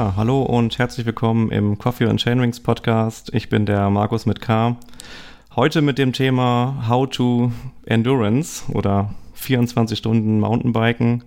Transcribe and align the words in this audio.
Hallo 0.00 0.40
und 0.40 0.78
herzlich 0.78 1.04
willkommen 1.04 1.50
im 1.50 1.76
Coffee 1.76 2.06
and 2.06 2.18
Chainrings 2.18 2.60
Podcast. 2.60 3.34
Ich 3.34 3.50
bin 3.50 3.66
der 3.66 3.90
Markus 3.90 4.24
mit 4.24 4.40
K. 4.40 4.76
Heute 5.54 5.82
mit 5.82 5.98
dem 5.98 6.14
Thema 6.14 6.86
How 6.88 7.06
to 7.06 7.52
Endurance 7.84 8.64
oder 8.72 9.14
24 9.34 9.98
Stunden 9.98 10.40
Mountainbiken. 10.40 11.22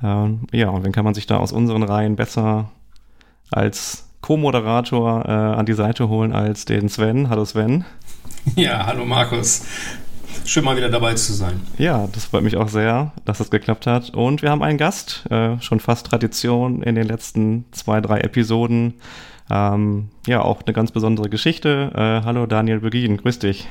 Äh, 0.00 0.28
ja, 0.56 0.68
und 0.68 0.84
wen 0.84 0.92
kann 0.92 1.04
man 1.04 1.14
sich 1.14 1.26
da 1.26 1.38
aus 1.38 1.50
unseren 1.50 1.82
Reihen 1.82 2.14
besser 2.14 2.70
als 3.50 4.08
Co-Moderator 4.20 5.24
äh, 5.24 5.30
an 5.30 5.66
die 5.66 5.72
Seite 5.72 6.08
holen 6.08 6.32
als 6.32 6.66
den 6.66 6.88
Sven? 6.88 7.28
Hallo 7.30 7.44
Sven. 7.44 7.84
Ja, 8.54 8.86
hallo 8.86 9.04
Markus. 9.04 9.66
Schön 10.44 10.64
mal 10.64 10.76
wieder 10.76 10.90
dabei 10.90 11.14
zu 11.14 11.32
sein. 11.32 11.60
Ja, 11.78 12.08
das 12.12 12.26
freut 12.26 12.42
mich 12.42 12.56
auch 12.56 12.68
sehr, 12.68 13.12
dass 13.24 13.38
das 13.38 13.50
geklappt 13.50 13.86
hat. 13.86 14.10
Und 14.10 14.42
wir 14.42 14.50
haben 14.50 14.62
einen 14.62 14.78
Gast, 14.78 15.24
äh, 15.30 15.60
schon 15.60 15.80
fast 15.80 16.06
Tradition 16.06 16.82
in 16.82 16.94
den 16.94 17.06
letzten 17.06 17.64
zwei, 17.72 18.00
drei 18.00 18.20
Episoden. 18.20 18.94
Ähm, 19.50 20.08
ja, 20.26 20.42
auch 20.42 20.62
eine 20.62 20.72
ganz 20.72 20.90
besondere 20.90 21.28
Geschichte. 21.28 21.90
Äh, 21.94 22.24
hallo 22.26 22.46
Daniel 22.46 22.80
Begin, 22.80 23.16
grüß 23.16 23.38
dich. 23.38 23.68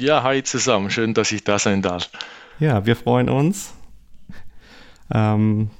Ja, 0.00 0.22
hi 0.22 0.42
zusammen, 0.42 0.90
schön, 0.90 1.14
dass 1.14 1.32
ich 1.32 1.44
da 1.44 1.58
sein 1.58 1.82
darf. 1.82 2.10
Ja, 2.58 2.84
wir 2.86 2.96
freuen 2.96 3.28
uns. 3.28 3.72
Ähm, 5.12 5.70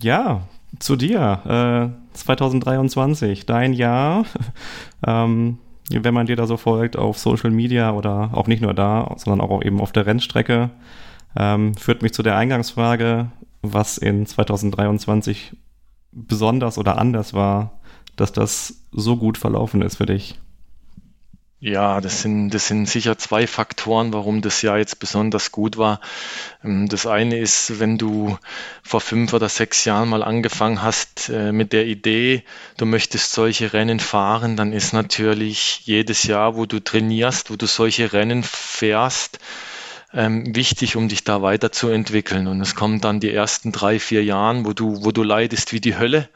ja, 0.00 0.42
zu 0.78 0.96
dir. 0.96 1.92
Äh, 1.94 2.16
2023, 2.16 3.46
dein 3.46 3.72
Jahr. 3.72 4.24
ähm, 5.06 5.58
wenn 5.90 6.14
man 6.14 6.26
dir 6.26 6.36
da 6.36 6.46
so 6.46 6.56
folgt 6.56 6.96
auf 6.96 7.18
Social 7.18 7.50
Media 7.50 7.92
oder 7.92 8.30
auch 8.32 8.46
nicht 8.46 8.62
nur 8.62 8.74
da, 8.74 9.14
sondern 9.16 9.40
auch 9.40 9.62
eben 9.62 9.80
auf 9.80 9.92
der 9.92 10.06
Rennstrecke, 10.06 10.70
ähm, 11.36 11.74
führt 11.74 12.02
mich 12.02 12.12
zu 12.12 12.22
der 12.22 12.36
Eingangsfrage, 12.36 13.30
was 13.62 13.98
in 13.98 14.26
2023 14.26 15.56
besonders 16.12 16.78
oder 16.78 16.98
anders 16.98 17.34
war, 17.34 17.80
dass 18.16 18.32
das 18.32 18.86
so 18.92 19.16
gut 19.16 19.38
verlaufen 19.38 19.82
ist 19.82 19.96
für 19.96 20.06
dich. 20.06 20.38
Ja, 21.60 22.00
das 22.00 22.22
sind, 22.22 22.50
das 22.50 22.68
sind 22.68 22.88
sicher 22.88 23.18
zwei 23.18 23.48
Faktoren, 23.48 24.12
warum 24.12 24.42
das 24.42 24.62
Jahr 24.62 24.78
jetzt 24.78 25.00
besonders 25.00 25.50
gut 25.50 25.76
war. 25.76 26.00
Ähm, 26.62 26.88
das 26.88 27.04
eine 27.04 27.36
ist, 27.38 27.80
wenn 27.80 27.98
du 27.98 28.38
vor 28.84 29.00
fünf 29.00 29.32
oder 29.32 29.48
sechs 29.48 29.84
Jahren 29.84 30.08
mal 30.08 30.22
angefangen 30.22 30.82
hast 30.82 31.30
äh, 31.30 31.50
mit 31.50 31.72
der 31.72 31.86
Idee, 31.86 32.44
du 32.76 32.86
möchtest 32.86 33.32
solche 33.32 33.72
Rennen 33.72 33.98
fahren, 33.98 34.56
dann 34.56 34.72
ist 34.72 34.92
natürlich 34.92 35.80
jedes 35.84 36.22
Jahr, 36.22 36.54
wo 36.54 36.64
du 36.64 36.78
trainierst, 36.78 37.50
wo 37.50 37.56
du 37.56 37.66
solche 37.66 38.12
Rennen 38.12 38.44
fährst, 38.44 39.40
ähm, 40.14 40.54
wichtig, 40.54 40.94
um 40.94 41.08
dich 41.08 41.24
da 41.24 41.42
weiterzuentwickeln. 41.42 42.46
Und 42.46 42.60
es 42.60 42.76
kommen 42.76 43.00
dann 43.00 43.18
die 43.18 43.32
ersten 43.32 43.72
drei, 43.72 43.98
vier 43.98 44.22
Jahren, 44.22 44.64
wo 44.64 44.74
du, 44.74 45.04
wo 45.04 45.10
du 45.10 45.24
leidest 45.24 45.72
wie 45.72 45.80
die 45.80 45.98
Hölle 45.98 46.28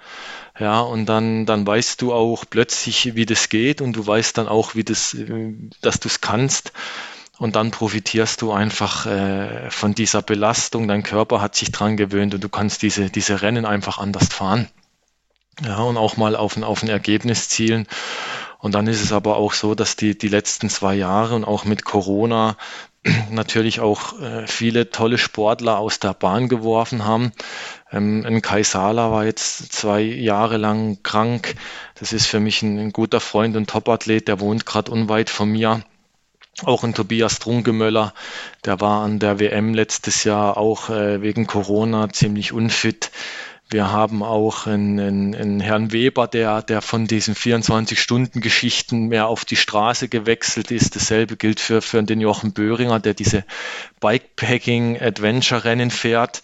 ja, 0.58 0.80
und 0.80 1.06
dann, 1.06 1.46
dann 1.46 1.66
weißt 1.66 2.02
du 2.02 2.12
auch 2.12 2.44
plötzlich, 2.48 3.14
wie 3.14 3.26
das 3.26 3.48
geht 3.48 3.80
und 3.80 3.94
du 3.94 4.06
weißt 4.06 4.36
dann 4.36 4.48
auch, 4.48 4.74
wie 4.74 4.84
das, 4.84 5.14
äh, 5.14 5.54
dass 5.80 6.00
du 6.00 6.08
es 6.08 6.20
kannst. 6.20 6.72
Und 7.38 7.56
dann 7.56 7.70
profitierst 7.70 8.40
du 8.42 8.52
einfach 8.52 9.06
äh, 9.06 9.70
von 9.70 9.94
dieser 9.94 10.22
Belastung. 10.22 10.86
Dein 10.86 11.02
Körper 11.02 11.40
hat 11.40 11.56
sich 11.56 11.72
dran 11.72 11.96
gewöhnt 11.96 12.34
und 12.34 12.44
du 12.44 12.48
kannst 12.48 12.82
diese, 12.82 13.10
diese 13.10 13.42
Rennen 13.42 13.64
einfach 13.64 13.98
anders 13.98 14.28
fahren. 14.28 14.68
Ja, 15.64 15.78
und 15.78 15.96
auch 15.96 16.16
mal 16.16 16.36
auf 16.36 16.56
ein, 16.56 16.64
auf 16.64 16.82
ein 16.82 16.88
Ergebnis 16.88 17.48
zielen. 17.48 17.86
Und 18.62 18.76
dann 18.76 18.86
ist 18.86 19.02
es 19.02 19.12
aber 19.12 19.36
auch 19.38 19.54
so, 19.54 19.74
dass 19.74 19.96
die, 19.96 20.16
die 20.16 20.28
letzten 20.28 20.70
zwei 20.70 20.94
Jahre 20.94 21.34
und 21.34 21.44
auch 21.44 21.64
mit 21.64 21.84
Corona 21.84 22.56
natürlich 23.30 23.80
auch 23.80 24.20
äh, 24.20 24.46
viele 24.46 24.90
tolle 24.90 25.18
Sportler 25.18 25.78
aus 25.78 25.98
der 25.98 26.14
Bahn 26.14 26.48
geworfen 26.48 27.04
haben. 27.04 27.32
Ähm, 27.90 28.24
ein 28.24 28.40
Kai 28.40 28.62
Sala 28.62 29.10
war 29.10 29.24
jetzt 29.24 29.72
zwei 29.72 30.00
Jahre 30.00 30.58
lang 30.58 31.02
krank. 31.02 31.56
Das 31.96 32.12
ist 32.12 32.26
für 32.26 32.38
mich 32.38 32.62
ein, 32.62 32.78
ein 32.78 32.92
guter 32.92 33.18
Freund 33.18 33.56
und 33.56 33.68
Topathlet, 33.68 34.28
der 34.28 34.38
wohnt 34.38 34.64
gerade 34.64 34.92
unweit 34.92 35.28
von 35.28 35.50
mir. 35.50 35.82
Auch 36.64 36.84
ein 36.84 36.94
Tobias 36.94 37.40
Drungemöller, 37.40 38.14
der 38.64 38.80
war 38.80 39.02
an 39.02 39.18
der 39.18 39.40
WM 39.40 39.74
letztes 39.74 40.22
Jahr 40.22 40.56
auch 40.56 40.88
äh, 40.88 41.20
wegen 41.20 41.48
Corona 41.48 42.10
ziemlich 42.10 42.52
unfit. 42.52 43.10
Wir 43.72 43.90
haben 43.90 44.22
auch 44.22 44.66
einen, 44.66 45.00
einen, 45.00 45.34
einen 45.34 45.60
Herrn 45.60 45.92
Weber, 45.92 46.28
der, 46.28 46.60
der 46.60 46.82
von 46.82 47.06
diesen 47.06 47.34
24-Stunden-Geschichten 47.34 49.08
mehr 49.08 49.28
auf 49.28 49.46
die 49.46 49.56
Straße 49.56 50.08
gewechselt 50.08 50.70
ist. 50.70 50.94
Dasselbe 50.94 51.38
gilt 51.38 51.58
für, 51.58 51.80
für 51.80 52.02
den 52.02 52.20
Jochen 52.20 52.52
Böhringer, 52.52 53.00
der 53.00 53.14
diese 53.14 53.44
Bikepacking-Adventure-Rennen 54.00 55.90
fährt. 55.90 56.42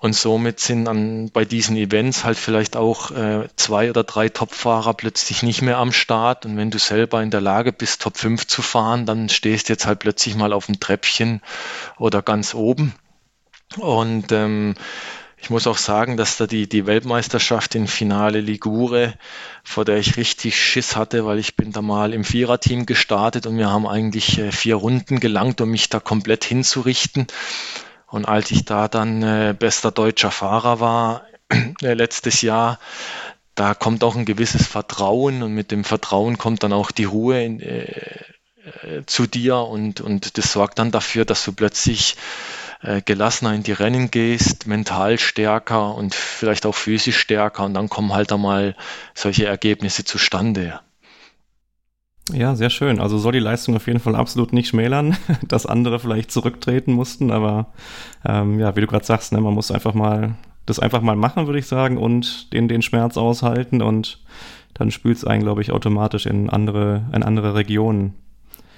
Und 0.00 0.14
somit 0.14 0.60
sind 0.60 0.88
an, 0.88 1.30
bei 1.30 1.44
diesen 1.44 1.76
Events 1.76 2.24
halt 2.24 2.38
vielleicht 2.38 2.74
auch 2.74 3.10
äh, 3.10 3.48
zwei 3.56 3.90
oder 3.90 4.02
drei 4.02 4.30
Topfahrer 4.30 4.94
plötzlich 4.94 5.42
nicht 5.42 5.60
mehr 5.60 5.76
am 5.76 5.92
Start. 5.92 6.46
Und 6.46 6.56
wenn 6.56 6.70
du 6.70 6.78
selber 6.78 7.22
in 7.22 7.30
der 7.30 7.42
Lage 7.42 7.74
bist, 7.74 8.00
Top 8.00 8.16
5 8.16 8.46
zu 8.46 8.62
fahren, 8.62 9.04
dann 9.04 9.28
stehst 9.28 9.68
du 9.68 9.74
jetzt 9.74 9.84
halt 9.84 9.98
plötzlich 9.98 10.36
mal 10.36 10.54
auf 10.54 10.66
dem 10.66 10.80
Treppchen 10.80 11.42
oder 11.98 12.22
ganz 12.22 12.54
oben. 12.54 12.94
Und 13.78 14.32
ähm, 14.32 14.74
ich 15.42 15.50
muss 15.50 15.66
auch 15.66 15.76
sagen, 15.76 16.16
dass 16.16 16.36
da 16.36 16.46
die, 16.46 16.68
die 16.68 16.86
Weltmeisterschaft 16.86 17.74
in 17.74 17.88
Finale 17.88 18.40
Ligure, 18.40 19.14
vor 19.64 19.84
der 19.84 19.96
ich 19.96 20.16
richtig 20.16 20.56
Schiss 20.56 20.94
hatte, 20.94 21.26
weil 21.26 21.40
ich 21.40 21.56
bin 21.56 21.72
da 21.72 21.82
mal 21.82 22.14
im 22.14 22.22
Viererteam 22.22 22.86
gestartet 22.86 23.46
und 23.48 23.58
wir 23.58 23.68
haben 23.68 23.88
eigentlich 23.88 24.38
äh, 24.38 24.52
vier 24.52 24.76
Runden 24.76 25.18
gelangt, 25.18 25.60
um 25.60 25.68
mich 25.70 25.88
da 25.88 25.98
komplett 25.98 26.44
hinzurichten. 26.44 27.26
Und 28.06 28.26
als 28.26 28.52
ich 28.52 28.64
da 28.64 28.86
dann 28.86 29.24
äh, 29.24 29.52
bester 29.58 29.90
deutscher 29.90 30.30
Fahrer 30.30 30.78
war 30.78 31.26
äh, 31.82 31.94
letztes 31.94 32.40
Jahr, 32.42 32.78
da 33.56 33.74
kommt 33.74 34.04
auch 34.04 34.14
ein 34.14 34.24
gewisses 34.24 34.68
Vertrauen 34.68 35.42
und 35.42 35.54
mit 35.54 35.72
dem 35.72 35.82
Vertrauen 35.82 36.38
kommt 36.38 36.62
dann 36.62 36.72
auch 36.72 36.92
die 36.92 37.04
Ruhe 37.04 37.42
in, 37.42 37.58
äh, 37.58 37.96
zu 39.06 39.26
dir 39.26 39.56
und, 39.56 40.00
und 40.00 40.38
das 40.38 40.52
sorgt 40.52 40.78
dann 40.78 40.92
dafür, 40.92 41.24
dass 41.24 41.44
du 41.44 41.52
plötzlich 41.52 42.16
äh, 42.82 43.00
gelassener 43.02 43.54
in 43.54 43.62
die 43.62 43.72
Rennen 43.72 44.10
gehst, 44.10 44.66
mental 44.66 45.18
stärker 45.18 45.94
und 45.94 46.14
vielleicht 46.14 46.66
auch 46.66 46.74
physisch 46.74 47.18
stärker 47.18 47.64
und 47.64 47.74
dann 47.74 47.88
kommen 47.88 48.12
halt 48.12 48.32
einmal 48.32 48.76
solche 49.14 49.46
Ergebnisse 49.46 50.04
zustande. 50.04 50.80
Ja, 52.32 52.54
sehr 52.54 52.70
schön. 52.70 53.00
Also 53.00 53.18
soll 53.18 53.32
die 53.32 53.40
Leistung 53.40 53.74
auf 53.74 53.88
jeden 53.88 53.98
Fall 53.98 54.14
absolut 54.14 54.52
nicht 54.52 54.68
schmälern, 54.68 55.16
dass 55.46 55.66
andere 55.66 55.98
vielleicht 55.98 56.30
zurücktreten 56.30 56.92
mussten, 56.92 57.30
aber 57.30 57.72
ähm, 58.24 58.60
ja, 58.60 58.76
wie 58.76 58.80
du 58.80 58.86
gerade 58.86 59.04
sagst, 59.04 59.32
ne, 59.32 59.40
man 59.40 59.54
muss 59.54 59.70
einfach 59.70 59.94
mal 59.94 60.36
das 60.66 60.78
einfach 60.78 61.02
mal 61.02 61.16
machen, 61.16 61.46
würde 61.46 61.58
ich 61.58 61.66
sagen, 61.66 61.98
und 61.98 62.52
den, 62.52 62.68
den 62.68 62.82
Schmerz 62.82 63.16
aushalten 63.16 63.82
und 63.82 64.20
dann 64.74 64.90
spült 64.90 65.16
es 65.16 65.24
einen, 65.24 65.42
glaube 65.42 65.60
ich, 65.60 65.72
automatisch 65.72 66.26
in 66.26 66.48
andere, 66.50 67.04
in 67.12 67.22
andere 67.22 67.54
Regionen. 67.54 68.14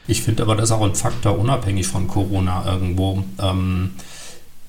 Ich 0.06 0.22
finde 0.22 0.42
aber, 0.42 0.56
das 0.56 0.66
ist 0.66 0.72
auch 0.72 0.82
ein 0.82 0.94
Faktor 0.94 1.38
unabhängig 1.38 1.86
von 1.86 2.08
Corona 2.08 2.64
irgendwo. 2.66 3.24
Ähm, 3.40 3.92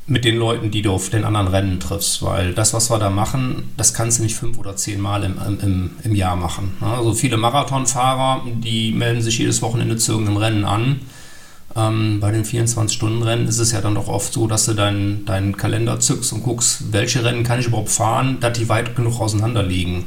mit 0.08 0.24
den 0.24 0.38
Leuten, 0.38 0.70
die 0.70 0.84
du 0.84 0.92
auf 0.92 1.10
den 1.10 1.24
anderen 1.24 1.48
Rennen 1.48 1.80
triffst, 1.80 2.22
weil 2.22 2.54
das, 2.54 2.74
was 2.74 2.92
wir 2.92 3.00
da 3.00 3.10
machen, 3.10 3.72
das 3.76 3.94
kannst 3.94 4.20
du 4.20 4.24
nicht 4.24 4.36
fünf 4.36 4.60
oder 4.60 4.76
zehn 4.76 5.02
Mal 5.02 5.24
im, 5.24 5.38
im, 5.62 5.92
im 6.04 6.16
Jahr 6.16 6.36
machen. 6.36 6.78
Also 6.80 7.14
viele 7.14 7.38
Marathonfahrer, 7.38 8.44
die 8.46 8.92
melden 8.92 9.22
sich 9.22 9.40
jedes 9.40 9.64
Wochenende 9.64 9.98
zu 9.98 10.12
irgendeinem 10.12 10.38
Rennen 10.38 10.66
an. 10.66 11.00
Ähm, 11.76 12.20
bei 12.22 12.32
den 12.32 12.46
24-Stunden-Rennen 12.46 13.48
ist 13.48 13.58
es 13.58 13.72
ja 13.72 13.82
dann 13.82 13.96
doch 13.96 14.08
oft 14.08 14.32
so, 14.32 14.48
dass 14.48 14.66
du 14.66 14.74
deinen, 14.74 15.26
deinen 15.26 15.58
Kalender 15.58 16.00
zückst 16.00 16.34
und 16.34 16.44
guckst, 16.44 16.94
welche 16.94 17.24
Rennen 17.24 17.44
kann 17.44 17.60
ich 17.60 17.68
überhaupt 17.68 17.90
fahren, 17.90 18.38
dass 18.40 18.58
die 18.58 18.70
weit 18.70 18.96
genug 18.96 19.20
auseinander 19.20 19.64
liegen. 19.64 20.06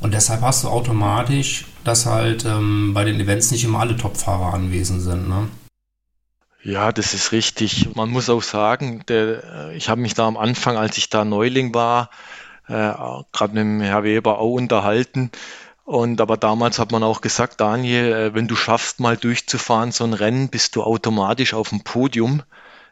Und 0.00 0.14
deshalb 0.14 0.40
hast 0.40 0.64
du 0.64 0.68
automatisch, 0.68 1.66
dass 1.84 2.06
halt 2.06 2.44
ähm, 2.44 2.92
bei 2.94 3.04
den 3.04 3.20
Events 3.20 3.50
nicht 3.50 3.64
immer 3.64 3.80
alle 3.80 3.96
Top-Fahrer 3.96 4.54
anwesend 4.54 5.02
sind. 5.02 5.28
Ne? 5.28 5.48
Ja, 6.62 6.92
das 6.92 7.14
ist 7.14 7.32
richtig. 7.32 7.94
Man 7.94 8.10
muss 8.10 8.30
auch 8.30 8.42
sagen, 8.42 9.02
der, 9.08 9.44
äh, 9.44 9.76
ich 9.76 9.88
habe 9.88 10.00
mich 10.00 10.14
da 10.14 10.26
am 10.26 10.36
Anfang, 10.36 10.76
als 10.76 10.96
ich 10.98 11.10
da 11.10 11.24
Neuling 11.24 11.74
war, 11.74 12.10
äh, 12.66 12.92
gerade 13.32 13.54
mit 13.54 13.58
dem 13.58 13.80
Herr 13.80 14.04
Weber 14.04 14.38
auch 14.38 14.54
unterhalten. 14.54 15.30
Und 15.84 16.20
aber 16.20 16.36
damals 16.36 16.78
hat 16.78 16.92
man 16.92 17.02
auch 17.02 17.20
gesagt, 17.20 17.60
Daniel, 17.60 18.12
äh, 18.12 18.34
wenn 18.34 18.48
du 18.48 18.56
schaffst, 18.56 19.00
mal 19.00 19.16
durchzufahren, 19.16 19.92
so 19.92 20.04
ein 20.04 20.14
Rennen, 20.14 20.48
bist 20.48 20.76
du 20.76 20.82
automatisch 20.82 21.52
auf 21.52 21.70
dem 21.70 21.82
Podium. 21.82 22.42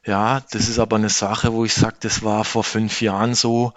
Ja, 0.04 0.43
das 0.50 0.69
ist 0.69 0.78
aber 0.78 0.96
eine 0.96 1.11
Sache, 1.11 1.52
wo 1.52 1.64
ich 1.64 1.75
sage, 1.75 1.96
das 2.00 2.22
war 2.22 2.44
vor 2.44 2.64
fünf 2.64 3.00
Jahren 3.00 3.34
so. 3.34 3.72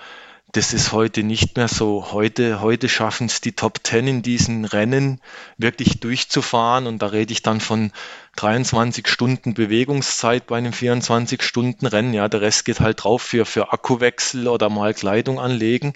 Das 0.54 0.74
ist 0.74 0.92
heute 0.92 1.24
nicht 1.24 1.56
mehr 1.56 1.70
so. 1.70 2.12
Heute, 2.12 2.60
heute 2.60 2.90
schaffen 2.90 3.28
es 3.28 3.40
die 3.40 3.54
Top 3.54 3.84
Ten 3.86 4.06
in 4.08 4.22
diesen 4.22 4.66
Rennen 4.66 5.22
wirklich 5.58 6.02
durchzufahren. 6.02 6.88
Und 6.88 7.02
da 7.02 7.08
rede 7.08 7.32
ich 7.32 7.42
dann 7.42 7.62
von 7.62 7.94
23 8.36 9.08
Stunden 9.08 9.54
Bewegungszeit 9.54 10.48
bei 10.48 10.58
einem 10.58 10.74
24 10.74 11.42
Stunden 11.42 11.86
Rennen. 11.86 12.14
Ja, 12.14 12.28
der 12.28 12.42
Rest 12.42 12.66
geht 12.66 12.82
halt 12.82 13.06
drauf 13.06 13.22
für, 13.22 13.46
für 13.46 13.72
Akkuwechsel 13.72 14.50
oder 14.50 14.70
mal 14.70 14.94
Kleidung 14.94 15.40
anlegen. 15.40 15.94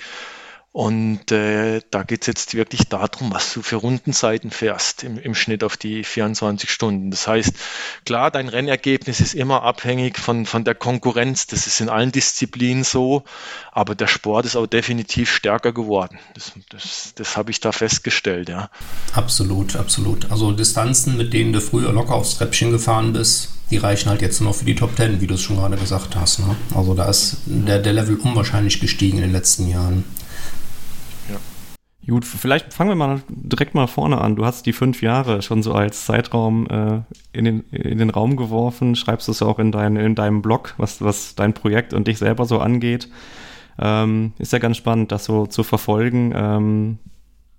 Und 0.75 1.31
äh, 1.31 1.79
da 1.89 2.03
geht 2.03 2.23
es 2.23 2.27
jetzt 2.27 2.53
wirklich 2.53 2.89
darum, 2.89 3.31
was 3.31 3.53
du 3.53 3.61
für 3.61 3.77
Rundenzeiten 3.77 4.51
fährst 4.51 5.05
im, 5.05 5.17
im 5.17 5.33
Schnitt 5.33 5.63
auf 5.63 5.77
die 5.77 6.03
24 6.03 6.69
Stunden. 6.69 7.11
Das 7.11 7.29
heißt, 7.29 7.53
klar, 8.03 8.29
dein 8.29 8.49
Rennergebnis 8.49 9.21
ist 9.21 9.35
immer 9.35 9.63
abhängig 9.63 10.19
von, 10.19 10.45
von 10.45 10.65
der 10.65 10.75
Konkurrenz. 10.75 11.47
Das 11.47 11.65
ist 11.65 11.79
in 11.79 11.87
allen 11.87 12.11
Disziplinen 12.11 12.83
so, 12.83 13.23
aber 13.71 13.95
der 13.95 14.07
Sport 14.07 14.47
ist 14.47 14.57
auch 14.57 14.67
definitiv 14.67 15.31
stärker 15.31 15.71
geworden. 15.71 16.19
Das, 16.33 16.51
das, 16.67 17.13
das 17.15 17.37
habe 17.37 17.51
ich 17.51 17.61
da 17.61 17.71
festgestellt, 17.71 18.49
ja. 18.49 18.69
Absolut, 19.13 19.77
absolut. 19.77 20.29
Also 20.29 20.51
Distanzen, 20.51 21.15
mit 21.15 21.31
denen 21.31 21.53
du 21.53 21.61
früher 21.61 21.93
locker 21.93 22.15
aufs 22.15 22.37
Treppchen 22.37 22.71
gefahren 22.71 23.13
bist, 23.13 23.47
die 23.71 23.77
reichen 23.77 24.09
halt 24.09 24.21
jetzt 24.21 24.41
nur 24.41 24.49
noch 24.49 24.57
für 24.57 24.65
die 24.65 24.75
Top 24.75 24.93
Ten, 24.97 25.21
wie 25.21 25.27
du 25.27 25.35
es 25.35 25.41
schon 25.41 25.55
gerade 25.55 25.77
gesagt 25.77 26.17
hast. 26.17 26.39
Ne? 26.39 26.53
Also 26.75 26.93
da 26.95 27.05
ist 27.05 27.37
der, 27.45 27.79
der 27.79 27.93
Level 27.93 28.17
unwahrscheinlich 28.17 28.81
gestiegen 28.81 29.19
in 29.19 29.23
den 29.23 29.31
letzten 29.31 29.69
Jahren. 29.69 30.03
Gut, 32.07 32.23
vielleicht 32.23 32.71
fangen 32.71 32.91
wir 32.91 32.95
mal 32.95 33.21
direkt 33.29 33.73
mal 33.73 33.87
vorne 33.87 34.21
an. 34.21 34.35
Du 34.35 34.45
hast 34.45 34.67
die 34.67 34.73
fünf 34.73 35.01
Jahre 35.01 35.41
schon 35.41 35.63
so 35.63 35.73
als 35.73 36.05
Zeitraum 36.05 36.67
äh, 36.67 37.01
in, 37.33 37.45
den, 37.45 37.59
in 37.71 37.97
den 37.97 38.11
Raum 38.11 38.35
geworfen, 38.35 38.95
schreibst 38.95 39.27
es 39.27 39.41
auch 39.41 39.57
in, 39.57 39.71
dein, 39.71 39.95
in 39.95 40.13
deinem 40.13 40.43
Blog, 40.43 40.75
was, 40.77 41.01
was 41.01 41.33
dein 41.33 41.53
Projekt 41.53 41.93
und 41.93 42.07
dich 42.07 42.19
selber 42.19 42.45
so 42.45 42.59
angeht. 42.59 43.09
Ähm, 43.79 44.33
ist 44.37 44.53
ja 44.53 44.59
ganz 44.59 44.77
spannend, 44.77 45.11
das 45.11 45.25
so 45.25 45.47
zu 45.47 45.63
verfolgen. 45.63 46.31
Ähm, 46.35 46.99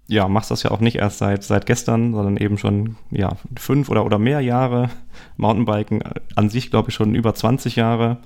ja, 0.06 0.28
machst 0.28 0.52
das 0.52 0.62
ja 0.62 0.70
auch 0.70 0.80
nicht 0.80 0.96
erst 0.96 1.18
seit, 1.18 1.42
seit 1.42 1.66
gestern, 1.66 2.12
sondern 2.12 2.36
eben 2.36 2.56
schon 2.56 2.94
ja, 3.10 3.32
fünf 3.58 3.88
oder, 3.88 4.06
oder 4.06 4.20
mehr 4.20 4.40
Jahre. 4.40 4.90
Mountainbiken 5.36 6.04
an 6.36 6.48
sich, 6.50 6.70
glaube 6.70 6.90
ich, 6.90 6.94
schon 6.94 7.16
über 7.16 7.34
20 7.34 7.74
Jahre 7.74 8.18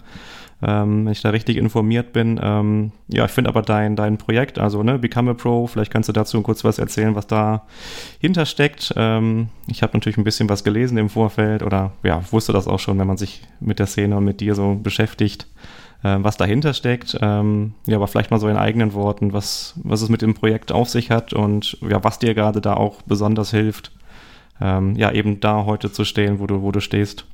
ähm, 0.63 1.07
wenn 1.07 1.13
ich 1.13 1.23
da 1.23 1.31
richtig 1.31 1.57
informiert 1.57 2.13
bin. 2.13 2.39
Ähm, 2.43 2.93
ja, 3.09 3.25
ich 3.25 3.31
finde 3.31 3.49
aber 3.49 3.63
dein, 3.63 3.97
dein 3.97 4.19
Projekt, 4.19 4.59
also 4.59 4.83
ne, 4.83 4.99
Become 4.99 5.33
a 5.33 5.35
Pro, 5.35 5.67
vielleicht 5.67 5.93
kannst 5.93 6.09
du 6.09 6.13
dazu 6.13 6.43
kurz 6.43 6.65
was 6.65 6.79
erzählen, 6.79 7.15
was 7.15 7.27
da 7.27 7.67
hintersteckt. 8.21 8.93
Ähm, 8.97 9.49
ich 9.69 9.83
habe 9.83 9.97
natürlich 9.97 10.19
ein 10.19 10.25
bisschen 10.25 10.49
was 10.49 10.65
gelesen 10.65 10.99
im 10.99 11.09
Vorfeld 11.09 11.63
oder 11.63 11.93
ja, 12.03 12.23
wusste 12.31 12.53
das 12.53 12.69
auch 12.69 12.79
schon, 12.79 12.99
wenn 12.99 13.07
man 13.07 13.17
sich 13.17 13.43
mit 13.61 13.79
der 13.79 13.87
Szene 13.87 14.17
und 14.17 14.25
mit 14.25 14.41
dir 14.41 14.55
so 14.55 14.75
beschäftigt, 14.75 15.47
äh, 16.03 16.17
was 16.19 16.37
dahinter 16.37 16.75
steckt. 16.75 17.17
Ähm, 17.21 17.73
ja, 17.87 17.97
aber 17.97 18.07
vielleicht 18.07 18.31
mal 18.31 18.41
so 18.41 18.49
in 18.49 18.57
eigenen 18.57 18.93
Worten, 18.93 19.33
was, 19.33 19.75
was 19.83 20.03
es 20.03 20.11
mit 20.11 20.21
dem 20.21 20.35
Projekt 20.35 20.73
auf 20.73 20.91
sich 20.91 21.11
hat 21.11 21.33
und 21.33 21.79
ja, 21.89 22.05
was 22.05 22.19
dir 22.19 22.35
gerade 22.35 22.61
da 22.61 22.75
auch 22.75 23.01
besonders 23.03 23.51
hilft, 23.51 23.93
ähm, 24.61 24.95
ja, 24.97 25.11
eben 25.11 25.41
da 25.41 25.65
heute 25.65 25.91
zu 25.91 26.05
stehen, 26.05 26.39
wo 26.39 26.47
du, 26.47 26.61
wo 26.61 26.71
du 26.71 26.81
stehst. 26.81 27.25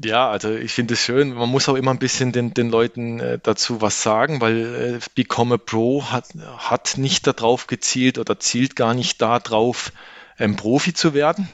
Ja, 0.00 0.30
also 0.30 0.54
ich 0.54 0.72
finde 0.72 0.94
es 0.94 1.00
schön. 1.00 1.34
Man 1.34 1.50
muss 1.50 1.68
auch 1.68 1.74
immer 1.74 1.90
ein 1.90 1.98
bisschen 1.98 2.32
den, 2.32 2.54
den 2.54 2.70
Leuten 2.70 3.20
äh, 3.20 3.38
dazu 3.42 3.82
was 3.82 4.02
sagen, 4.02 4.40
weil 4.40 4.96
äh, 4.96 5.00
Become 5.14 5.56
a 5.56 5.58
Pro 5.58 6.04
hat, 6.10 6.28
hat 6.56 6.96
nicht 6.96 7.26
darauf 7.26 7.66
gezielt 7.66 8.18
oder 8.18 8.38
zielt 8.40 8.74
gar 8.74 8.94
nicht 8.94 9.20
darauf, 9.20 9.92
ähm, 10.38 10.56
Profi 10.56 10.94
zu 10.94 11.12
werden, 11.12 11.48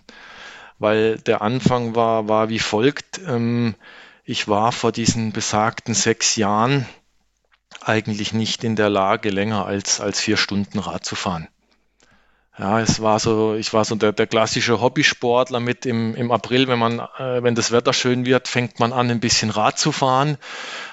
weil 0.79 1.19
der 1.19 1.43
Anfang 1.43 1.97
war, 1.97 2.29
war 2.29 2.49
wie 2.49 2.61
folgt. 2.61 3.21
Ähm, 3.27 3.75
ich 4.25 4.47
war 4.47 4.71
vor 4.71 4.93
diesen 4.93 5.33
besagten 5.33 5.95
sechs 5.95 6.37
Jahren 6.37 6.87
eigentlich 7.81 8.33
nicht 8.33 8.63
in 8.63 8.77
der 8.77 8.91
Lage, 8.91 9.31
länger 9.31 9.67
als, 9.67 10.01
als 10.01 10.21
vier 10.21 10.37
Stunden 10.37 10.79
Rad 10.79 11.05
zu 11.05 11.17
fahren. 11.17 11.49
Ja, 12.59 12.81
es 12.81 13.01
war 13.01 13.21
so, 13.21 13.55
ich 13.55 13.73
war 13.73 13.85
so 13.85 13.95
der, 13.95 14.13
der 14.13 14.27
klassische 14.27 14.81
Hobbysportler 14.81 15.61
mit 15.61 15.87
im, 15.87 16.17
im 16.17 16.33
April, 16.33 16.67
wenn 16.67 16.79
man, 16.81 16.99
äh, 16.99 17.41
wenn 17.41 17.55
das 17.55 17.71
Wetter 17.71 17.93
schön 17.93 18.27
wird, 18.27 18.49
fängt 18.49 18.81
man 18.81 18.93
an, 18.93 19.09
ein 19.11 19.21
bisschen 19.21 19.51
Rad 19.51 19.79
zu 19.79 19.93
fahren. 19.93 20.39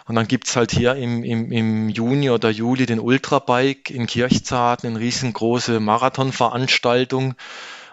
Und 0.06 0.14
dann 0.14 0.28
gibt's 0.28 0.56
halt 0.56 0.72
hier 0.72 0.94
im, 0.96 1.24
im, 1.24 1.52
im 1.52 1.90
Juni 1.90 2.30
oder 2.30 2.52
Juli 2.52 2.86
den 2.86 3.00
Ultrabike 3.00 3.92
in 3.92 4.06
Kirchzarten, 4.06 4.92
eine 4.92 5.00
riesengroße 5.00 5.80
Marathonveranstaltung. 5.80 7.34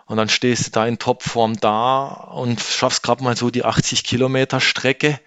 Und 0.04 0.16
dann 0.18 0.28
stehst 0.28 0.66
du 0.66 0.70
da 0.72 0.86
in 0.86 0.98
Topform 0.98 1.58
da 1.58 2.08
und 2.08 2.60
schaffst 2.60 3.02
gerade 3.02 3.24
mal 3.24 3.36
so 3.38 3.48
die 3.48 3.64
80 3.64 4.04
Kilometer 4.04 4.60
Strecke. 4.60 5.18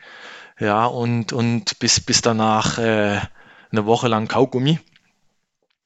Ja, 0.60 0.86
und, 0.86 1.34
und 1.34 1.80
bis, 1.80 2.00
bis 2.00 2.22
danach 2.22 2.78
äh, 2.78 3.20
eine 3.72 3.86
Woche 3.88 4.08
lang 4.08 4.28
Kaugummi. 4.28 4.80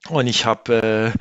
Und 0.10 0.28
ich 0.28 0.46
habe 0.46 1.14
äh, 1.16 1.20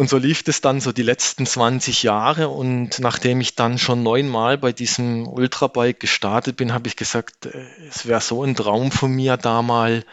und 0.00 0.08
so 0.08 0.16
lief 0.16 0.42
es 0.46 0.62
dann 0.62 0.80
so 0.80 0.92
die 0.92 1.02
letzten 1.02 1.44
20 1.44 2.04
Jahre. 2.04 2.48
Und 2.48 3.00
nachdem 3.00 3.42
ich 3.42 3.54
dann 3.54 3.76
schon 3.76 4.02
neunmal 4.02 4.56
bei 4.56 4.72
diesem 4.72 5.28
Ultrabike 5.28 5.98
gestartet 5.98 6.56
bin, 6.56 6.72
habe 6.72 6.88
ich 6.88 6.96
gesagt, 6.96 7.44
äh, 7.44 7.66
es 7.86 8.06
wäre 8.06 8.22
so 8.22 8.42
ein 8.42 8.56
Traum 8.56 8.90
von 8.92 9.12
mir, 9.12 9.36
da 9.36 9.60
mal 9.60 10.06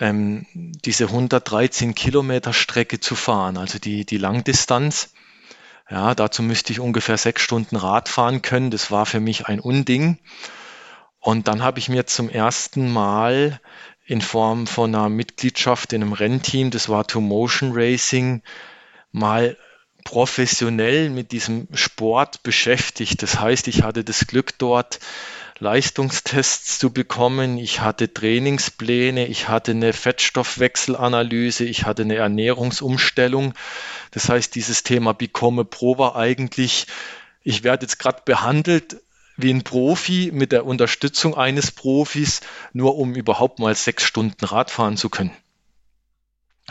ähm, 0.00 0.46
diese 0.54 1.04
113 1.04 1.94
Kilometer 1.94 2.54
Strecke 2.54 3.00
zu 3.00 3.14
fahren, 3.14 3.58
also 3.58 3.78
die, 3.78 4.06
die 4.06 4.16
Langdistanz. 4.16 5.12
Ja, 5.90 6.14
dazu 6.14 6.42
müsste 6.42 6.72
ich 6.72 6.80
ungefähr 6.80 7.18
sechs 7.18 7.42
Stunden 7.42 7.76
Rad 7.76 8.08
fahren 8.08 8.40
können. 8.40 8.70
Das 8.70 8.90
war 8.90 9.04
für 9.04 9.20
mich 9.20 9.46
ein 9.46 9.60
Unding. 9.60 10.16
Und 11.20 11.48
dann 11.48 11.62
habe 11.62 11.80
ich 11.80 11.90
mir 11.90 12.06
zum 12.06 12.30
ersten 12.30 12.90
Mal 12.90 13.60
in 14.06 14.22
Form 14.22 14.66
von 14.66 14.94
einer 14.94 15.10
Mitgliedschaft 15.10 15.92
in 15.92 16.00
einem 16.00 16.14
Rennteam, 16.14 16.70
das 16.70 16.88
war 16.88 17.06
To 17.06 17.20
Motion 17.20 17.72
Racing, 17.74 18.40
mal 19.12 19.56
professionell 20.04 21.10
mit 21.10 21.32
diesem 21.32 21.68
Sport 21.74 22.42
beschäftigt. 22.42 23.22
Das 23.22 23.40
heißt, 23.40 23.68
ich 23.68 23.82
hatte 23.82 24.04
das 24.04 24.26
Glück 24.26 24.58
dort 24.58 25.00
Leistungstests 25.58 26.78
zu 26.78 26.92
bekommen. 26.92 27.58
Ich 27.58 27.80
hatte 27.80 28.12
Trainingspläne, 28.12 29.26
ich 29.26 29.48
hatte 29.48 29.72
eine 29.72 29.92
Fettstoffwechselanalyse, 29.92 31.64
ich 31.64 31.84
hatte 31.84 32.02
eine 32.02 32.14
Ernährungsumstellung. 32.14 33.54
Das 34.12 34.28
heißt, 34.28 34.54
dieses 34.54 34.82
Thema 34.82 35.14
Become 35.14 35.64
Pro 35.64 35.98
war 35.98 36.16
eigentlich, 36.16 36.86
ich 37.42 37.64
werde 37.64 37.84
jetzt 37.84 37.98
gerade 37.98 38.22
behandelt 38.24 39.02
wie 39.36 39.52
ein 39.52 39.62
Profi 39.62 40.30
mit 40.32 40.52
der 40.52 40.66
Unterstützung 40.66 41.36
eines 41.36 41.70
Profis, 41.70 42.40
nur 42.72 42.96
um 42.96 43.14
überhaupt 43.14 43.58
mal 43.58 43.74
sechs 43.74 44.04
Stunden 44.04 44.44
Radfahren 44.44 44.96
zu 44.96 45.08
können. 45.08 45.32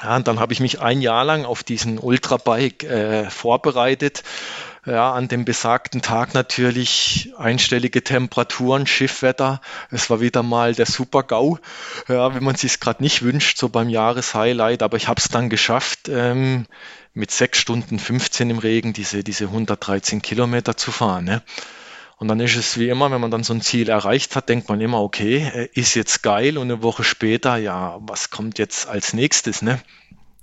Ja, 0.01 0.15
und 0.15 0.27
dann 0.27 0.39
habe 0.39 0.53
ich 0.53 0.59
mich 0.59 0.79
ein 0.79 1.01
Jahr 1.01 1.25
lang 1.25 1.45
auf 1.45 1.63
diesen 1.63 1.97
Ultrabike 1.97 2.87
äh, 2.87 3.29
vorbereitet. 3.29 4.23
Ja, 4.85 5.11
an 5.11 5.27
dem 5.27 5.43
besagten 5.43 6.01
Tag 6.01 6.33
natürlich 6.33 7.33
einstellige 7.37 8.03
Temperaturen, 8.03 8.87
Schiffwetter. 8.87 9.59
Es 9.91 10.09
war 10.09 10.21
wieder 10.21 10.43
mal 10.43 10.75
der 10.75 10.85
Super-GAU, 10.85 11.57
ja, 12.07 12.33
wenn 12.33 12.43
man 12.43 12.55
sich 12.55 12.79
gerade 12.79 13.03
nicht 13.03 13.21
wünscht, 13.21 13.57
so 13.57 13.67
beim 13.67 13.89
Jahreshighlight. 13.89 14.83
Aber 14.83 14.95
ich 14.95 15.09
habe 15.09 15.19
es 15.19 15.27
dann 15.27 15.49
geschafft, 15.49 16.07
ähm, 16.07 16.67
mit 17.13 17.31
sechs 17.31 17.57
Stunden 17.57 17.99
15 17.99 18.49
im 18.49 18.59
Regen 18.59 18.93
diese, 18.93 19.23
diese 19.25 19.45
113 19.45 20.21
Kilometer 20.21 20.77
zu 20.77 20.91
fahren. 20.91 21.25
Ne? 21.25 21.41
Und 22.17 22.27
dann 22.29 22.39
ist 22.39 22.55
es 22.55 22.77
wie 22.79 22.89
immer, 22.89 23.11
wenn 23.11 23.21
man 23.21 23.29
dann 23.29 23.43
so 23.43 23.53
ein 23.53 23.61
Ziel 23.61 23.89
erreicht 23.89 24.35
hat, 24.35 24.49
denkt 24.49 24.69
man 24.69 24.81
immer, 24.81 25.01
okay, 25.01 25.51
äh, 25.53 25.69
ist 25.73 25.93
jetzt 25.93 26.23
geil 26.23 26.57
und 26.57 26.63
eine 26.71 26.81
Woche 26.81 27.03
später, 27.03 27.57
ja, 27.57 27.99
was 28.01 28.31
kommt 28.31 28.57
jetzt 28.57 28.87
als 28.87 29.13
nächstes, 29.13 29.61
ne? 29.61 29.79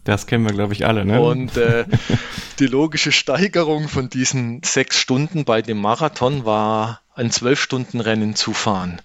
Das 0.04 0.26
kennen 0.26 0.44
wir, 0.44 0.52
glaube 0.52 0.74
ich, 0.74 0.86
alle, 0.86 1.04
ne? 1.04 1.20
Und 1.20 1.56
äh, 1.56 1.86
die 2.58 2.66
logische 2.66 3.10
Steigerung 3.10 3.88
von 3.88 4.08
diesen 4.08 4.62
sechs 4.62 5.00
Stunden 5.00 5.44
bei 5.44 5.62
dem 5.62 5.80
Marathon 5.80 6.44
war 6.44 7.00
ein 7.14 7.30
Zwölf-Stunden-Rennen 7.30 8.36
zu 8.36 8.52
fahren. 8.52 9.00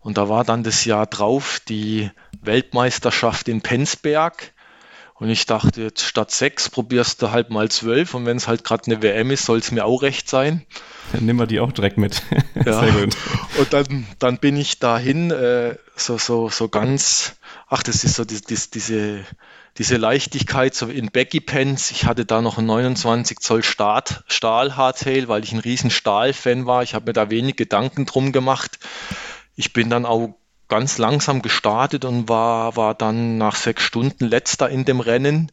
Und 0.00 0.18
da 0.18 0.28
war 0.28 0.44
dann 0.44 0.62
das 0.62 0.84
Jahr 0.84 1.06
drauf 1.06 1.60
die 1.68 2.10
Weltmeisterschaft 2.40 3.48
in 3.48 3.62
Penzberg. 3.62 4.52
Und 5.18 5.30
ich 5.30 5.46
dachte, 5.46 5.82
jetzt 5.82 6.02
statt 6.02 6.30
sechs 6.30 6.68
probierst 6.68 7.22
du 7.22 7.30
halt 7.30 7.48
mal 7.48 7.70
zwölf. 7.70 8.12
Und 8.12 8.26
wenn 8.26 8.36
es 8.36 8.48
halt 8.48 8.64
gerade 8.64 8.90
eine 8.90 9.02
WM 9.02 9.30
ist, 9.30 9.46
soll 9.46 9.58
es 9.58 9.72
mir 9.72 9.86
auch 9.86 10.02
recht 10.02 10.28
sein. 10.28 10.66
Dann 11.12 11.24
nehmen 11.24 11.38
wir 11.38 11.46
die 11.46 11.60
auch 11.60 11.72
direkt 11.72 11.96
mit. 11.96 12.22
Ja. 12.54 12.80
Sehr 12.80 12.92
gut. 12.92 13.16
Und 13.56 13.72
dann, 13.72 14.06
dann 14.18 14.38
bin 14.38 14.56
ich 14.58 14.78
dahin, 14.78 15.30
äh, 15.30 15.76
so, 15.94 16.18
so, 16.18 16.50
so 16.50 16.68
ganz, 16.68 17.36
ach, 17.68 17.82
das 17.82 18.04
ist 18.04 18.16
so 18.16 18.26
die, 18.26 18.42
die, 18.42 18.58
diese, 18.74 19.24
diese 19.78 19.96
Leichtigkeit, 19.96 20.74
so 20.74 20.88
in 20.88 21.10
Becky 21.10 21.40
Pants. 21.40 21.90
Ich 21.90 22.04
hatte 22.04 22.26
da 22.26 22.42
noch 22.42 22.58
ein 22.58 22.66
29 22.66 23.38
Zoll 23.38 23.62
Start, 23.62 24.22
Stahl 24.28 24.76
Hardtail, 24.76 25.28
weil 25.28 25.44
ich 25.44 25.52
ein 25.52 25.60
riesen 25.60 25.90
Stahl-Fan 25.90 26.66
war. 26.66 26.82
Ich 26.82 26.94
habe 26.94 27.06
mir 27.06 27.12
da 27.14 27.30
wenig 27.30 27.56
Gedanken 27.56 28.04
drum 28.04 28.32
gemacht. 28.32 28.78
Ich 29.54 29.72
bin 29.72 29.88
dann 29.88 30.04
auch 30.04 30.34
ganz 30.68 30.98
langsam 30.98 31.42
gestartet 31.42 32.04
und 32.04 32.28
war, 32.28 32.76
war 32.76 32.94
dann 32.94 33.38
nach 33.38 33.56
sechs 33.56 33.82
Stunden 33.82 34.26
letzter 34.26 34.68
in 34.68 34.84
dem 34.84 35.00
Rennen. 35.00 35.52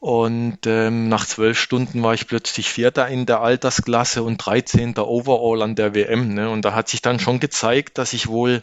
Und 0.00 0.66
ähm, 0.66 1.08
nach 1.08 1.26
zwölf 1.26 1.58
Stunden 1.58 2.02
war 2.02 2.14
ich 2.14 2.28
plötzlich 2.28 2.70
Vierter 2.70 3.08
in 3.08 3.26
der 3.26 3.40
Altersklasse 3.40 4.22
und 4.22 4.36
13. 4.36 4.96
Overall 4.96 5.62
an 5.62 5.74
der 5.74 5.94
WM. 5.94 6.34
Ne? 6.34 6.48
Und 6.50 6.64
da 6.64 6.72
hat 6.72 6.88
sich 6.88 7.02
dann 7.02 7.18
schon 7.18 7.40
gezeigt, 7.40 7.98
dass 7.98 8.12
ich 8.12 8.28
wohl 8.28 8.62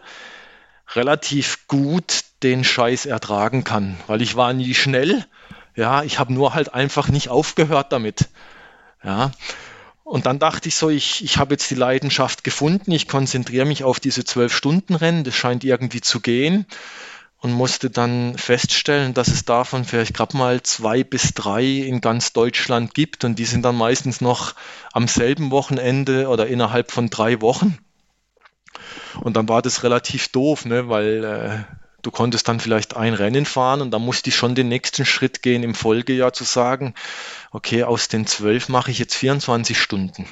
relativ 0.93 1.67
gut 1.67 2.21
den 2.43 2.63
Scheiß 2.63 3.05
ertragen 3.05 3.63
kann, 3.63 3.97
weil 4.07 4.21
ich 4.21 4.35
war 4.35 4.53
nie 4.53 4.73
schnell. 4.73 5.25
Ja, 5.75 6.03
ich 6.03 6.19
habe 6.19 6.33
nur 6.33 6.53
halt 6.53 6.73
einfach 6.73 7.09
nicht 7.09 7.29
aufgehört 7.29 7.91
damit. 7.91 8.29
Ja. 9.03 9.31
Und 10.05 10.27
dann 10.27 10.37
dachte 10.37 10.69
ich 10.69 10.75
so, 10.75 10.89
ich, 10.89 11.23
ich 11.23 11.37
habe 11.37 11.55
jetzt 11.55 11.69
die 11.71 11.75
Leidenschaft 11.75 12.43
gefunden, 12.43 12.91
ich 12.91 13.07
konzentriere 13.07 13.65
mich 13.65 13.83
auf 13.83 13.99
diese 13.99 14.23
zwölf 14.23 14.55
Stunden 14.55 14.93
Rennen, 14.93 15.23
das 15.23 15.33
scheint 15.35 15.63
irgendwie 15.63 15.99
zu 15.99 16.21
gehen. 16.21 16.67
und 17.39 17.51
musste 17.53 17.89
dann 17.91 18.37
feststellen, 18.37 19.13
dass 19.13 19.27
es 19.27 19.45
davon 19.45 19.85
vielleicht 19.85 20.15
gerade 20.15 20.35
mal 20.35 20.63
zwei 20.63 21.03
bis 21.03 21.33
drei 21.35 21.63
in 21.63 22.01
ganz 22.01 22.33
Deutschland 22.33 22.93
gibt 22.95 23.23
und 23.23 23.37
die 23.37 23.45
sind 23.45 23.63
dann 23.63 23.75
meistens 23.75 24.21
noch 24.21 24.55
am 24.93 25.07
selben 25.07 25.51
Wochenende 25.51 26.27
oder 26.27 26.47
innerhalb 26.47 26.91
von 26.91 27.09
drei 27.09 27.41
Wochen. 27.41 27.77
Und 29.21 29.35
dann 29.37 29.47
war 29.47 29.61
das 29.61 29.83
relativ 29.83 30.29
doof, 30.29 30.65
ne, 30.65 30.89
weil 30.89 31.23
äh, 31.23 31.84
du 32.05 32.11
konntest 32.11 32.47
dann 32.47 32.59
vielleicht 32.59 32.95
ein 32.95 33.13
Rennen 33.13 33.45
fahren 33.45 33.81
und 33.81 33.91
dann 33.91 34.01
musste 34.01 34.29
ich 34.29 34.35
schon 34.35 34.55
den 34.55 34.67
nächsten 34.67 35.05
Schritt 35.05 35.41
gehen 35.41 35.63
im 35.63 35.73
Folgejahr 35.73 36.33
zu 36.33 36.43
sagen, 36.43 36.93
okay, 37.51 37.83
aus 37.83 38.07
den 38.07 38.27
zwölf 38.27 38.69
mache 38.69 38.91
ich 38.91 38.99
jetzt 38.99 39.15
24 39.15 39.81
Stunden. 39.81 40.27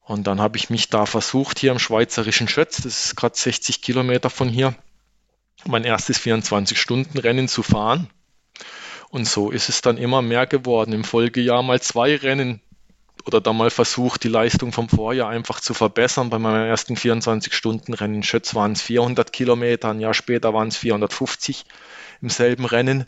Und 0.00 0.26
dann 0.26 0.40
habe 0.40 0.58
ich 0.58 0.70
mich 0.70 0.90
da 0.90 1.06
versucht, 1.06 1.58
hier 1.58 1.72
im 1.72 1.78
schweizerischen 1.78 2.48
Schötz, 2.48 2.76
das 2.82 3.06
ist 3.06 3.16
gerade 3.16 3.36
60 3.36 3.82
Kilometer 3.82 4.28
von 4.30 4.48
hier, 4.48 4.74
mein 5.64 5.84
erstes 5.84 6.20
24-Stunden-Rennen 6.20 7.48
zu 7.48 7.62
fahren. 7.62 8.10
Und 9.08 9.26
so 9.26 9.50
ist 9.50 9.68
es 9.68 9.80
dann 9.80 9.96
immer 9.96 10.22
mehr 10.22 10.46
geworden. 10.46 10.92
Im 10.92 11.04
Folgejahr 11.04 11.62
mal 11.62 11.80
zwei 11.80 12.16
Rennen 12.16 12.60
oder 13.26 13.40
dann 13.40 13.56
mal 13.56 13.70
versucht, 13.70 14.24
die 14.24 14.28
Leistung 14.28 14.72
vom 14.72 14.88
Vorjahr 14.88 15.28
einfach 15.28 15.60
zu 15.60 15.74
verbessern. 15.74 16.30
Bei 16.30 16.38
meinem 16.38 16.66
ersten 16.66 16.94
24-Stunden-Rennen 16.96 18.16
in 18.16 18.22
Schötz 18.22 18.54
waren 18.54 18.72
es 18.72 18.82
400 18.82 19.32
Kilometer, 19.32 19.90
ein 19.90 20.00
Jahr 20.00 20.14
später 20.14 20.52
waren 20.52 20.68
es 20.68 20.76
450 20.76 21.64
im 22.20 22.30
selben 22.30 22.64
Rennen. 22.64 23.06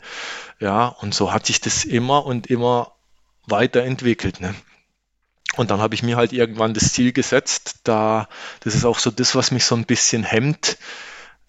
Ja, 0.59 0.87
und 0.87 1.13
so 1.13 1.31
hat 1.31 1.45
sich 1.45 1.61
das 1.61 1.85
immer 1.85 2.25
und 2.25 2.47
immer 2.47 2.93
weiterentwickelt. 3.45 4.41
Ne? 4.41 4.55
Und 5.55 5.71
dann 5.71 5.81
habe 5.81 5.95
ich 5.95 6.03
mir 6.03 6.17
halt 6.17 6.33
irgendwann 6.33 6.73
das 6.73 6.93
Ziel 6.93 7.13
gesetzt, 7.13 7.81
da, 7.83 8.27
das 8.61 8.75
ist 8.75 8.85
auch 8.85 8.99
so 8.99 9.11
das, 9.11 9.35
was 9.35 9.51
mich 9.51 9.65
so 9.65 9.75
ein 9.75 9.85
bisschen 9.85 10.23
hemmt. 10.23 10.77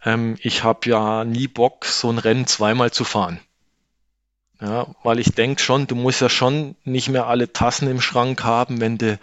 Ähm, 0.04 0.36
ich 0.40 0.62
habe 0.62 0.88
ja 0.88 1.24
nie 1.24 1.48
Bock, 1.48 1.84
so 1.84 2.10
ein 2.10 2.18
Rennen 2.18 2.46
zweimal 2.46 2.90
zu 2.90 3.04
fahren. 3.04 3.40
Ja, 4.60 4.88
weil 5.04 5.20
ich 5.20 5.32
denke 5.32 5.62
schon, 5.62 5.86
du 5.86 5.94
musst 5.94 6.20
ja 6.20 6.28
schon 6.28 6.74
nicht 6.84 7.08
mehr 7.08 7.26
alle 7.26 7.52
Tassen 7.52 7.88
im 7.88 8.00
Schrank 8.00 8.42
haben, 8.42 8.80
wenn 8.80 8.98
du 8.98 9.18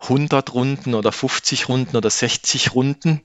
100 0.00 0.54
Runden 0.54 0.94
oder 0.94 1.12
50 1.12 1.68
Runden 1.68 1.96
oder 1.96 2.10
60 2.10 2.74
Runden 2.74 3.20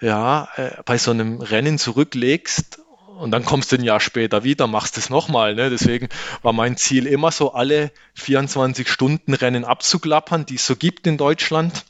ja, 0.00 0.48
äh, 0.56 0.70
bei 0.84 0.98
so 0.98 1.10
einem 1.10 1.40
Rennen 1.40 1.78
zurücklegst 1.78 2.80
und 3.18 3.32
dann 3.32 3.44
kommst 3.44 3.72
du 3.72 3.76
ein 3.76 3.82
Jahr 3.82 3.98
später 3.98 4.44
wieder, 4.44 4.68
machst 4.68 4.96
es 4.96 5.10
nochmal. 5.10 5.56
Ne? 5.56 5.70
Deswegen 5.70 6.08
war 6.42 6.52
mein 6.52 6.76
Ziel 6.76 7.06
immer 7.06 7.32
so, 7.32 7.52
alle 7.52 7.90
24 8.14 8.88
Stunden 8.88 9.34
Rennen 9.34 9.64
abzuklappern, 9.64 10.46
die 10.46 10.54
es 10.54 10.66
so 10.66 10.76
gibt 10.76 11.06
in 11.08 11.18
Deutschland. 11.18 11.84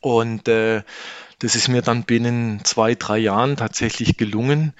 Und 0.00 0.48
äh, 0.48 0.82
das 1.40 1.54
ist 1.54 1.68
mir 1.68 1.82
dann 1.82 2.04
binnen 2.04 2.64
zwei, 2.64 2.94
drei 2.94 3.18
Jahren 3.18 3.56
tatsächlich 3.56 4.16
gelungen. 4.16 4.72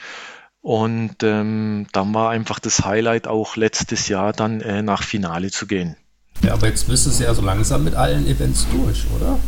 Und 0.63 1.17
ähm, 1.25 1.87
dann 1.93 2.15
war 2.15 2.31
einfach 2.31 2.61
das 2.61 2.85
Highlight 2.85 3.27
auch 3.27 3.57
letztes 3.57 4.07
Jahr 4.07 4.33
dann 4.33 4.61
äh, 4.61 4.83
nach 4.83 5.03
Finale 5.03 5.51
zu 5.51 5.67
gehen. 5.67 5.97
Ja, 6.43 6.55
aber 6.55 6.69
jetzt 6.69 6.89
bist 6.89 7.07
du 7.07 7.23
ja 7.23 7.35
so 7.35 7.43
langsam 7.43 7.85
mit 7.85 7.95
allen 7.95 8.27
Events 8.27 8.67
durch, 8.73 9.05
oder? 9.17 9.39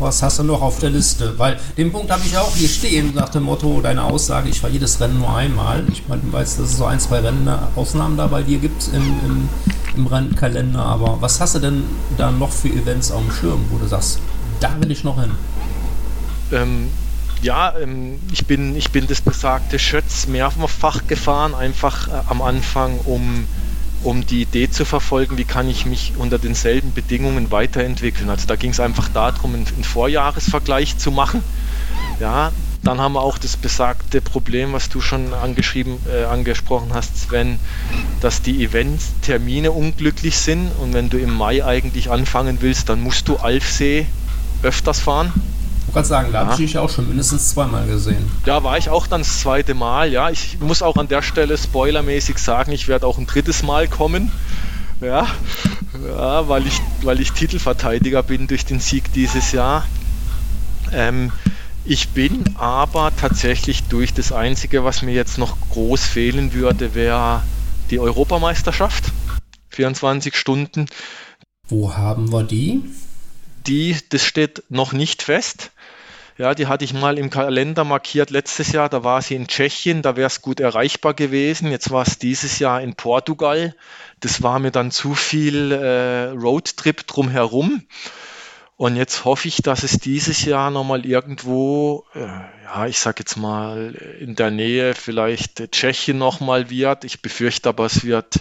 Was 0.00 0.24
hast 0.24 0.40
du 0.40 0.42
noch 0.42 0.60
auf 0.60 0.80
der 0.80 0.90
Liste? 0.90 1.38
Weil 1.38 1.56
den 1.76 1.92
Punkt 1.92 2.10
habe 2.10 2.22
ich 2.26 2.36
auch 2.36 2.54
hier 2.56 2.68
stehen, 2.68 3.14
nach 3.14 3.28
dem 3.28 3.44
Motto, 3.44 3.80
deine 3.80 4.02
Aussage, 4.02 4.48
ich 4.48 4.60
fahre 4.60 4.72
jedes 4.72 5.00
Rennen 5.00 5.20
nur 5.20 5.36
einmal. 5.36 5.84
Ich 5.92 6.08
meine, 6.08 6.22
du 6.22 6.32
weißt, 6.32 6.58
dass 6.58 6.70
es 6.70 6.76
so 6.76 6.84
ein, 6.84 6.98
zwei 6.98 7.20
Rennen, 7.20 7.48
Ausnahmen 7.76 8.16
da 8.16 8.26
bei 8.26 8.42
dir 8.42 8.58
gibt 8.58 8.88
im, 8.92 9.02
im, 9.24 9.48
im 9.96 10.06
Rennkalender, 10.08 10.84
aber 10.84 11.18
was 11.20 11.40
hast 11.40 11.54
du 11.54 11.58
denn 11.60 11.84
da 12.16 12.32
noch 12.32 12.50
für 12.50 12.68
Events 12.68 13.12
auf 13.12 13.22
dem 13.22 13.30
Schirm, 13.30 13.64
wo 13.70 13.78
du 13.78 13.86
sagst, 13.86 14.18
da 14.58 14.76
will 14.80 14.90
ich 14.90 15.04
noch 15.04 15.20
hin? 15.20 15.30
Ähm, 16.50 16.88
ja, 17.42 17.74
ähm, 17.78 18.18
ich, 18.32 18.46
bin, 18.46 18.76
ich 18.76 18.90
bin 18.90 19.06
das 19.06 19.20
besagte 19.20 19.78
Schötz 19.78 20.26
mehrfach 20.26 21.06
gefahren, 21.06 21.54
einfach 21.54 22.08
äh, 22.08 22.12
am 22.28 22.42
Anfang, 22.42 22.98
um, 23.04 23.46
um 24.02 24.26
die 24.26 24.42
Idee 24.42 24.70
zu 24.70 24.84
verfolgen, 24.84 25.38
wie 25.38 25.44
kann 25.44 25.68
ich 25.68 25.86
mich 25.86 26.12
unter 26.16 26.38
denselben 26.38 26.92
Bedingungen 26.92 27.50
weiterentwickeln. 27.50 28.30
Also 28.30 28.46
da 28.46 28.56
ging 28.56 28.70
es 28.70 28.80
einfach 28.80 29.08
darum, 29.08 29.54
einen, 29.54 29.66
einen 29.66 29.84
Vorjahresvergleich 29.84 30.98
zu 30.98 31.10
machen. 31.10 31.42
Ja, 32.20 32.52
dann 32.82 33.00
haben 33.00 33.14
wir 33.14 33.22
auch 33.22 33.38
das 33.38 33.56
besagte 33.56 34.20
Problem, 34.20 34.74
was 34.74 34.88
du 34.90 35.00
schon 35.00 35.32
angeschrieben, 35.32 35.96
äh, 36.06 36.24
angesprochen 36.24 36.92
hast, 36.92 37.16
Sven, 37.18 37.58
dass 38.20 38.42
die 38.42 38.62
Eventtermine 38.62 39.72
unglücklich 39.72 40.36
sind 40.36 40.70
und 40.80 40.92
wenn 40.92 41.08
du 41.08 41.18
im 41.18 41.34
Mai 41.34 41.64
eigentlich 41.64 42.10
anfangen 42.10 42.58
willst, 42.60 42.90
dann 42.90 43.00
musst 43.00 43.28
du 43.28 43.36
Alfsee 43.36 44.06
öfters 44.62 45.00
fahren 45.00 45.32
gerade 45.94 46.06
sagen, 46.06 46.32
da 46.32 46.40
ja. 46.40 46.46
habe 46.46 46.62
ich 46.62 46.70
dich 46.70 46.78
auch 46.78 46.90
schon 46.90 47.08
mindestens 47.08 47.50
zweimal 47.50 47.86
gesehen. 47.86 48.30
Ja, 48.44 48.62
war 48.62 48.76
ich 48.76 48.90
auch 48.90 49.06
dann 49.06 49.22
das 49.22 49.40
zweite 49.40 49.74
Mal. 49.74 50.12
Ja, 50.12 50.30
ich 50.30 50.58
muss 50.60 50.82
auch 50.82 50.96
an 50.96 51.08
der 51.08 51.22
Stelle 51.22 51.56
spoilermäßig 51.56 52.38
sagen, 52.38 52.72
ich 52.72 52.88
werde 52.88 53.06
auch 53.06 53.18
ein 53.18 53.26
drittes 53.26 53.62
Mal 53.62 53.88
kommen. 53.88 54.30
Ja, 55.00 55.26
ja 56.06 56.48
weil, 56.48 56.66
ich, 56.66 56.80
weil 57.02 57.20
ich 57.20 57.32
Titelverteidiger 57.32 58.22
bin 58.22 58.46
durch 58.46 58.64
den 58.66 58.80
Sieg 58.80 59.12
dieses 59.12 59.52
Jahr. 59.52 59.86
Ähm, 60.92 61.32
ich 61.84 62.10
bin 62.10 62.44
aber 62.56 63.12
tatsächlich 63.14 63.84
durch 63.84 64.14
das 64.14 64.32
Einzige, 64.32 64.84
was 64.84 65.02
mir 65.02 65.12
jetzt 65.12 65.38
noch 65.38 65.56
groß 65.70 66.04
fehlen 66.04 66.54
würde, 66.54 66.94
wäre 66.94 67.42
die 67.90 67.98
Europameisterschaft. 67.98 69.12
24 69.70 70.36
Stunden. 70.36 70.86
Wo 71.68 71.94
haben 71.94 72.32
wir 72.32 72.42
die? 72.42 72.84
Die, 73.66 73.96
das 74.10 74.24
steht 74.24 74.62
noch 74.68 74.92
nicht 74.92 75.22
fest. 75.22 75.72
Ja, 76.36 76.52
die 76.54 76.66
hatte 76.66 76.84
ich 76.84 76.92
mal 76.92 77.16
im 77.16 77.30
Kalender 77.30 77.84
markiert 77.84 78.30
letztes 78.30 78.72
Jahr. 78.72 78.88
Da 78.88 79.04
war 79.04 79.22
sie 79.22 79.36
in 79.36 79.46
Tschechien, 79.46 80.02
da 80.02 80.16
wäre 80.16 80.26
es 80.26 80.42
gut 80.42 80.58
erreichbar 80.58 81.14
gewesen. 81.14 81.70
Jetzt 81.70 81.92
war 81.92 82.02
es 82.02 82.18
dieses 82.18 82.58
Jahr 82.58 82.80
in 82.80 82.96
Portugal. 82.96 83.76
Das 84.18 84.42
war 84.42 84.58
mir 84.58 84.72
dann 84.72 84.90
zu 84.90 85.14
viel 85.14 85.70
äh, 85.70 86.30
Roadtrip 86.30 87.06
drumherum. 87.06 87.82
Und 88.76 88.96
jetzt 88.96 89.24
hoffe 89.24 89.46
ich, 89.46 89.58
dass 89.58 89.84
es 89.84 89.98
dieses 90.00 90.44
Jahr 90.44 90.72
nochmal 90.72 91.06
irgendwo, 91.06 92.04
äh, 92.14 92.26
ja, 92.64 92.86
ich 92.88 92.98
sag 92.98 93.20
jetzt 93.20 93.36
mal 93.36 93.94
in 94.18 94.34
der 94.34 94.50
Nähe 94.50 94.94
vielleicht 94.94 95.70
Tschechien 95.70 96.18
nochmal 96.18 96.68
wird. 96.68 97.04
Ich 97.04 97.22
befürchte 97.22 97.68
aber, 97.68 97.86
es 97.86 98.02
wird 98.02 98.40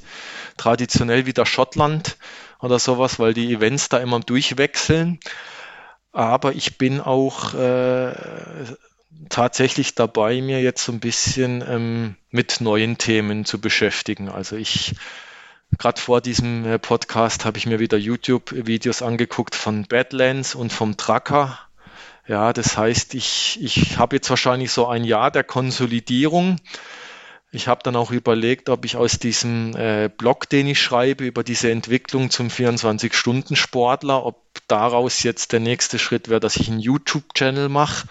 traditionell 0.58 1.28
wieder 1.28 1.46
Schottland 1.46 2.18
oder 2.60 2.80
sowas, 2.80 3.20
weil 3.20 3.36
die 3.36 3.54
Events 3.54 3.90
da 3.90 4.00
immer 4.00 4.20
durchwechseln. 4.20 5.20
Aber 6.14 6.54
ich 6.54 6.78
bin 6.78 7.02
auch 7.02 7.56
äh, 7.56 8.14
tatsächlich 9.30 9.96
dabei, 9.96 10.42
mir 10.42 10.62
jetzt 10.62 10.86
so 10.86 10.92
ein 10.92 11.00
bisschen 11.00 11.64
ähm, 11.68 12.16
mit 12.30 12.62
neuen 12.62 13.00
Themen 13.00 13.46
zu 13.46 13.60
beschäftigen. 13.60 14.30
Also 14.30 14.56
ich, 14.56 14.96
gerade 15.78 16.00
vor 16.00 16.22
diesem 16.22 16.66
äh, 16.66 16.80
Podcast 16.80 17.46
habe 17.46 17.58
ich 17.58 17.66
mir 17.66 17.80
wieder 17.80 17.98
YouTube-Videos 17.98 19.02
angeguckt 19.02 19.56
von 19.56 19.86
Badlands 19.86 20.54
und 20.54 20.72
vom 20.72 20.98
Tracker. 20.98 21.60
Ja, 22.28 22.54
das 22.54 22.78
heißt, 22.78 23.16
ich, 23.16 23.60
ich 23.62 23.98
habe 23.98 24.16
jetzt 24.16 24.30
wahrscheinlich 24.30 24.72
so 24.72 24.88
ein 24.88 25.04
Jahr 25.04 25.32
der 25.32 25.44
Konsolidierung 25.44 26.58
ich 27.54 27.68
habe 27.68 27.82
dann 27.84 27.96
auch 27.96 28.10
überlegt, 28.10 28.68
ob 28.70 28.84
ich 28.84 28.98
aus 28.98 29.20
diesem 29.20 29.76
äh, 29.76 30.10
Blog, 30.10 30.50
den 30.50 30.66
ich 30.66 30.82
schreibe, 30.82 31.24
über 31.24 31.44
diese 31.44 31.70
Entwicklung 31.70 32.32
zum 32.32 32.48
24-Stunden-Sportler, 32.48 34.26
ob 34.26 34.42
daraus 34.68 35.22
jetzt 35.22 35.52
der 35.52 35.60
nächste 35.60 36.00
Schritt 36.00 36.30
wäre, 36.30 36.40
dass 36.40 36.56
ich 36.56 36.68
einen 36.68 36.80
YouTube-Channel 36.80 37.70
mache 37.70 38.08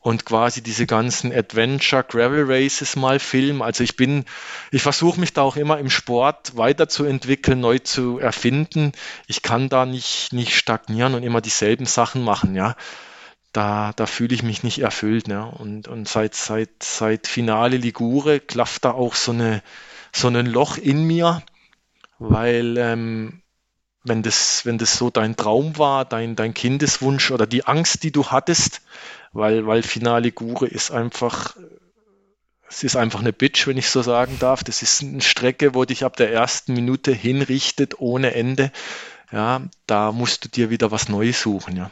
und 0.00 0.26
quasi 0.26 0.62
diese 0.62 0.84
ganzen 0.84 1.32
Adventure 1.32 2.04
Gravel 2.04 2.44
Races 2.46 2.94
mal 2.94 3.18
filmen. 3.18 3.62
Also 3.62 3.84
ich 3.84 3.96
bin, 3.96 4.26
ich 4.70 4.82
versuche 4.82 5.18
mich 5.18 5.32
da 5.32 5.40
auch 5.42 5.56
immer 5.56 5.78
im 5.78 5.88
Sport 5.88 6.58
weiterzuentwickeln, 6.58 7.60
neu 7.60 7.78
zu 7.78 8.18
erfinden. 8.18 8.92
Ich 9.28 9.40
kann 9.40 9.70
da 9.70 9.86
nicht, 9.86 10.34
nicht 10.34 10.54
stagnieren 10.54 11.14
und 11.14 11.22
immer 11.22 11.40
dieselben 11.40 11.86
Sachen 11.86 12.22
machen, 12.22 12.54
ja 12.54 12.76
da, 13.58 13.92
da 13.96 14.06
fühle 14.06 14.36
ich 14.36 14.44
mich 14.44 14.62
nicht 14.62 14.78
erfüllt. 14.78 15.26
Ne? 15.26 15.44
Und, 15.44 15.88
und 15.88 16.06
seit, 16.06 16.36
seit, 16.36 16.80
seit 16.80 17.26
Finale 17.26 17.76
Ligure 17.76 18.38
klafft 18.38 18.84
da 18.84 18.92
auch 18.92 19.16
so, 19.16 19.32
eine, 19.32 19.64
so 20.12 20.28
ein 20.28 20.46
Loch 20.46 20.78
in 20.78 21.02
mir, 21.02 21.42
weil 22.20 22.76
ähm, 22.78 23.42
wenn, 24.04 24.22
das, 24.22 24.64
wenn 24.64 24.78
das 24.78 24.96
so 24.96 25.10
dein 25.10 25.34
Traum 25.34 25.76
war, 25.76 26.04
dein, 26.04 26.36
dein 26.36 26.54
Kindeswunsch 26.54 27.32
oder 27.32 27.48
die 27.48 27.66
Angst, 27.66 28.04
die 28.04 28.12
du 28.12 28.26
hattest, 28.26 28.80
weil, 29.32 29.66
weil 29.66 29.82
Finale 29.82 30.26
Ligure 30.26 30.68
ist 30.68 30.92
einfach, 30.92 31.56
es 32.68 32.84
ist 32.84 32.94
einfach 32.94 33.18
eine 33.18 33.32
Bitch, 33.32 33.66
wenn 33.66 33.76
ich 33.76 33.90
so 33.90 34.02
sagen 34.02 34.36
darf. 34.38 34.62
Das 34.62 34.82
ist 34.82 35.02
eine 35.02 35.20
Strecke, 35.20 35.74
wo 35.74 35.84
dich 35.84 36.04
ab 36.04 36.16
der 36.16 36.32
ersten 36.32 36.74
Minute 36.74 37.10
hinrichtet 37.10 37.98
ohne 37.98 38.34
Ende. 38.34 38.70
Ja, 39.32 39.62
da 39.88 40.12
musst 40.12 40.44
du 40.44 40.48
dir 40.48 40.70
wieder 40.70 40.92
was 40.92 41.08
Neues 41.08 41.42
suchen, 41.42 41.76
ja. 41.76 41.90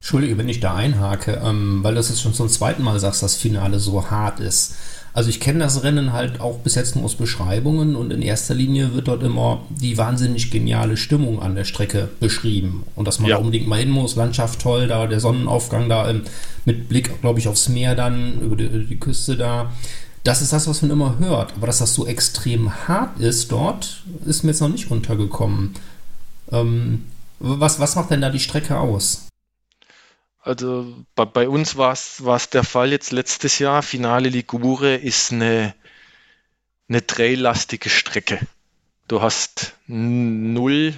Entschuldige, 0.00 0.38
wenn 0.38 0.48
ich 0.48 0.60
da 0.60 0.74
einhake, 0.74 1.40
ähm, 1.44 1.80
weil 1.82 1.94
du 1.94 1.96
das 1.98 2.08
jetzt 2.08 2.22
schon 2.22 2.32
zum 2.32 2.48
zweiten 2.48 2.82
Mal 2.82 3.00
sagst, 3.00 3.22
dass 3.22 3.34
Finale 3.34 3.80
so 3.80 4.10
hart 4.10 4.40
ist. 4.40 4.76
Also 5.12 5.30
ich 5.30 5.40
kenne 5.40 5.58
das 5.58 5.82
Rennen 5.82 6.12
halt 6.12 6.40
auch 6.40 6.58
bis 6.58 6.76
jetzt 6.76 6.94
nur 6.94 7.04
aus 7.04 7.16
Beschreibungen 7.16 7.96
und 7.96 8.12
in 8.12 8.22
erster 8.22 8.54
Linie 8.54 8.94
wird 8.94 9.08
dort 9.08 9.24
immer 9.24 9.62
die 9.68 9.98
wahnsinnig 9.98 10.52
geniale 10.52 10.96
Stimmung 10.96 11.42
an 11.42 11.56
der 11.56 11.64
Strecke 11.64 12.08
beschrieben 12.20 12.84
und 12.94 13.08
dass 13.08 13.18
man 13.18 13.28
ja. 13.28 13.36
da 13.36 13.40
unbedingt 13.40 13.66
mal 13.66 13.80
hin 13.80 13.90
muss, 13.90 14.14
Landschaft 14.14 14.60
toll, 14.60 14.86
da 14.86 15.08
der 15.08 15.18
Sonnenaufgang 15.18 15.88
da 15.88 16.08
ähm, 16.08 16.22
mit 16.64 16.88
Blick, 16.88 17.20
glaube 17.20 17.40
ich, 17.40 17.48
aufs 17.48 17.68
Meer 17.68 17.96
dann, 17.96 18.40
über 18.40 18.54
die, 18.54 18.86
die, 18.86 19.00
Küste 19.00 19.36
da. 19.36 19.72
Das 20.22 20.42
ist 20.42 20.52
das, 20.52 20.68
was 20.68 20.82
man 20.82 20.92
immer 20.92 21.18
hört. 21.18 21.54
Aber 21.56 21.66
dass 21.66 21.78
das 21.78 21.94
so 21.94 22.06
extrem 22.06 22.86
hart 22.86 23.18
ist 23.18 23.50
dort, 23.50 24.04
ist 24.24 24.44
mir 24.44 24.50
jetzt 24.50 24.60
noch 24.60 24.68
nicht 24.68 24.90
untergekommen. 24.90 25.74
Ähm, 26.52 27.06
was, 27.40 27.80
was 27.80 27.96
macht 27.96 28.10
denn 28.10 28.20
da 28.20 28.30
die 28.30 28.38
Strecke 28.38 28.78
aus? 28.78 29.27
Also 30.40 31.04
bei, 31.14 31.24
bei 31.24 31.48
uns 31.48 31.76
war 31.76 31.92
es 31.92 32.50
der 32.50 32.64
Fall 32.64 32.90
jetzt 32.90 33.12
letztes 33.12 33.58
Jahr. 33.58 33.82
Finale 33.82 34.28
Ligure 34.28 34.94
ist 34.94 35.32
eine, 35.32 35.74
eine 36.88 37.06
traillastige 37.06 37.90
Strecke. 37.90 38.40
Du 39.08 39.22
hast 39.22 39.74
null 39.86 40.94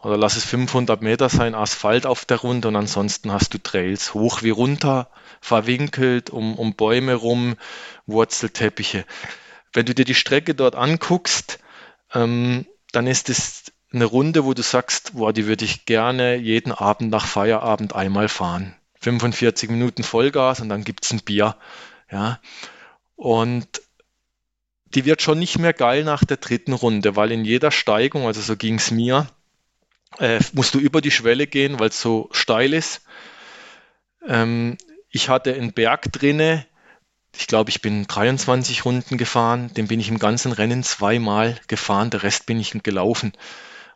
oder 0.00 0.16
lass 0.18 0.36
es 0.36 0.44
500 0.44 1.00
Meter 1.00 1.28
sein 1.28 1.54
Asphalt 1.54 2.06
auf 2.06 2.24
der 2.24 2.38
Runde 2.38 2.68
und 2.68 2.76
ansonsten 2.76 3.32
hast 3.32 3.54
du 3.54 3.58
Trails 3.58 4.12
hoch 4.14 4.42
wie 4.42 4.50
runter, 4.50 5.08
verwinkelt, 5.40 6.30
um, 6.30 6.58
um 6.58 6.74
Bäume 6.74 7.14
rum, 7.14 7.56
Wurzelteppiche. 8.06 9.06
Wenn 9.72 9.86
du 9.86 9.94
dir 9.94 10.04
die 10.04 10.14
Strecke 10.14 10.54
dort 10.54 10.76
anguckst, 10.76 11.58
ähm, 12.12 12.66
dann 12.92 13.06
ist 13.06 13.30
es 13.30 13.72
eine 13.92 14.04
Runde, 14.04 14.44
wo 14.44 14.54
du 14.54 14.62
sagst, 14.62 15.14
boah, 15.14 15.32
die 15.32 15.46
würde 15.46 15.64
ich 15.64 15.86
gerne 15.86 16.36
jeden 16.36 16.72
Abend 16.72 17.10
nach 17.10 17.26
Feierabend 17.26 17.94
einmal 17.94 18.28
fahren. 18.28 18.74
45 19.04 19.70
Minuten 19.70 20.02
Vollgas 20.02 20.60
und 20.60 20.68
dann 20.68 20.82
gibt 20.82 21.04
es 21.04 21.12
ein 21.12 21.20
Bier. 21.20 21.56
Ja. 22.10 22.40
Und 23.16 23.82
die 24.86 25.04
wird 25.04 25.22
schon 25.22 25.38
nicht 25.38 25.58
mehr 25.58 25.72
geil 25.72 26.04
nach 26.04 26.24
der 26.24 26.38
dritten 26.38 26.72
Runde, 26.72 27.16
weil 27.16 27.30
in 27.32 27.44
jeder 27.44 27.70
Steigung, 27.70 28.26
also 28.26 28.40
so 28.40 28.56
ging 28.56 28.76
es 28.76 28.90
mir, 28.90 29.28
äh, 30.18 30.40
musst 30.52 30.74
du 30.74 30.78
über 30.78 31.00
die 31.00 31.10
Schwelle 31.10 31.46
gehen, 31.46 31.80
weil 31.80 31.88
es 31.88 32.00
so 32.00 32.28
steil 32.32 32.72
ist. 32.72 33.02
Ähm, 34.26 34.78
ich 35.10 35.28
hatte 35.28 35.54
einen 35.54 35.72
Berg 35.72 36.10
drinne, 36.12 36.66
ich 37.36 37.46
glaube, 37.46 37.70
ich 37.70 37.82
bin 37.82 38.06
23 38.06 38.84
Runden 38.84 39.18
gefahren, 39.18 39.74
den 39.74 39.88
bin 39.88 40.00
ich 40.00 40.08
im 40.08 40.20
ganzen 40.20 40.52
Rennen 40.52 40.84
zweimal 40.84 41.58
gefahren, 41.66 42.10
der 42.10 42.22
Rest 42.22 42.46
bin 42.46 42.60
ich 42.60 42.70
gelaufen 42.82 43.32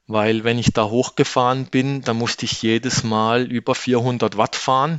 weil 0.08 0.42
wenn 0.42 0.58
ich 0.58 0.72
da 0.72 0.86
hochgefahren 0.86 1.66
bin, 1.66 2.00
dann 2.02 2.16
musste 2.16 2.46
ich 2.46 2.62
jedes 2.62 3.04
Mal 3.04 3.44
über 3.44 3.74
400 3.74 4.36
Watt 4.36 4.56
fahren 4.56 4.96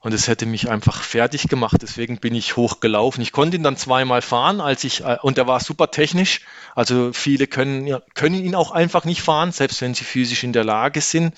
und 0.00 0.14
es 0.14 0.28
hätte 0.28 0.46
mich 0.46 0.70
einfach 0.70 1.02
fertig 1.02 1.48
gemacht. 1.48 1.78
Deswegen 1.82 2.18
bin 2.18 2.32
ich 2.32 2.56
hochgelaufen. 2.56 3.22
Ich 3.22 3.32
konnte 3.32 3.56
ihn 3.56 3.64
dann 3.64 3.76
zweimal 3.76 4.22
fahren, 4.22 4.60
als 4.60 4.84
ich 4.84 5.04
äh, 5.04 5.18
und 5.20 5.36
er 5.36 5.48
war 5.48 5.58
super 5.58 5.90
technisch. 5.90 6.42
Also 6.76 7.12
viele 7.12 7.48
können 7.48 7.98
können 8.14 8.36
ihn 8.36 8.54
auch 8.54 8.70
einfach 8.70 9.04
nicht 9.04 9.20
fahren, 9.20 9.50
selbst 9.50 9.80
wenn 9.80 9.94
sie 9.94 10.04
physisch 10.04 10.44
in 10.44 10.52
der 10.52 10.64
Lage 10.64 11.00
sind. 11.00 11.34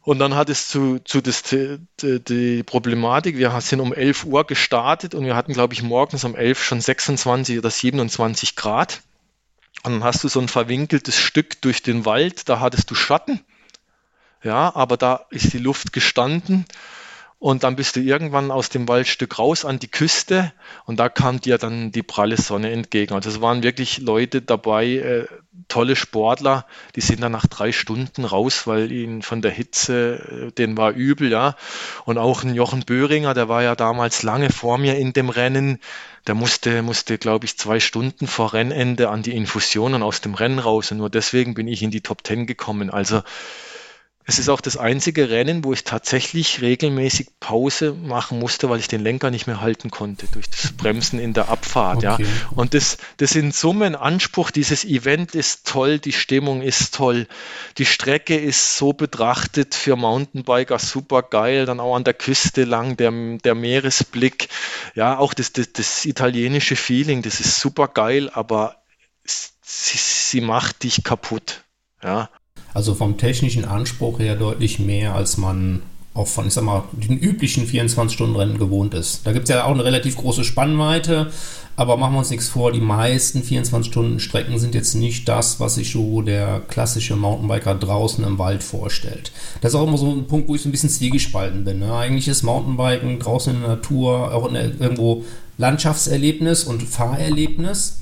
Und 0.00 0.20
dann 0.20 0.36
hat 0.36 0.48
es 0.48 0.68
zu, 0.68 1.00
zu 1.00 1.20
das, 1.20 1.42
die, 1.42 1.78
die 2.00 2.62
Problematik, 2.62 3.36
wir 3.36 3.60
sind 3.60 3.80
um 3.80 3.92
11 3.92 4.24
Uhr 4.24 4.46
gestartet 4.46 5.14
und 5.14 5.24
wir 5.24 5.34
hatten, 5.34 5.52
glaube 5.52 5.74
ich, 5.74 5.82
morgens 5.82 6.24
um 6.24 6.36
11 6.36 6.62
schon 6.62 6.80
26 6.80 7.58
oder 7.58 7.70
27 7.70 8.54
Grad. 8.54 9.02
Und 9.82 9.92
dann 9.92 10.04
hast 10.04 10.24
du 10.24 10.28
so 10.28 10.40
ein 10.40 10.48
verwinkeltes 10.48 11.16
Stück 11.16 11.60
durch 11.62 11.82
den 11.82 12.04
Wald, 12.04 12.48
da 12.48 12.60
hattest 12.60 12.90
du 12.90 12.94
Schatten. 12.94 13.40
Ja, 14.42 14.74
aber 14.74 14.96
da 14.96 15.26
ist 15.30 15.52
die 15.52 15.58
Luft 15.58 15.92
gestanden 15.92 16.66
und 17.46 17.62
dann 17.62 17.76
bist 17.76 17.94
du 17.94 18.00
irgendwann 18.00 18.50
aus 18.50 18.70
dem 18.70 18.88
Waldstück 18.88 19.38
raus 19.38 19.64
an 19.64 19.78
die 19.78 19.86
Küste 19.86 20.52
und 20.84 20.98
da 20.98 21.08
kam 21.08 21.40
dir 21.40 21.58
dann 21.58 21.92
die 21.92 22.02
pralle 22.02 22.38
Sonne 22.38 22.72
entgegen. 22.72 23.14
Also 23.14 23.30
es 23.30 23.40
waren 23.40 23.62
wirklich 23.62 23.98
Leute 23.98 24.42
dabei, 24.42 24.86
äh, 24.86 25.26
tolle 25.68 25.94
Sportler, 25.94 26.66
die 26.96 27.00
sind 27.02 27.22
dann 27.22 27.30
nach 27.30 27.46
drei 27.46 27.70
Stunden 27.70 28.24
raus, 28.24 28.66
weil 28.66 28.90
ihnen 28.90 29.22
von 29.22 29.42
der 29.42 29.52
Hitze, 29.52 30.48
äh, 30.48 30.52
denen 30.54 30.76
war 30.76 30.90
übel, 30.90 31.30
ja. 31.30 31.54
Und 32.04 32.18
auch 32.18 32.42
ein 32.42 32.52
Jochen 32.52 32.84
Böhringer, 32.84 33.32
der 33.32 33.48
war 33.48 33.62
ja 33.62 33.76
damals 33.76 34.24
lange 34.24 34.50
vor 34.50 34.76
mir 34.76 34.96
in 34.96 35.12
dem 35.12 35.28
Rennen, 35.28 35.78
der 36.26 36.34
musste, 36.34 36.82
musste, 36.82 37.16
glaube 37.16 37.44
ich, 37.44 37.56
zwei 37.56 37.78
Stunden 37.78 38.26
vor 38.26 38.54
Rennende 38.54 39.08
an 39.08 39.22
die 39.22 39.36
Infusionen 39.36 40.02
aus 40.02 40.20
dem 40.20 40.34
Rennen 40.34 40.58
raus 40.58 40.90
und 40.90 40.98
nur 40.98 41.10
deswegen 41.10 41.54
bin 41.54 41.68
ich 41.68 41.84
in 41.84 41.92
die 41.92 42.00
Top 42.00 42.24
Ten 42.24 42.46
gekommen. 42.46 42.90
Also 42.90 43.22
es 44.28 44.40
ist 44.40 44.48
auch 44.48 44.60
das 44.60 44.76
einzige 44.76 45.30
Rennen, 45.30 45.62
wo 45.62 45.72
ich 45.72 45.84
tatsächlich 45.84 46.60
regelmäßig 46.60 47.28
Pause 47.38 47.92
machen 47.92 48.40
musste, 48.40 48.68
weil 48.68 48.80
ich 48.80 48.88
den 48.88 49.00
Lenker 49.00 49.30
nicht 49.30 49.46
mehr 49.46 49.60
halten 49.60 49.88
konnte 49.88 50.26
durch 50.32 50.50
das 50.50 50.72
Bremsen 50.72 51.20
in 51.20 51.32
der 51.32 51.48
Abfahrt. 51.48 51.98
Okay. 51.98 52.24
Ja. 52.24 52.28
Und 52.56 52.74
das, 52.74 52.98
das 53.18 53.36
in 53.36 53.52
Summe 53.52 53.86
ein 53.86 53.94
Anspruch. 53.94 54.50
Dieses 54.50 54.84
Event 54.84 55.36
ist 55.36 55.68
toll, 55.68 56.00
die 56.00 56.12
Stimmung 56.12 56.60
ist 56.60 56.92
toll, 56.92 57.28
die 57.78 57.86
Strecke 57.86 58.36
ist 58.36 58.76
so 58.76 58.92
betrachtet 58.92 59.76
für 59.76 59.94
Mountainbiker 59.94 60.80
super 60.80 61.22
geil. 61.22 61.64
Dann 61.64 61.78
auch 61.78 61.94
an 61.94 62.02
der 62.02 62.14
Küste 62.14 62.64
lang 62.64 62.96
der, 62.96 63.12
der 63.44 63.54
Meeresblick. 63.54 64.48
Ja, 64.96 65.18
auch 65.18 65.34
das, 65.34 65.52
das, 65.52 65.72
das 65.72 66.04
italienische 66.04 66.74
Feeling, 66.74 67.22
das 67.22 67.38
ist 67.38 67.60
super 67.60 67.86
geil, 67.86 68.28
aber 68.32 68.82
sie, 69.22 69.98
sie 69.98 70.40
macht 70.40 70.82
dich 70.82 71.04
kaputt. 71.04 71.62
Ja. 72.02 72.28
Also 72.76 72.94
vom 72.94 73.16
technischen 73.16 73.64
Anspruch 73.64 74.18
her 74.18 74.36
deutlich 74.36 74.78
mehr, 74.78 75.14
als 75.14 75.38
man 75.38 75.80
auch 76.12 76.26
von, 76.26 76.46
ich 76.46 76.52
sag 76.52 76.62
mal, 76.62 76.84
den 76.92 77.16
üblichen 77.16 77.66
24-Stunden-Rennen 77.66 78.58
gewohnt 78.58 78.92
ist. 78.92 79.26
Da 79.26 79.32
gibt 79.32 79.44
es 79.44 79.48
ja 79.48 79.64
auch 79.64 79.70
eine 79.70 79.82
relativ 79.82 80.18
große 80.18 80.44
Spannweite, 80.44 81.32
aber 81.76 81.96
machen 81.96 82.12
wir 82.12 82.18
uns 82.18 82.28
nichts 82.28 82.48
vor, 82.50 82.72
die 82.72 82.82
meisten 82.82 83.40
24-Stunden-Strecken 83.40 84.58
sind 84.58 84.74
jetzt 84.74 84.94
nicht 84.94 85.26
das, 85.26 85.58
was 85.58 85.76
sich 85.76 85.90
so 85.90 86.20
der 86.20 86.60
klassische 86.68 87.16
Mountainbiker 87.16 87.74
draußen 87.76 88.22
im 88.22 88.38
Wald 88.38 88.62
vorstellt. 88.62 89.32
Das 89.62 89.72
ist 89.72 89.80
auch 89.80 89.88
immer 89.88 89.96
so 89.96 90.10
ein 90.10 90.26
Punkt, 90.26 90.46
wo 90.46 90.54
ich 90.54 90.60
so 90.60 90.68
ein 90.68 90.72
bisschen 90.72 90.90
zwiegespalten 90.90 91.64
bin. 91.64 91.78
Ne? 91.78 91.94
Eigentlich 91.94 92.28
ist 92.28 92.42
Mountainbiken 92.42 93.20
draußen 93.20 93.54
in 93.54 93.60
der 93.62 93.70
Natur 93.70 94.34
auch 94.34 94.52
irgendwo 94.52 95.24
Landschaftserlebnis 95.56 96.64
und 96.64 96.82
Fahrerlebnis. 96.82 98.00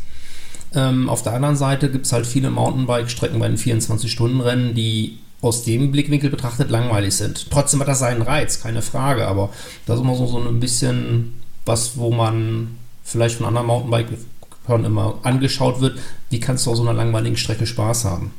Ähm, 0.75 1.09
auf 1.09 1.23
der 1.23 1.35
anderen 1.35 1.57
Seite 1.57 1.91
gibt 1.91 2.07
es 2.07 2.13
halt 2.13 2.27
viele 2.27 2.51
Mountainbike-Strecken 2.51 3.39
bei 3.39 3.49
den 3.49 3.59
24-Stunden-Rennen, 3.59 4.75
die 4.75 5.19
aus 5.41 5.63
dem 5.65 5.93
Blickwinkel 5.93 6.31
betrachtet 6.31 6.71
langweilig 6.71 7.15
sind. 7.15 7.51
Trotzdem 7.51 7.81
hat 7.81 7.89
das 7.89 7.99
seinen 7.99 8.23
Reiz, 8.23 8.61
keine 8.61 8.83
Frage, 8.83 9.27
aber 9.27 9.51
das 9.87 9.97
ist 9.97 10.03
immer 10.03 10.17
so, 10.17 10.27
so 10.27 10.39
ein 10.39 10.61
bisschen 10.61 11.43
was, 11.67 11.97
wo 11.97 12.11
man 12.11 12.79
vielleicht 13.05 13.37
von 13.37 13.47
anderen 13.47 13.67
Mountainbike-Hörern 13.67 14.85
immer 14.85 15.19
angeschaut 15.23 15.81
wird. 15.81 15.99
Wie 16.31 16.41
kannst 16.41 16.67
du 16.67 16.71
auf 16.71 16.77
so 16.77 16.83
einer 16.83 16.95
langweiligen 16.95 17.37
Strecke 17.37 17.67
Spaß 17.67 18.07
haben? 18.07 18.33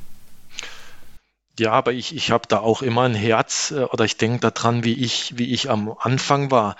Ja, 1.57 1.71
aber 1.71 1.93
ich, 1.93 2.13
ich 2.15 2.31
habe 2.31 2.45
da 2.49 2.59
auch 2.59 2.81
immer 2.81 3.03
ein 3.03 3.15
Herz 3.15 3.71
äh, 3.71 3.83
oder 3.83 4.03
ich 4.03 4.17
denke 4.17 4.51
daran, 4.51 4.83
wie 4.83 4.93
ich, 4.93 5.37
wie 5.37 5.53
ich 5.53 5.69
am 5.69 5.93
Anfang 5.99 6.51
war 6.51 6.75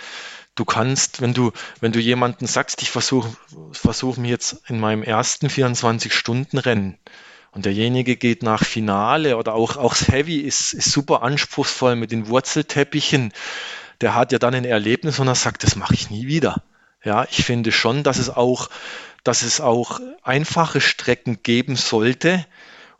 du 0.56 0.66
kannst, 0.66 1.22
wenn 1.22 1.34
du, 1.34 1.52
wenn 1.82 1.92
du 1.92 2.00
jemanden 2.00 2.48
sagst, 2.48 2.82
ich 2.82 2.90
versuche 2.90 3.36
versuch 3.72 4.18
mir 4.18 4.30
jetzt 4.30 4.64
in 4.68 4.80
meinem 4.80 5.04
ersten 5.04 5.48
24-Stunden-Rennen 5.48 6.98
und 7.52 7.66
derjenige 7.66 8.16
geht 8.16 8.44
nach 8.44 8.64
Finale 8.64 9.38
oder 9.38 9.54
auch, 9.54 9.78
auch 9.78 9.96
Heavy 9.96 10.40
ist, 10.40 10.74
ist 10.74 10.92
super 10.92 11.24
anspruchsvoll 11.24 11.96
mit 11.96 12.12
den 12.12 12.28
Wurzelteppichen, 12.28 13.32
der 14.02 14.16
hat 14.16 14.32
ja 14.32 14.40
dann 14.40 14.56
ein 14.56 14.66
Erlebnis 14.66 15.20
und 15.20 15.28
er 15.28 15.36
sagt, 15.36 15.64
das 15.64 15.76
mache 15.76 15.94
ich 15.94 16.10
nie 16.10 16.28
wieder. 16.28 16.64
Ja, 17.04 17.26
ich 17.30 17.46
finde 17.46 17.72
schon, 17.72 18.04
dass 18.04 18.18
es 18.18 18.30
auch, 18.30 18.70
dass 19.24 19.44
es 19.44 19.62
auch 19.62 20.00
einfache 20.24 20.82
Strecken 20.82 21.44
geben 21.44 21.76
sollte, 21.76 22.46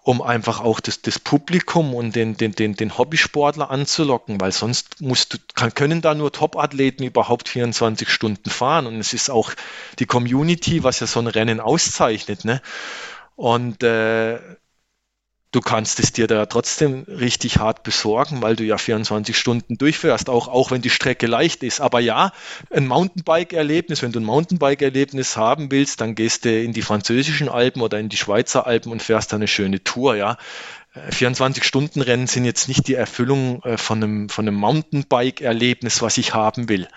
um 0.06 0.22
einfach 0.22 0.62
auch 0.62 0.82
das, 0.82 1.02
das 1.02 1.18
Publikum 1.18 1.96
und 1.96 2.16
den, 2.16 2.38
den, 2.38 2.52
den, 2.52 2.76
den 2.76 2.96
Hobbysportler 2.96 3.72
anzulocken, 3.72 4.40
weil 4.40 4.52
sonst 4.52 5.02
musst 5.02 5.34
du, 5.34 5.38
kann, 5.56 5.74
können 5.74 6.02
da 6.02 6.14
nur 6.14 6.32
Top-Athleten 6.32 7.04
überhaupt 7.04 7.50
24 7.50 8.08
Stunden 8.08 8.52
fahren 8.52 8.86
und 8.86 9.00
es 9.00 9.14
ist 9.14 9.32
auch 9.32 9.52
die 9.98 10.06
Community, 10.06 10.84
was 10.84 11.00
ja 11.00 11.08
so 11.08 11.20
ein 11.20 11.26
Rennen 11.26 11.60
auszeichnet. 11.60 12.46
Ne? 12.46 12.62
Und 13.36 13.82
äh, 13.82 14.38
du 15.56 15.62
kannst 15.62 16.02
es 16.02 16.12
dir 16.12 16.28
da 16.28 16.46
trotzdem 16.48 17.06
richtig 17.08 17.60
hart 17.60 17.84
besorgen, 17.84 18.42
weil 18.42 18.58
du 18.58 18.66
ja 18.66 18.78
24 18.78 19.38
Stunden 19.38 19.78
durchfährst, 19.78 20.30
auch, 20.30 20.50
auch 20.50 20.70
wenn 20.72 20.82
die 20.82 20.90
Strecke 20.90 21.28
leicht 21.28 21.64
ist. 21.64 21.80
Aber 21.80 22.02
ja, 22.02 22.34
ein 22.72 22.86
Mountainbike-Erlebnis, 22.88 24.02
wenn 24.02 24.12
du 24.12 24.20
ein 24.20 24.26
Mountainbike-Erlebnis 24.26 25.38
haben 25.38 25.72
willst, 25.72 26.02
dann 26.02 26.14
gehst 26.14 26.44
du 26.44 26.62
in 26.62 26.74
die 26.74 26.82
französischen 26.82 27.48
Alpen 27.48 27.82
oder 27.82 28.00
in 28.00 28.10
die 28.10 28.18
Schweizer 28.18 28.68
Alpen 28.68 28.92
und 28.92 29.02
fährst 29.02 29.32
da 29.32 29.38
eine 29.38 29.48
schöne 29.48 29.82
Tour, 29.82 30.18
ja. 30.18 30.38
24-Stunden-Rennen 31.10 32.28
sind 32.28 32.46
jetzt 32.46 32.68
nicht 32.70 32.88
die 32.88 32.94
Erfüllung 32.94 33.62
äh, 33.64 33.78
von 33.78 34.02
einem, 34.02 34.30
von 34.30 34.48
einem 34.48 34.58
Mountainbike-Erlebnis, 34.58 36.02
was 36.02 36.18
ich 36.18 36.34
haben 36.34 36.70
will. 36.70 36.88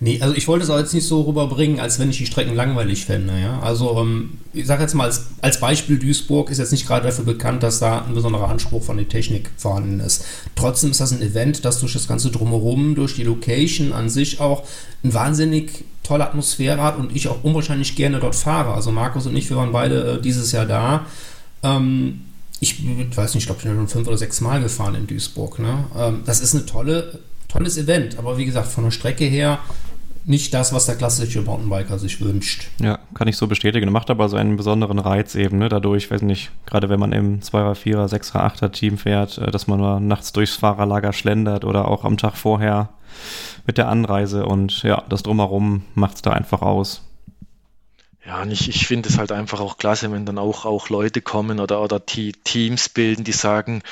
Nee, 0.00 0.20
also 0.20 0.34
ich 0.36 0.46
wollte 0.46 0.64
es 0.64 0.70
auch 0.70 0.78
jetzt 0.78 0.94
nicht 0.94 1.06
so 1.06 1.22
rüberbringen, 1.22 1.80
als 1.80 1.98
wenn 1.98 2.08
ich 2.08 2.18
die 2.18 2.26
Strecken 2.26 2.54
langweilig 2.54 3.06
fände. 3.06 3.32
Ja? 3.40 3.58
Also 3.60 3.98
ähm, 3.98 4.38
ich 4.52 4.66
sage 4.66 4.82
jetzt 4.82 4.94
mal 4.94 5.04
als, 5.04 5.26
als 5.40 5.58
Beispiel, 5.58 5.98
Duisburg 5.98 6.50
ist 6.50 6.58
jetzt 6.58 6.70
nicht 6.70 6.86
gerade 6.86 7.06
dafür 7.06 7.24
bekannt, 7.24 7.64
dass 7.64 7.80
da 7.80 8.04
ein 8.04 8.14
besonderer 8.14 8.48
Anspruch 8.48 8.84
von 8.84 8.96
der 8.96 9.08
Technik 9.08 9.50
vorhanden 9.56 9.98
ist. 9.98 10.24
Trotzdem 10.54 10.92
ist 10.92 11.00
das 11.00 11.12
ein 11.12 11.20
Event, 11.20 11.64
das 11.64 11.80
durch 11.80 11.94
das 11.94 12.06
ganze 12.06 12.30
Drumherum, 12.30 12.94
durch 12.94 13.16
die 13.16 13.24
Location 13.24 13.92
an 13.92 14.08
sich 14.08 14.40
auch 14.40 14.64
ein 15.02 15.14
wahnsinnig 15.14 15.84
tolle 16.04 16.24
Atmosphäre 16.24 16.80
hat 16.80 16.96
und 16.96 17.14
ich 17.14 17.26
auch 17.26 17.42
unwahrscheinlich 17.42 17.96
gerne 17.96 18.20
dort 18.20 18.36
fahre. 18.36 18.74
Also 18.74 18.92
Markus 18.92 19.26
und 19.26 19.36
ich, 19.36 19.50
wir 19.50 19.56
waren 19.56 19.72
beide 19.72 20.18
äh, 20.18 20.22
dieses 20.22 20.52
Jahr 20.52 20.64
da. 20.64 21.06
Ähm, 21.64 22.20
ich 22.60 22.84
weiß 23.16 23.34
nicht, 23.34 23.42
ich 23.42 23.46
glaube, 23.46 23.60
ich 23.60 23.66
bin 23.66 23.76
schon 23.76 23.88
fünf 23.88 24.08
oder 24.08 24.18
sechs 24.18 24.40
Mal 24.40 24.60
gefahren 24.60 24.94
in 24.94 25.06
Duisburg. 25.06 25.58
Ne? 25.58 25.84
Ähm, 25.96 26.22
das 26.26 26.40
ist 26.40 26.54
ein 26.54 26.66
tolle, 26.66 27.20
tolles 27.48 27.76
Event, 27.76 28.18
aber 28.18 28.36
wie 28.38 28.44
gesagt, 28.44 28.68
von 28.68 28.84
der 28.84 28.90
Strecke 28.90 29.24
her 29.24 29.58
nicht 30.24 30.52
das, 30.52 30.74
was 30.74 30.84
der 30.84 30.96
klassische 30.96 31.40
Mountainbiker 31.40 31.98
sich 31.98 32.20
wünscht. 32.20 32.68
Ja, 32.80 32.98
kann 33.14 33.28
ich 33.28 33.38
so 33.38 33.46
bestätigen. 33.46 33.90
Macht 33.90 34.10
aber 34.10 34.28
so 34.28 34.36
einen 34.36 34.56
besonderen 34.56 34.98
Reiz 34.98 35.34
eben, 35.34 35.58
ne? 35.58 35.70
dadurch, 35.70 36.10
weiß 36.10 36.20
nicht, 36.20 36.50
gerade 36.66 36.90
wenn 36.90 37.00
man 37.00 37.12
im 37.12 37.40
2er, 37.40 37.74
4er, 37.74 38.08
6er, 38.08 38.54
8er 38.54 38.70
Team 38.70 38.98
fährt, 38.98 39.38
äh, 39.38 39.50
dass 39.50 39.66
man 39.66 39.78
nur 39.78 40.00
nachts 40.00 40.32
durchs 40.32 40.56
Fahrerlager 40.56 41.14
schlendert 41.14 41.64
oder 41.64 41.88
auch 41.88 42.04
am 42.04 42.18
Tag 42.18 42.36
vorher 42.36 42.90
mit 43.66 43.78
der 43.78 43.88
Anreise 43.88 44.44
und 44.44 44.82
ja, 44.82 45.02
das 45.08 45.22
Drumherum 45.22 45.82
macht 45.94 46.16
es 46.16 46.22
da 46.22 46.32
einfach 46.32 46.62
aus. 46.62 47.07
Ja, 48.28 48.42
und 48.42 48.50
ich, 48.50 48.68
ich 48.68 48.86
finde 48.86 49.08
es 49.08 49.16
halt 49.16 49.32
einfach 49.32 49.58
auch 49.58 49.78
klasse, 49.78 50.12
wenn 50.12 50.26
dann 50.26 50.36
auch, 50.36 50.66
auch 50.66 50.90
Leute 50.90 51.22
kommen 51.22 51.60
oder, 51.60 51.80
oder 51.80 51.98
die 51.98 52.32
Teams 52.32 52.90
bilden, 52.90 53.24
die 53.24 53.32
sagen, 53.32 53.82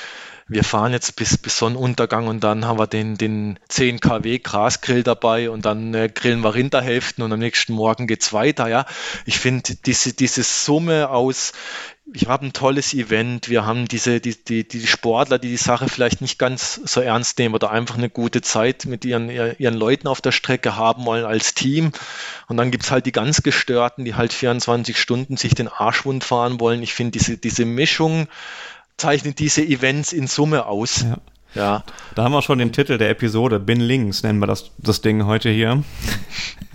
wir 0.46 0.62
fahren 0.62 0.92
jetzt 0.92 1.16
bis, 1.16 1.38
bis 1.38 1.57
Sonnenuntergang 1.57 2.27
und 2.29 2.44
dann 2.44 2.66
haben 2.66 2.79
wir 2.79 2.87
den, 2.87 3.16
den 3.16 3.59
10 3.70 3.99
kW 3.99 4.38
Grasgrill 4.40 5.03
dabei 5.03 5.49
und 5.49 5.64
dann 5.64 5.94
äh, 5.94 6.11
grillen 6.14 6.42
wir 6.42 6.55
Rinderhälften 6.55 7.25
und 7.25 7.33
am 7.33 7.38
nächsten 7.38 7.72
Morgen 7.72 8.07
geht's 8.07 8.35
weiter. 8.35 8.68
Ja, 8.68 8.85
ich 9.25 9.38
finde 9.38 9.75
diese, 9.87 10.12
diese 10.12 10.42
Summe 10.42 11.09
aus, 11.09 11.55
wir 12.09 12.29
haben 12.29 12.49
ein 12.49 12.53
tolles 12.53 12.95
Event, 12.95 13.49
wir 13.49 13.66
haben 13.66 13.88
diese, 13.88 14.21
die, 14.21 14.37
die, 14.37 14.66
die 14.66 14.87
Sportler, 14.87 15.40
die 15.40 15.49
die 15.49 15.57
Sache 15.57 15.88
vielleicht 15.88 16.21
nicht 16.21 16.38
ganz 16.38 16.81
so 16.85 17.01
ernst 17.01 17.38
nehmen 17.38 17.55
oder 17.55 17.73
einfach 17.73 17.99
eine 17.99 18.09
gute 18.09 18.42
Zeit 18.42 18.85
mit 18.87 19.05
ihren, 19.05 19.29
ihren 19.29 19.75
Leuten 19.75 20.07
auf 20.07 20.21
der 20.21 20.31
Strecke 20.31 20.77
haben 20.77 21.05
wollen 21.05 21.25
als 21.25 21.55
Team. 21.55 21.90
Und 22.47 22.59
dann 22.59 22.71
gibt's 22.71 22.92
halt 22.92 23.07
die 23.07 23.12
ganz 23.12 23.42
Gestörten, 23.42 24.05
die 24.05 24.14
halt 24.14 24.33
24 24.33 25.01
Stunden 25.01 25.37
sich 25.37 25.57
den 25.57 25.66
Arschwund 25.66 26.23
fahren 26.23 26.61
wollen. 26.61 26.81
Ich 26.83 26.95
finde, 26.95 27.19
diese, 27.19 27.38
diese 27.38 27.64
Mischung 27.64 28.29
zeichnet 28.97 29.40
diese 29.40 29.62
Events 29.62 30.12
in 30.12 30.29
Summe 30.29 30.66
aus. 30.66 31.03
Ja. 31.03 31.19
Ja. 31.57 31.85
Da 32.14 32.25
haben 32.25 32.33
wir 32.33 32.42
schon 32.42 32.59
den 32.59 32.73
Titel 32.73 32.99
der 32.99 33.11
Episode. 33.11 33.59
Bin 33.59 33.81
links 33.81 34.23
nennen 34.23 34.38
wir 34.38 34.47
das, 34.47 34.71
das 34.79 35.01
Ding 35.01 35.25
heute 35.27 35.51
hier. 35.51 35.83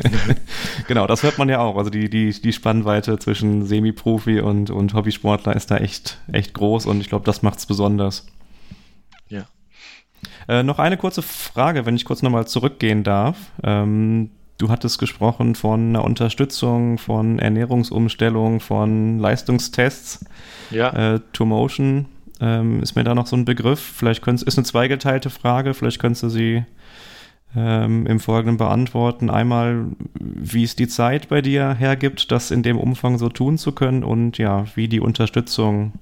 genau, 0.87 1.07
das 1.07 1.23
hört 1.23 1.37
man 1.37 1.49
ja 1.49 1.59
auch. 1.59 1.77
Also 1.77 1.89
die, 1.89 2.09
die, 2.09 2.31
die 2.31 2.53
Spannweite 2.53 3.19
zwischen 3.19 3.65
Semi-Profi 3.65 4.41
und, 4.41 4.69
und 4.69 4.93
Hobbysportler 4.93 5.55
ist 5.55 5.71
da 5.71 5.77
echt, 5.77 6.17
echt 6.31 6.53
groß 6.53 6.85
und 6.85 6.99
ich 7.01 7.09
glaube, 7.09 7.25
das 7.25 7.43
macht 7.43 7.59
es 7.59 7.65
besonders. 7.65 8.25
Ja. 9.29 9.45
Äh, 10.47 10.63
noch 10.63 10.79
eine 10.79 10.97
kurze 10.97 11.21
Frage, 11.21 11.85
wenn 11.85 11.95
ich 11.95 12.05
kurz 12.05 12.21
nochmal 12.21 12.47
zurückgehen 12.47 13.03
darf. 13.03 13.37
Ähm, 13.63 14.31
du 14.57 14.69
hattest 14.69 14.99
gesprochen 14.99 15.55
von 15.55 15.89
einer 15.89 16.03
Unterstützung, 16.03 16.97
von 16.97 17.39
Ernährungsumstellung, 17.39 18.59
von 18.59 19.19
Leistungstests. 19.19 20.25
Ja. 20.71 21.15
Äh, 21.15 21.19
To 21.33 21.45
Motion 21.45 22.07
ähm, 22.41 22.81
ist 22.81 22.95
mir 22.95 23.03
da 23.03 23.15
noch 23.15 23.27
so 23.27 23.35
ein 23.35 23.45
Begriff? 23.45 23.79
Vielleicht 23.79 24.21
könntest, 24.21 24.47
ist 24.47 24.57
eine 24.57 24.65
zweigeteilte 24.65 25.29
Frage, 25.29 25.73
vielleicht 25.73 25.99
könntest 25.99 26.23
du 26.23 26.29
sie 26.29 26.65
ähm, 27.55 28.07
im 28.07 28.19
Folgenden 28.19 28.57
beantworten. 28.57 29.29
Einmal, 29.29 29.85
wie 30.19 30.63
es 30.63 30.75
die 30.75 30.87
Zeit 30.87 31.29
bei 31.29 31.41
dir 31.41 31.73
hergibt, 31.73 32.31
das 32.31 32.51
in 32.51 32.63
dem 32.63 32.79
Umfang 32.79 33.17
so 33.17 33.29
tun 33.29 33.57
zu 33.57 33.71
können 33.73 34.03
und 34.03 34.37
ja, 34.37 34.65
wie 34.75 34.87
die 34.87 34.99
Unterstützung 34.99 35.93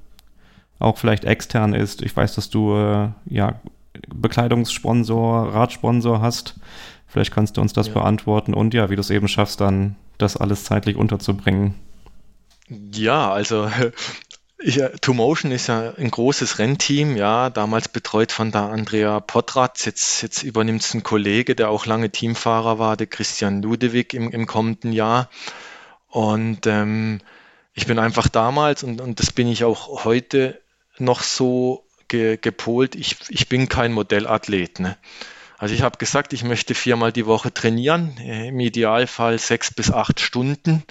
auch 0.80 0.98
vielleicht 0.98 1.26
extern 1.26 1.74
ist. 1.74 2.02
Ich 2.02 2.16
weiß, 2.16 2.36
dass 2.36 2.50
du 2.50 2.74
äh, 2.74 3.10
ja 3.26 3.60
Bekleidungssponsor, 4.08 5.54
Radsponsor 5.54 6.22
hast. 6.22 6.56
Vielleicht 7.06 7.34
kannst 7.34 7.58
du 7.58 7.62
uns 7.62 7.74
das 7.74 7.88
ja. 7.88 7.94
beantworten 7.94 8.54
und 8.54 8.74
ja, 8.74 8.90
wie 8.90 8.96
du 8.96 9.02
es 9.02 9.10
eben 9.10 9.28
schaffst, 9.28 9.60
dann 9.60 9.96
das 10.18 10.38
alles 10.38 10.64
zeitlich 10.64 10.96
unterzubringen. 10.96 11.74
Ja, 12.70 13.32
also 13.32 13.70
ich, 14.60 14.82
Two 15.02 15.14
Motion 15.14 15.52
ist 15.52 15.68
ja 15.68 15.94
ein 15.98 16.12
großes 16.12 16.60
Rennteam, 16.60 17.16
ja, 17.16 17.50
damals 17.50 17.88
betreut 17.88 18.32
von 18.32 18.52
der 18.52 18.64
Andrea 18.64 19.20
Potratz. 19.22 19.86
Jetzt, 19.86 20.22
jetzt 20.22 20.44
übernimmt 20.44 20.82
es 20.82 20.94
ein 20.94 21.04
Kollege, 21.04 21.56
der 21.56 21.70
auch 21.70 21.86
lange 21.86 22.10
Teamfahrer 22.10 22.78
war, 22.78 22.98
der 22.98 23.08
Christian 23.08 23.62
Ludewig 23.62 24.14
im, 24.14 24.30
im 24.32 24.46
kommenden 24.48 24.92
Jahr. 24.92 25.30
Und 26.10 26.68
ähm, 26.68 27.22
ich 27.74 27.86
bin 27.88 28.00
einfach 28.00 28.28
damals, 28.28 28.84
und, 28.84 29.00
und 29.00 29.20
das 29.20 29.32
bin 29.32 29.48
ich 29.48 29.64
auch 29.64 30.04
heute 30.04 30.60
noch 30.98 31.22
so 31.22 31.86
ge, 32.10 32.38
gepolt, 32.38 32.96
ich, 32.96 33.16
ich 33.30 33.48
bin 33.48 33.70
kein 33.70 33.94
Modellathlet. 33.94 34.82
Ne? 34.82 34.98
Also 35.58 35.74
ich 35.74 35.84
habe 35.84 35.98
gesagt, 35.98 36.34
ich 36.34 36.44
möchte 36.44 36.76
viermal 36.76 37.14
die 37.14 37.26
Woche 37.26 37.54
trainieren, 37.54 38.18
im 38.18 38.60
Idealfall 38.60 39.40
sechs 39.40 39.74
bis 39.74 39.92
acht 39.92 40.20
Stunden. 40.20 40.84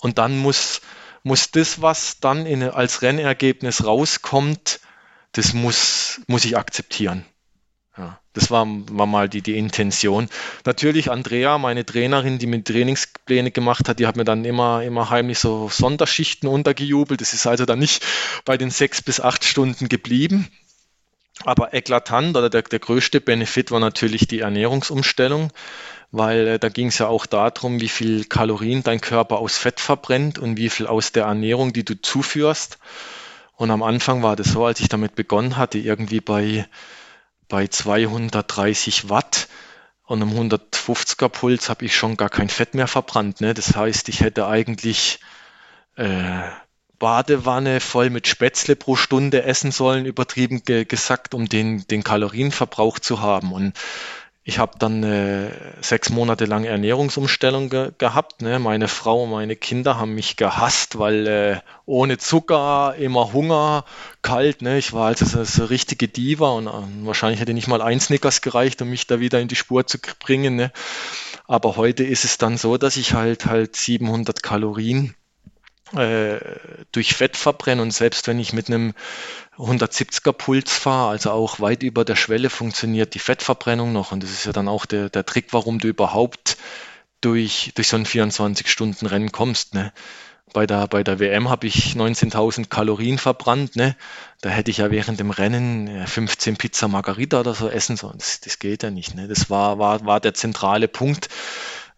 Und 0.00 0.18
dann 0.18 0.38
muss 0.38 0.80
muss 1.22 1.50
das, 1.50 1.82
was 1.82 2.20
dann 2.20 2.46
in, 2.46 2.62
als 2.62 3.02
Rennergebnis 3.02 3.84
rauskommt, 3.84 4.80
das 5.32 5.52
muss, 5.52 6.20
muss 6.26 6.44
ich 6.44 6.56
akzeptieren. 6.56 7.24
Ja, 7.96 8.20
das 8.32 8.50
war, 8.50 8.66
war 8.66 9.06
mal 9.06 9.28
die, 9.28 9.42
die 9.42 9.58
Intention. 9.58 10.28
Natürlich 10.64 11.10
Andrea, 11.10 11.58
meine 11.58 11.84
Trainerin, 11.84 12.38
die 12.38 12.46
mir 12.46 12.62
Trainingspläne 12.62 13.50
gemacht 13.50 13.88
hat, 13.88 13.98
die 13.98 14.06
hat 14.06 14.16
mir 14.16 14.24
dann 14.24 14.44
immer, 14.44 14.82
immer 14.82 15.10
heimlich 15.10 15.38
so 15.38 15.68
Sonderschichten 15.68 16.48
untergejubelt. 16.48 17.20
Das 17.20 17.34
ist 17.34 17.46
also 17.46 17.66
dann 17.66 17.80
nicht 17.80 18.04
bei 18.44 18.56
den 18.56 18.70
sechs 18.70 19.02
bis 19.02 19.20
acht 19.20 19.44
Stunden 19.44 19.88
geblieben. 19.88 20.48
Aber 21.44 21.74
eklatant 21.74 22.36
oder 22.36 22.50
der, 22.50 22.62
der 22.62 22.78
größte 22.78 23.20
Benefit 23.20 23.70
war 23.70 23.80
natürlich 23.80 24.28
die 24.28 24.40
Ernährungsumstellung 24.40 25.52
weil 26.12 26.48
äh, 26.48 26.58
da 26.58 26.68
ging 26.68 26.88
es 26.88 26.98
ja 26.98 27.06
auch 27.08 27.26
darum, 27.26 27.80
wie 27.80 27.88
viel 27.88 28.24
Kalorien 28.24 28.82
dein 28.82 29.00
Körper 29.00 29.38
aus 29.38 29.58
Fett 29.58 29.80
verbrennt 29.80 30.38
und 30.38 30.56
wie 30.56 30.68
viel 30.68 30.86
aus 30.86 31.12
der 31.12 31.24
Ernährung, 31.24 31.72
die 31.72 31.84
du 31.84 32.00
zuführst. 32.00 32.78
Und 33.56 33.70
am 33.70 33.82
Anfang 33.82 34.22
war 34.22 34.36
das 34.36 34.48
so, 34.48 34.64
als 34.64 34.80
ich 34.80 34.88
damit 34.88 35.14
begonnen 35.14 35.56
hatte, 35.56 35.78
irgendwie 35.78 36.20
bei, 36.20 36.66
bei 37.48 37.66
230 37.66 39.10
Watt 39.10 39.48
und 40.06 40.22
einem 40.22 40.32
150er 40.32 41.28
Puls 41.28 41.68
habe 41.68 41.84
ich 41.84 41.94
schon 41.94 42.16
gar 42.16 42.30
kein 42.30 42.48
Fett 42.48 42.74
mehr 42.74 42.88
verbrannt. 42.88 43.40
Ne? 43.40 43.54
Das 43.54 43.76
heißt, 43.76 44.08
ich 44.08 44.22
hätte 44.22 44.48
eigentlich 44.48 45.20
äh, 45.94 46.40
Badewanne 46.98 47.80
voll 47.80 48.10
mit 48.10 48.26
Spätzle 48.26 48.76
pro 48.76 48.96
Stunde 48.96 49.44
essen 49.44 49.70
sollen, 49.70 50.06
übertrieben 50.06 50.64
ge 50.64 50.84
gesagt, 50.84 51.32
um 51.32 51.48
den, 51.48 51.86
den 51.86 52.02
Kalorienverbrauch 52.02 52.98
zu 52.98 53.20
haben. 53.20 53.52
Und 53.52 53.74
ich 54.50 54.58
habe 54.58 54.72
dann 54.80 55.04
äh, 55.04 55.48
sechs 55.80 56.10
Monate 56.10 56.44
lang 56.44 56.64
Ernährungsumstellung 56.64 57.70
ge 57.70 57.92
gehabt. 57.98 58.42
Ne? 58.42 58.58
Meine 58.58 58.88
Frau 58.88 59.22
und 59.22 59.30
meine 59.30 59.54
Kinder 59.54 59.96
haben 59.96 60.16
mich 60.16 60.36
gehasst, 60.36 60.98
weil 60.98 61.26
äh, 61.28 61.60
ohne 61.86 62.18
Zucker, 62.18 62.96
immer 62.98 63.32
Hunger, 63.32 63.84
kalt. 64.22 64.60
Ne? 64.60 64.76
Ich 64.76 64.92
war 64.92 65.06
also 65.06 65.24
so, 65.24 65.44
so 65.44 65.66
richtige 65.66 66.08
Diva 66.08 66.50
und 66.50 66.66
äh, 66.66 67.06
wahrscheinlich 67.06 67.40
hätte 67.40 67.54
nicht 67.54 67.68
mal 67.68 67.80
ein 67.80 68.00
Snickers 68.00 68.40
gereicht, 68.40 68.82
um 68.82 68.90
mich 68.90 69.06
da 69.06 69.20
wieder 69.20 69.38
in 69.38 69.46
die 69.46 69.54
Spur 69.54 69.86
zu 69.86 69.98
bringen. 70.18 70.56
Ne? 70.56 70.72
Aber 71.46 71.76
heute 71.76 72.02
ist 72.02 72.24
es 72.24 72.36
dann 72.36 72.58
so, 72.58 72.76
dass 72.76 72.96
ich 72.96 73.14
halt 73.14 73.46
halt 73.46 73.76
700 73.76 74.42
Kalorien 74.42 75.14
äh, 75.94 76.40
durch 76.90 77.14
Fett 77.14 77.36
verbrenne 77.36 77.82
und 77.82 77.92
selbst 77.92 78.26
wenn 78.26 78.40
ich 78.40 78.52
mit 78.52 78.66
einem 78.66 78.94
170er 79.60 80.32
Puls 80.32 80.72
fahre, 80.72 81.10
also 81.10 81.30
auch 81.30 81.60
weit 81.60 81.82
über 81.82 82.04
der 82.04 82.16
Schwelle 82.16 82.50
funktioniert 82.50 83.14
die 83.14 83.18
Fettverbrennung 83.18 83.92
noch 83.92 84.12
und 84.12 84.22
das 84.22 84.30
ist 84.30 84.46
ja 84.46 84.52
dann 84.52 84.68
auch 84.68 84.86
der, 84.86 85.10
der 85.10 85.26
Trick, 85.26 85.48
warum 85.52 85.78
du 85.78 85.88
überhaupt 85.88 86.56
durch, 87.20 87.72
durch 87.74 87.88
so 87.88 87.96
ein 87.96 88.06
24-Stunden-Rennen 88.06 89.32
kommst. 89.32 89.74
Ne? 89.74 89.92
Bei 90.52 90.66
der, 90.66 90.88
bei 90.88 91.04
der 91.04 91.20
WM 91.20 91.48
habe 91.48 91.66
ich 91.66 91.94
19.000 91.94 92.68
Kalorien 92.68 93.18
verbrannt. 93.18 93.76
Ne? 93.76 93.94
Da 94.40 94.48
hätte 94.48 94.70
ich 94.70 94.78
ja 94.78 94.90
während 94.90 95.20
dem 95.20 95.30
Rennen 95.30 96.06
15 96.06 96.56
Pizza 96.56 96.88
Margarita 96.88 97.40
oder 97.40 97.54
so 97.54 97.68
essen 97.68 97.96
sollen. 97.96 98.18
Das, 98.18 98.40
das 98.40 98.58
geht 98.58 98.82
ja 98.82 98.90
nicht. 98.90 99.14
Ne? 99.14 99.28
Das 99.28 99.50
war, 99.50 99.78
war, 99.78 100.04
war 100.06 100.20
der 100.20 100.34
zentrale 100.34 100.88
Punkt. 100.88 101.28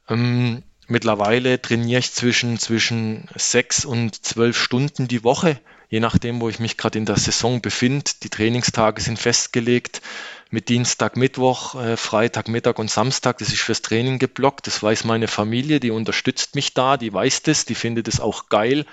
Ähm, 0.09 0.64
Mittlerweile 0.88 1.62
trainiere 1.62 2.01
ich 2.01 2.12
zwischen, 2.12 2.59
zwischen 2.59 3.29
sechs 3.35 3.85
und 3.85 4.27
zwölf 4.27 4.59
Stunden 4.59 5.09
die 5.09 5.25
Woche, 5.25 5.59
je 5.92 6.00
nachdem, 6.00 6.40
wo 6.40 6.48
ich 6.48 6.59
mich 6.59 6.78
gerade 6.78 6.98
in 6.98 7.05
der 7.05 7.18
Saison 7.18 7.61
befinde. 7.61 8.11
Die 8.22 8.31
Trainingstage 8.31 9.02
sind 9.02 9.18
festgelegt 9.18 10.00
mit 10.48 10.70
Dienstag, 10.70 11.18
Mittwoch, 11.18 11.74
äh, 11.74 11.98
Freitag, 11.98 12.48
Mittag 12.48 12.78
und 12.78 12.90
Samstag. 12.90 13.37
Das 13.38 13.48
ist 13.48 13.61
fürs 13.61 13.83
Training 13.83 14.18
geblockt. 14.18 14.66
Das 14.66 14.83
weiß 14.83 15.05
meine 15.05 15.28
Familie, 15.28 15.81
die 15.81 15.90
unterstützt 15.90 16.55
mich 16.55 16.72
da, 16.72 16.96
die 16.96 17.12
weiß 17.12 17.42
das, 17.42 17.66
die 17.66 17.74
findet 17.74 18.09
es 18.09 18.20
auch 18.20 18.48
geil. 18.48 18.87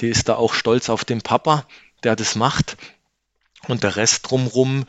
Die 0.00 0.06
ist 0.06 0.28
da 0.28 0.36
auch 0.36 0.54
stolz 0.54 0.88
auf 0.88 1.04
den 1.04 1.20
Papa, 1.20 1.66
der 2.04 2.14
das 2.14 2.36
macht. 2.36 2.76
Und 3.66 3.82
der 3.82 3.96
Rest 3.96 4.30
drumrum 4.30 4.84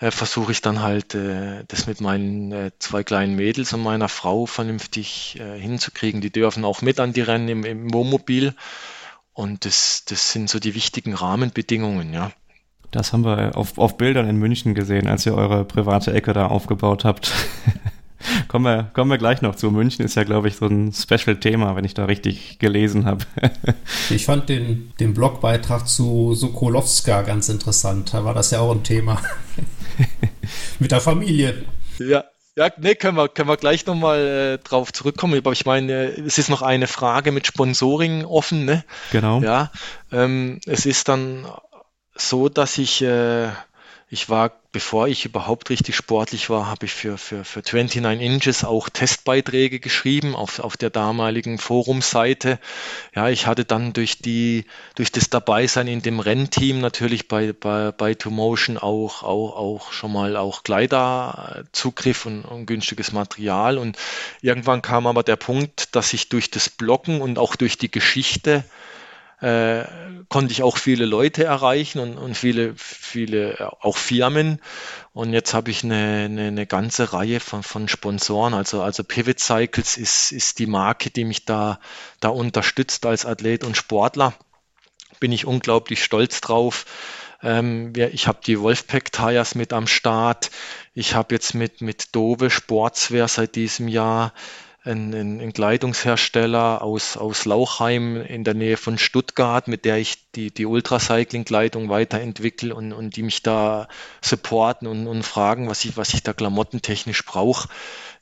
äh, 0.00 0.10
versuche 0.10 0.52
ich 0.52 0.60
dann 0.60 0.82
halt, 0.82 1.14
äh, 1.14 1.64
das 1.68 1.86
mit 1.86 2.02
meinen 2.02 2.52
äh, 2.52 2.70
zwei 2.80 3.02
kleinen 3.02 3.34
Mädels 3.34 3.72
und 3.72 3.82
meiner 3.82 4.10
Frau 4.10 4.44
vernünftig 4.44 5.40
äh, 5.40 5.58
hinzukriegen. 5.58 6.20
Die 6.20 6.30
dürfen 6.30 6.66
auch 6.66 6.82
mit 6.82 7.00
an 7.00 7.14
die 7.14 7.22
Rennen 7.22 7.48
im, 7.48 7.64
im 7.64 7.94
Wohnmobil. 7.94 8.54
Und 9.38 9.64
das, 9.64 10.04
das 10.04 10.32
sind 10.32 10.50
so 10.50 10.58
die 10.58 10.74
wichtigen 10.74 11.14
Rahmenbedingungen, 11.14 12.12
ja. 12.12 12.32
Das 12.90 13.12
haben 13.12 13.24
wir 13.24 13.56
auf, 13.56 13.78
auf 13.78 13.96
Bildern 13.96 14.28
in 14.28 14.34
München 14.34 14.74
gesehen, 14.74 15.06
als 15.06 15.26
ihr 15.26 15.34
eure 15.36 15.64
private 15.64 16.12
Ecke 16.12 16.32
da 16.32 16.46
aufgebaut 16.46 17.04
habt. 17.04 17.32
kommen, 18.48 18.64
wir, 18.64 18.90
kommen 18.94 19.12
wir 19.12 19.18
gleich 19.18 19.40
noch 19.40 19.54
zu. 19.54 19.70
München 19.70 20.04
ist 20.04 20.16
ja, 20.16 20.24
glaube 20.24 20.48
ich, 20.48 20.56
so 20.56 20.66
ein 20.66 20.92
Special-Thema, 20.92 21.76
wenn 21.76 21.84
ich 21.84 21.94
da 21.94 22.06
richtig 22.06 22.58
gelesen 22.58 23.04
habe. 23.04 23.26
ich 24.10 24.24
fand 24.24 24.48
den, 24.48 24.92
den 24.98 25.14
Blogbeitrag 25.14 25.86
zu 25.86 26.34
Sokolowska 26.34 27.22
ganz 27.22 27.48
interessant. 27.48 28.12
Da 28.12 28.24
war 28.24 28.34
das 28.34 28.50
ja 28.50 28.58
auch 28.58 28.72
ein 28.72 28.82
Thema. 28.82 29.22
Mit 30.80 30.90
der 30.90 31.00
Familie. 31.00 31.64
Ja, 32.00 32.24
ja, 32.58 32.70
nee, 32.76 32.96
können 32.96 33.16
wir, 33.16 33.28
können 33.28 33.48
wir 33.48 33.56
gleich 33.56 33.86
nochmal 33.86 34.58
äh, 34.58 34.58
drauf 34.58 34.92
zurückkommen. 34.92 35.38
Aber 35.38 35.52
ich 35.52 35.64
meine, 35.64 36.08
es 36.08 36.38
ist 36.38 36.50
noch 36.50 36.62
eine 36.62 36.88
Frage 36.88 37.30
mit 37.30 37.46
Sponsoring 37.46 38.24
offen, 38.24 38.64
ne? 38.64 38.84
Genau. 39.12 39.40
Ja, 39.40 39.70
ähm, 40.10 40.58
es 40.66 40.84
ist 40.84 41.08
dann 41.08 41.46
so, 42.16 42.48
dass 42.48 42.76
ich 42.78 43.00
äh, 43.00 43.50
ich 44.10 44.30
war, 44.30 44.52
bevor 44.72 45.06
ich 45.08 45.26
überhaupt 45.26 45.68
richtig 45.68 45.94
sportlich 45.94 46.48
war, 46.48 46.66
habe 46.66 46.86
ich 46.86 46.92
für, 46.92 47.18
für, 47.18 47.44
für 47.44 47.58
29 47.58 48.20
Inches 48.22 48.64
auch 48.64 48.88
Testbeiträge 48.88 49.80
geschrieben 49.80 50.34
auf, 50.34 50.60
auf 50.60 50.78
der 50.78 50.88
damaligen 50.88 51.58
Forumseite. 51.58 52.58
Ja, 53.14 53.28
ich 53.28 53.46
hatte 53.46 53.66
dann 53.66 53.92
durch 53.92 54.18
die, 54.18 54.64
durch 54.94 55.12
das 55.12 55.28
Dabeisein 55.28 55.88
in 55.88 56.00
dem 56.00 56.20
Rennteam 56.20 56.80
natürlich 56.80 57.28
bei, 57.28 57.52
bei, 57.52 57.92
bei 57.92 58.14
Two 58.14 58.30
Motion 58.30 58.78
auch, 58.78 59.22
auch, 59.22 59.56
auch 59.56 59.92
schon 59.92 60.12
mal 60.12 60.36
auch 60.36 60.62
Kleiderzugriff 60.62 62.24
und, 62.24 62.46
und 62.46 62.64
günstiges 62.64 63.12
Material. 63.12 63.76
Und 63.76 63.98
irgendwann 64.40 64.80
kam 64.80 65.06
aber 65.06 65.22
der 65.22 65.36
Punkt, 65.36 65.94
dass 65.94 66.14
ich 66.14 66.30
durch 66.30 66.50
das 66.50 66.70
Blocken 66.70 67.20
und 67.20 67.38
auch 67.38 67.56
durch 67.56 67.76
die 67.76 67.90
Geschichte 67.90 68.64
äh, 69.40 69.84
konnte 70.28 70.52
ich 70.52 70.62
auch 70.62 70.78
viele 70.78 71.04
Leute 71.04 71.44
erreichen 71.44 72.00
und, 72.00 72.18
und 72.18 72.36
viele, 72.36 72.74
viele 72.76 73.52
äh, 73.58 73.62
auch 73.62 73.96
Firmen. 73.96 74.60
Und 75.12 75.32
jetzt 75.32 75.54
habe 75.54 75.70
ich 75.70 75.84
eine, 75.84 76.24
eine, 76.24 76.48
eine 76.48 76.66
ganze 76.66 77.12
Reihe 77.12 77.40
von, 77.40 77.62
von 77.62 77.88
Sponsoren. 77.88 78.54
Also, 78.54 78.82
also 78.82 79.04
Pivot 79.04 79.38
Cycles 79.38 79.96
ist, 79.96 80.32
ist 80.32 80.58
die 80.58 80.66
Marke, 80.66 81.10
die 81.10 81.24
mich 81.24 81.44
da, 81.44 81.78
da 82.20 82.28
unterstützt 82.28 83.06
als 83.06 83.26
Athlet 83.26 83.64
und 83.64 83.76
Sportler. 83.76 84.34
Bin 85.20 85.32
ich 85.32 85.46
unglaublich 85.46 86.02
stolz 86.02 86.40
drauf. 86.40 86.84
Ähm, 87.42 87.92
ich 87.94 88.26
habe 88.26 88.40
die 88.44 88.60
Wolfpack 88.60 89.12
Tires 89.12 89.54
mit 89.54 89.72
am 89.72 89.86
Start. 89.86 90.50
Ich 90.94 91.14
habe 91.14 91.34
jetzt 91.34 91.54
mit, 91.54 91.80
mit 91.80 92.14
Dove 92.14 92.50
Sportswear 92.50 93.28
seit 93.28 93.54
diesem 93.54 93.86
Jahr 93.86 94.32
ein, 94.84 95.12
ein, 95.12 95.40
ein 95.40 95.52
Kleidungshersteller 95.52 96.82
aus, 96.82 97.16
aus 97.16 97.44
Lauchheim 97.44 98.16
in 98.16 98.44
der 98.44 98.54
Nähe 98.54 98.76
von 98.76 98.96
Stuttgart, 98.96 99.66
mit 99.68 99.84
der 99.84 99.98
ich 99.98 100.30
die, 100.32 100.52
die 100.52 100.66
Ultracycling-Kleidung 100.66 101.88
weiterentwickle 101.88 102.74
und, 102.74 102.92
und 102.92 103.16
die 103.16 103.22
mich 103.22 103.42
da 103.42 103.88
supporten 104.22 104.86
und, 104.86 105.06
und 105.06 105.24
fragen, 105.24 105.68
was 105.68 105.84
ich, 105.84 105.96
was 105.96 106.14
ich 106.14 106.22
da 106.22 106.32
klamottentechnisch 106.32 107.24
brauche. 107.24 107.68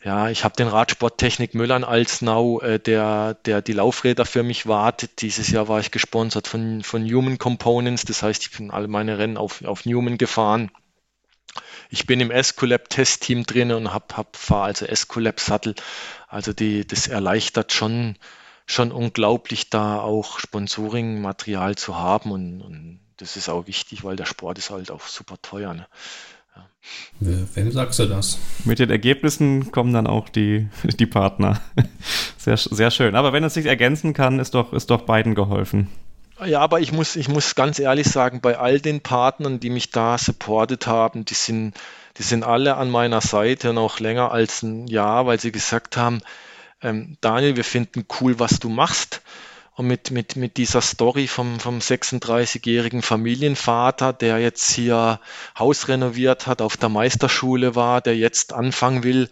Ja, 0.02 0.28
ich 0.28 0.44
habe 0.44 0.56
den 0.56 0.68
Radsporttechnik 0.68 1.54
Müllern 1.54 1.84
Alsnau, 1.84 2.60
äh, 2.60 2.78
der, 2.78 3.34
der 3.34 3.60
die 3.60 3.72
Laufräder 3.72 4.24
für 4.24 4.42
mich 4.42 4.66
wartet. 4.66 5.20
Dieses 5.20 5.50
Jahr 5.50 5.68
war 5.68 5.80
ich 5.80 5.90
gesponsert 5.90 6.46
von, 6.46 6.82
von 6.82 7.02
Newman 7.02 7.38
Components, 7.38 8.04
das 8.04 8.22
heißt, 8.22 8.42
ich 8.42 8.56
bin 8.56 8.70
alle 8.70 8.88
meine 8.88 9.18
Rennen 9.18 9.36
auf, 9.36 9.64
auf 9.64 9.84
Newman 9.84 10.16
gefahren. 10.16 10.70
Ich 11.88 12.06
bin 12.06 12.20
im 12.20 12.30
Escolab 12.30 12.88
Testteam 12.88 13.44
drin 13.44 13.72
und 13.72 13.92
hab, 13.92 14.16
hab 14.16 14.36
fahre 14.36 14.64
also 14.64 14.86
Escolab 14.86 15.40
Sattel. 15.40 15.74
Also 16.28 16.52
die, 16.52 16.86
das 16.86 17.06
erleichtert 17.06 17.72
schon, 17.72 18.16
schon 18.66 18.92
unglaublich, 18.92 19.70
da 19.70 20.00
auch 20.00 20.38
Sponsoring-Material 20.38 21.76
zu 21.76 21.96
haben 21.96 22.30
und, 22.30 22.60
und 22.62 23.00
das 23.16 23.36
ist 23.36 23.48
auch 23.48 23.66
wichtig, 23.66 24.04
weil 24.04 24.16
der 24.16 24.26
Sport 24.26 24.58
ist 24.58 24.70
halt 24.70 24.90
auch 24.90 25.06
super 25.06 25.36
teuer. 25.40 25.74
Ne? 25.74 25.86
Ja. 26.54 26.66
Wem 27.54 27.72
sagst 27.72 27.98
du 27.98 28.06
das? 28.06 28.38
Mit 28.64 28.78
den 28.78 28.90
Ergebnissen 28.90 29.72
kommen 29.72 29.92
dann 29.92 30.06
auch 30.06 30.28
die, 30.28 30.68
die 30.84 31.06
Partner. 31.06 31.60
Sehr, 32.38 32.56
sehr 32.56 32.92
schön. 32.92 33.16
Aber 33.16 33.32
wenn 33.32 33.42
es 33.42 33.54
sich 33.54 33.66
ergänzen 33.66 34.12
kann, 34.12 34.38
ist 34.38 34.54
doch, 34.54 34.72
ist 34.72 34.90
doch 34.90 35.02
beiden 35.02 35.34
geholfen. 35.34 35.88
Ja, 36.44 36.60
aber 36.60 36.78
ich 36.78 36.92
muss, 36.92 37.16
ich 37.16 37.28
muss 37.28 37.56
ganz 37.56 37.80
ehrlich 37.80 38.06
sagen, 38.06 38.40
bei 38.40 38.56
all 38.56 38.78
den 38.78 39.00
Partnern, 39.00 39.58
die 39.58 39.68
mich 39.68 39.90
da 39.90 40.16
supportet 40.16 40.86
haben, 40.86 41.24
die 41.24 41.34
sind, 41.34 41.74
die 42.18 42.22
sind 42.22 42.44
alle 42.44 42.76
an 42.76 42.90
meiner 42.90 43.20
Seite 43.20 43.72
noch 43.72 44.00
länger 44.00 44.32
als 44.32 44.62
ein 44.62 44.86
Jahr, 44.86 45.26
weil 45.26 45.38
sie 45.38 45.52
gesagt 45.52 45.96
haben, 45.96 46.22
ähm, 46.82 47.16
Daniel, 47.20 47.56
wir 47.56 47.64
finden 47.64 48.06
cool, 48.20 48.38
was 48.38 48.58
du 48.58 48.68
machst. 48.68 49.22
Und 49.74 49.88
mit, 49.88 50.10
mit, 50.10 50.36
mit 50.36 50.56
dieser 50.56 50.80
Story 50.80 51.26
vom, 51.26 51.60
vom 51.60 51.80
36-jährigen 51.80 53.02
Familienvater, 53.02 54.14
der 54.14 54.38
jetzt 54.38 54.70
hier 54.70 55.20
Haus 55.58 55.88
renoviert 55.88 56.46
hat, 56.46 56.62
auf 56.62 56.78
der 56.78 56.88
Meisterschule 56.88 57.74
war, 57.74 58.00
der 58.00 58.16
jetzt 58.16 58.54
anfangen 58.54 59.02
will, 59.02 59.28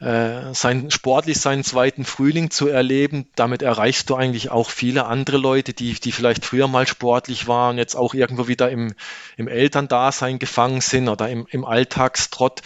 äh, 0.00 0.54
sein, 0.54 0.90
sportlich 0.90 1.38
seinen 1.40 1.62
zweiten 1.62 2.04
Frühling 2.04 2.50
zu 2.50 2.68
erleben. 2.68 3.26
Damit 3.34 3.60
erreichst 3.60 4.08
du 4.08 4.14
eigentlich 4.14 4.50
auch 4.50 4.70
viele 4.70 5.04
andere 5.04 5.36
Leute, 5.36 5.74
die, 5.74 5.92
die 5.92 6.12
vielleicht 6.12 6.44
früher 6.44 6.68
mal 6.68 6.86
sportlich 6.86 7.48
waren, 7.48 7.76
jetzt 7.76 7.96
auch 7.96 8.14
irgendwo 8.14 8.48
wieder 8.48 8.70
im, 8.70 8.94
im 9.36 9.46
Elterndasein 9.46 10.38
gefangen 10.38 10.80
sind 10.80 11.08
oder 11.08 11.28
im, 11.28 11.46
im 11.50 11.66
Alltagstrott. 11.66 12.62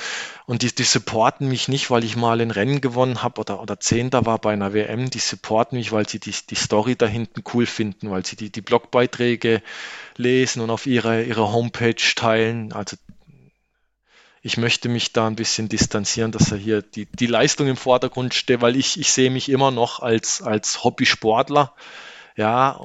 Und 0.46 0.62
die, 0.62 0.72
die 0.72 0.84
supporten 0.84 1.48
mich 1.48 1.68
nicht, 1.68 1.90
weil 1.90 2.04
ich 2.04 2.16
mal 2.16 2.40
ein 2.40 2.50
Rennen 2.50 2.80
gewonnen 2.80 3.22
habe 3.22 3.40
oder, 3.40 3.60
oder 3.60 3.80
Zehnter 3.80 4.26
war 4.26 4.38
bei 4.38 4.52
einer 4.52 4.72
WM. 4.72 5.10
Die 5.10 5.18
supporten 5.18 5.76
mich, 5.76 5.90
weil 5.90 6.08
sie 6.08 6.20
die, 6.20 6.34
die 6.48 6.54
Story 6.54 6.94
da 6.94 7.06
hinten 7.06 7.42
cool 7.52 7.66
finden, 7.66 8.10
weil 8.10 8.24
sie 8.24 8.36
die, 8.36 8.50
die 8.50 8.60
Blogbeiträge 8.60 9.62
lesen 10.16 10.60
und 10.60 10.70
auf 10.70 10.86
ihre, 10.86 11.24
ihre 11.24 11.50
Homepage 11.50 11.94
teilen. 12.14 12.72
Also 12.72 12.96
ich 14.46 14.59
möchte 14.59 14.90
mich 14.90 15.14
da 15.14 15.26
ein 15.26 15.37
bisschen 15.37 15.70
distanzieren, 15.70 16.30
dass 16.30 16.52
er 16.52 16.59
hier 16.59 16.83
die, 16.83 17.07
die 17.07 17.26
Leistung 17.26 17.66
im 17.66 17.78
Vordergrund 17.78 18.35
steht, 18.35 18.61
weil 18.61 18.76
ich, 18.76 19.00
ich 19.00 19.11
sehe 19.11 19.30
mich 19.30 19.48
immer 19.48 19.70
noch 19.70 20.00
als, 20.00 20.42
als 20.42 20.85
Hobbysportler, 20.85 21.72
ja, 22.37 22.78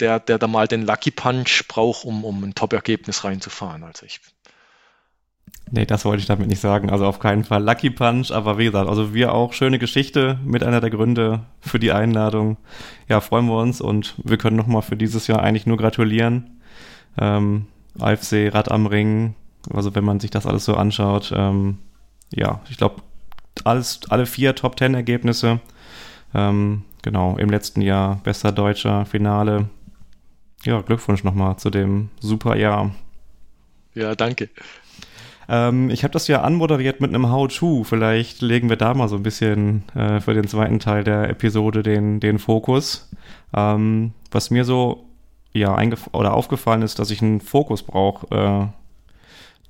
der, 0.00 0.20
der 0.20 0.38
da 0.38 0.46
mal 0.46 0.66
den 0.66 0.86
Lucky 0.86 1.10
Punch 1.10 1.68
braucht, 1.68 2.06
um, 2.06 2.24
um 2.24 2.42
ein 2.42 2.54
Top-Ergebnis 2.54 3.24
reinzufahren. 3.24 3.84
Also 3.84 4.06
ich. 4.06 4.20
Nee, 5.70 5.84
das 5.84 6.06
wollte 6.06 6.22
ich 6.22 6.26
damit 6.26 6.48
nicht 6.48 6.62
sagen. 6.62 6.88
Also 6.88 7.04
auf 7.04 7.18
keinen 7.18 7.44
Fall 7.44 7.62
Lucky 7.62 7.90
Punch, 7.90 8.30
aber 8.30 8.56
wie 8.56 8.64
gesagt, 8.64 8.88
also 8.88 9.12
wir 9.12 9.34
auch 9.34 9.52
schöne 9.52 9.78
Geschichte 9.78 10.40
mit 10.46 10.62
einer 10.62 10.80
der 10.80 10.90
Gründe 10.90 11.44
für 11.60 11.78
die 11.78 11.92
Einladung. 11.92 12.56
Ja, 13.06 13.20
freuen 13.20 13.44
wir 13.48 13.58
uns 13.58 13.82
und 13.82 14.14
wir 14.24 14.38
können 14.38 14.56
nochmal 14.56 14.80
für 14.80 14.96
dieses 14.96 15.26
Jahr 15.26 15.42
eigentlich 15.42 15.66
nur 15.66 15.76
gratulieren. 15.76 16.58
Ähm, 17.20 17.66
AFC 17.98 18.48
Rad 18.50 18.70
am 18.70 18.86
Ring, 18.86 19.34
also 19.72 19.94
wenn 19.94 20.04
man 20.04 20.20
sich 20.20 20.30
das 20.30 20.46
alles 20.46 20.64
so 20.64 20.74
anschaut, 20.74 21.32
ähm, 21.34 21.78
ja, 22.34 22.60
ich 22.68 22.76
glaube, 22.76 23.02
alles, 23.64 24.00
alle 24.08 24.26
vier 24.26 24.54
Top 24.54 24.76
Ten 24.76 24.94
Ergebnisse. 24.94 25.60
Ähm, 26.34 26.82
genau, 27.02 27.36
im 27.36 27.50
letzten 27.50 27.80
Jahr 27.80 28.20
bester 28.24 28.52
deutscher 28.52 29.04
Finale. 29.04 29.68
Ja, 30.64 30.80
Glückwunsch 30.80 31.24
nochmal 31.24 31.56
zu 31.56 31.70
dem 31.70 32.10
super 32.20 32.56
Jahr. 32.56 32.92
Ja, 33.94 34.14
danke. 34.14 34.48
Ähm, 35.48 35.90
ich 35.90 36.04
habe 36.04 36.12
das 36.12 36.28
ja 36.28 36.42
anmoderiert 36.42 37.00
mit 37.00 37.10
einem 37.10 37.30
How-To. 37.30 37.84
Vielleicht 37.84 38.40
legen 38.42 38.68
wir 38.68 38.76
da 38.76 38.94
mal 38.94 39.08
so 39.08 39.16
ein 39.16 39.22
bisschen 39.22 39.82
äh, 39.94 40.20
für 40.20 40.34
den 40.34 40.46
zweiten 40.46 40.78
Teil 40.78 41.04
der 41.04 41.28
Episode 41.28 41.82
den, 41.82 42.20
den 42.20 42.38
Fokus. 42.38 43.10
Ähm, 43.54 44.12
was 44.30 44.50
mir 44.50 44.64
so 44.64 45.08
ja 45.52 45.76
oder 46.12 46.32
aufgefallen 46.32 46.82
ist, 46.82 46.98
dass 46.98 47.10
ich 47.10 47.20
einen 47.20 47.40
Fokus 47.40 47.82
brauche 47.82 48.34
äh, 48.34 48.66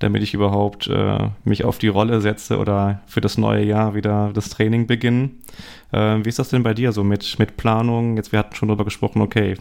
damit 0.02 0.22
ich 0.22 0.34
überhaupt 0.34 0.88
äh, 0.88 1.28
mich 1.44 1.64
auf 1.64 1.78
die 1.78 1.88
Rolle 1.88 2.20
setze 2.20 2.58
oder 2.58 3.00
für 3.06 3.20
das 3.20 3.38
neue 3.38 3.64
Jahr 3.64 3.94
wieder 3.94 4.30
das 4.32 4.50
Training 4.50 4.86
beginnen. 4.86 5.42
Äh, 5.92 6.18
wie 6.22 6.28
ist 6.28 6.38
das 6.38 6.48
denn 6.48 6.62
bei 6.62 6.74
dir 6.74 6.92
so 6.92 7.04
mit, 7.04 7.38
mit 7.38 7.56
Planung? 7.56 8.16
Jetzt, 8.16 8.32
wir 8.32 8.38
hatten 8.38 8.54
schon 8.54 8.68
darüber 8.68 8.84
gesprochen, 8.84 9.22
okay, 9.22 9.56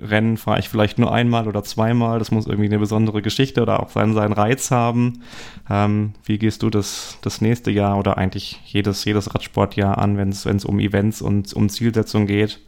Rennen 0.00 0.36
fahre 0.36 0.58
ich 0.58 0.68
vielleicht 0.68 0.98
nur 0.98 1.12
einmal 1.12 1.48
oder 1.48 1.64
zweimal. 1.64 2.18
Das 2.18 2.30
muss 2.30 2.46
irgendwie 2.46 2.68
eine 2.68 2.78
besondere 2.78 3.22
Geschichte 3.22 3.62
oder 3.62 3.80
auch 3.80 3.90
seinen, 3.90 4.14
seinen 4.14 4.32
Reiz 4.32 4.70
haben. 4.70 5.22
Ähm, 5.70 6.12
wie 6.24 6.38
gehst 6.38 6.62
du 6.62 6.70
das, 6.70 7.18
das 7.22 7.40
nächste 7.40 7.70
Jahr 7.70 7.98
oder 7.98 8.18
eigentlich 8.18 8.60
jedes, 8.66 9.04
jedes 9.04 9.34
Radsportjahr 9.34 9.98
an, 9.98 10.16
wenn 10.16 10.28
es 10.28 10.64
um 10.64 10.78
Events 10.78 11.22
und 11.22 11.52
um 11.54 11.68
Zielsetzung 11.68 12.26
geht? 12.26 12.60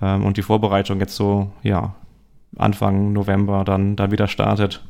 Ähm, 0.00 0.24
und 0.24 0.36
die 0.36 0.42
Vorbereitung 0.42 1.00
jetzt 1.00 1.16
so, 1.16 1.52
ja, 1.62 1.94
Anfang 2.56 3.12
November 3.12 3.64
dann, 3.64 3.96
dann 3.96 4.10
wieder 4.10 4.28
startet? 4.28 4.82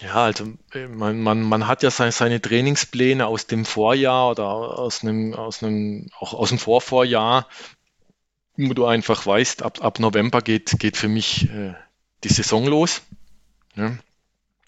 Ja, 0.00 0.14
also 0.14 0.52
äh, 0.74 0.86
man, 0.86 1.20
man, 1.20 1.42
man 1.42 1.66
hat 1.66 1.82
ja 1.82 1.90
seine, 1.90 2.12
seine 2.12 2.40
Trainingspläne 2.40 3.26
aus 3.26 3.46
dem 3.46 3.64
Vorjahr 3.64 4.30
oder 4.30 4.46
aus 4.46 5.02
einem, 5.02 5.34
aus 5.34 5.62
einem, 5.62 6.08
auch 6.18 6.34
aus 6.34 6.50
dem 6.50 6.58
Vorvorjahr, 6.58 7.48
wo 8.56 8.74
du 8.74 8.86
einfach 8.86 9.26
weißt, 9.26 9.62
ab, 9.62 9.82
ab 9.82 9.98
November 9.98 10.40
geht, 10.40 10.78
geht 10.78 10.96
für 10.96 11.08
mich 11.08 11.48
äh, 11.50 11.74
die 12.24 12.28
Saison 12.28 12.66
los. 12.66 13.02
Ja. 13.74 13.96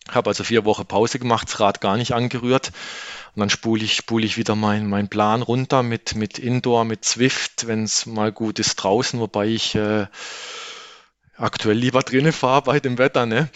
Habe 0.08 0.30
also 0.30 0.42
vier 0.42 0.64
Wochen 0.64 0.86
Pause 0.86 1.18
gemacht, 1.18 1.48
das 1.48 1.60
Rad 1.60 1.80
gar 1.80 1.96
nicht 1.96 2.12
angerührt. 2.12 2.72
Und 3.34 3.40
dann 3.40 3.50
spule 3.50 3.84
ich, 3.84 3.94
spule 3.94 4.26
ich 4.26 4.36
wieder 4.36 4.56
meinen 4.56 4.88
mein 4.88 5.08
Plan 5.08 5.42
runter 5.42 5.84
mit, 5.84 6.16
mit 6.16 6.40
Indoor, 6.40 6.84
mit 6.84 7.04
Zwift, 7.04 7.68
wenn 7.68 7.84
es 7.84 8.06
mal 8.06 8.32
gut 8.32 8.58
ist 8.58 8.74
draußen, 8.76 9.20
wobei 9.20 9.46
ich 9.46 9.76
äh, 9.76 10.06
aktuell 11.36 11.76
lieber 11.76 12.02
drinnen 12.02 12.32
fahre 12.32 12.62
bei 12.62 12.80
dem 12.80 12.98
Wetter. 12.98 13.26
Ne? 13.26 13.48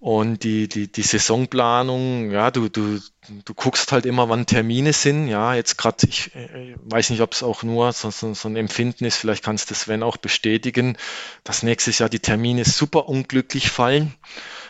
Und 0.00 0.44
die, 0.44 0.66
die, 0.66 0.90
die 0.90 1.02
Saisonplanung, 1.02 2.30
ja, 2.30 2.50
du, 2.50 2.70
du, 2.70 2.98
du 3.44 3.54
guckst 3.54 3.92
halt 3.92 4.06
immer, 4.06 4.30
wann 4.30 4.46
Termine 4.46 4.94
sind. 4.94 5.28
Ja, 5.28 5.54
jetzt 5.54 5.76
gerade, 5.76 6.06
ich 6.08 6.34
äh, 6.34 6.74
weiß 6.84 7.10
nicht, 7.10 7.20
ob 7.20 7.34
es 7.34 7.42
auch 7.42 7.62
nur 7.62 7.92
so, 7.92 8.10
so, 8.10 8.32
so 8.32 8.48
ein 8.48 8.56
Empfinden 8.56 9.04
ist, 9.04 9.16
vielleicht 9.16 9.44
kannst 9.44 9.70
du 9.70 9.74
Sven 9.74 10.02
auch 10.02 10.16
bestätigen, 10.16 10.96
dass 11.44 11.62
nächstes 11.62 11.98
Jahr 11.98 12.08
die 12.08 12.18
Termine 12.18 12.64
super 12.64 13.10
unglücklich 13.10 13.68
fallen. 13.68 14.14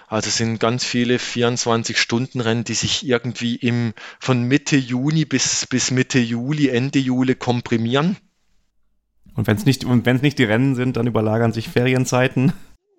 Also 0.08 0.30
sind 0.30 0.58
ganz 0.58 0.84
viele 0.84 1.18
24-Stunden-Rennen, 1.18 2.64
die 2.64 2.74
sich 2.74 3.06
irgendwie 3.06 3.54
im, 3.54 3.94
von 4.18 4.42
Mitte 4.42 4.76
Juni 4.76 5.26
bis, 5.26 5.64
bis 5.68 5.92
Mitte 5.92 6.18
Juli, 6.18 6.70
Ende 6.70 6.98
Juli 6.98 7.36
komprimieren. 7.36 8.16
Und 9.36 9.46
wenn 9.46 9.56
es 9.56 9.64
nicht, 9.64 9.84
und 9.84 10.06
wenn 10.06 10.16
es 10.16 10.22
nicht 10.22 10.40
die 10.40 10.44
Rennen 10.44 10.74
sind, 10.74 10.96
dann 10.96 11.06
überlagern 11.06 11.52
sich 11.52 11.68
Ferienzeiten. 11.68 12.52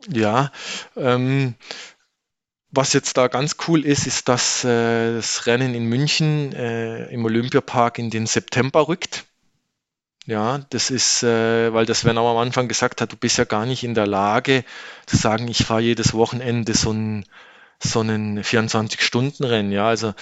Ja, 0.09 0.51
ähm, 0.95 1.55
was 2.71 2.93
jetzt 2.93 3.17
da 3.17 3.27
ganz 3.27 3.57
cool 3.67 3.85
ist, 3.85 4.07
ist, 4.07 4.29
dass 4.29 4.63
äh, 4.63 5.13
das 5.13 5.45
Rennen 5.45 5.73
in 5.75 5.85
München 5.85 6.53
äh, 6.53 7.05
im 7.07 7.25
Olympiapark 7.25 7.99
in 7.99 8.09
den 8.09 8.25
September 8.25 8.87
rückt. 8.87 9.25
Ja, 10.25 10.59
das 10.69 10.89
ist, 10.89 11.23
äh, 11.23 11.73
weil 11.73 11.85
das 11.85 12.01
Sven 12.01 12.17
auch 12.17 12.31
am 12.31 12.37
Anfang 12.37 12.67
gesagt 12.67 13.01
hat, 13.01 13.11
du 13.11 13.17
bist 13.17 13.37
ja 13.37 13.43
gar 13.43 13.65
nicht 13.65 13.83
in 13.83 13.95
der 13.95 14.07
Lage 14.07 14.63
zu 15.07 15.17
sagen, 15.17 15.47
ich 15.47 15.65
fahre 15.65 15.81
jedes 15.81 16.13
Wochenende 16.13 16.73
so 16.73 16.91
ein 16.91 17.25
so 17.83 18.01
einen 18.01 18.43
24-Stunden-Rennen. 18.43 19.71
Ja, 19.71 19.87
also 19.87 20.13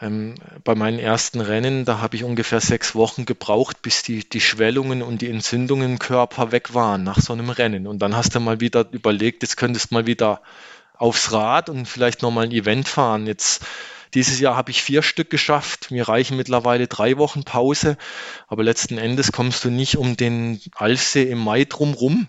ähm, 0.00 0.34
bei 0.64 0.74
meinen 0.74 0.98
ersten 0.98 1.40
Rennen, 1.40 1.84
da 1.84 2.00
habe 2.00 2.16
ich 2.16 2.24
ungefähr 2.24 2.60
sechs 2.60 2.94
Wochen 2.94 3.24
gebraucht, 3.24 3.80
bis 3.82 4.02
die, 4.02 4.28
die 4.28 4.40
Schwellungen 4.40 5.02
und 5.02 5.22
die 5.22 5.30
Entzündungen 5.30 5.92
im 5.92 5.98
Körper 5.98 6.52
weg 6.52 6.74
waren 6.74 7.04
nach 7.04 7.20
so 7.20 7.32
einem 7.32 7.48
Rennen. 7.48 7.86
Und 7.86 8.00
dann 8.00 8.16
hast 8.16 8.34
du 8.34 8.40
mal 8.40 8.60
wieder 8.60 8.86
überlegt, 8.92 9.42
jetzt 9.42 9.56
könntest 9.56 9.90
du 9.90 9.94
mal 9.94 10.06
wieder 10.06 10.42
aufs 10.98 11.32
Rad 11.32 11.68
und 11.68 11.86
vielleicht 11.86 12.22
nochmal 12.22 12.44
ein 12.44 12.52
Event 12.52 12.88
fahren. 12.88 13.26
Jetzt 13.26 13.64
dieses 14.14 14.40
Jahr 14.40 14.56
habe 14.56 14.70
ich 14.70 14.82
vier 14.82 15.02
Stück 15.02 15.30
geschafft. 15.30 15.90
Mir 15.90 16.08
reichen 16.08 16.36
mittlerweile 16.36 16.86
drei 16.86 17.18
Wochen 17.18 17.44
Pause. 17.44 17.96
Aber 18.48 18.62
letzten 18.62 18.98
Endes 18.98 19.32
kommst 19.32 19.64
du 19.64 19.70
nicht 19.70 19.96
um 19.96 20.16
den 20.16 20.60
Alfsee 20.74 21.24
im 21.24 21.38
Mai 21.38 21.64
drumrum, 21.64 22.28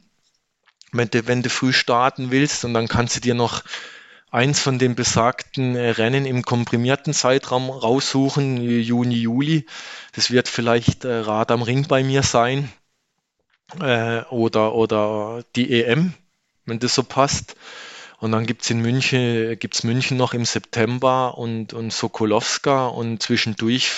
wenn 0.92 1.10
du, 1.10 1.28
wenn 1.28 1.44
du 1.44 1.50
früh 1.50 1.74
starten 1.74 2.32
willst. 2.32 2.66
Und 2.66 2.74
dann 2.74 2.88
kannst 2.88 3.16
du 3.16 3.22
dir 3.22 3.36
noch 3.36 3.64
eins 4.32 4.60
von 4.60 4.80
den 4.80 4.96
besagten 4.96 5.76
äh, 5.76 5.92
Rennen 5.92 6.26
im 6.26 6.44
komprimierten 6.44 7.14
Zeitraum 7.14 7.70
raussuchen, 7.70 8.58
Juni, 8.58 9.16
Juli. 9.16 9.66
Das 10.14 10.32
wird 10.32 10.48
vielleicht 10.48 11.06
äh, 11.06 11.20
Rad 11.20 11.52
am 11.52 11.62
Ring 11.62 11.88
bei 11.88 12.04
mir 12.04 12.24
sein 12.24 12.70
äh, 13.80 14.24
oder, 14.26 14.76
oder 14.76 15.44
die 15.56 15.72
EM, 15.82 16.14
wenn 16.66 16.80
das 16.80 16.96
so 16.96 17.04
passt. 17.04 17.56
Und 18.20 18.32
dann 18.32 18.46
gibt's 18.46 18.70
in 18.70 18.82
München, 18.82 19.58
gibt's 19.60 19.84
München 19.84 20.18
noch 20.18 20.34
im 20.34 20.46
September 20.46 21.38
und, 21.38 21.74
und 21.74 21.94
Sokolowska 21.94 22.88
und 22.88 23.22
zwischendurch 23.22 23.92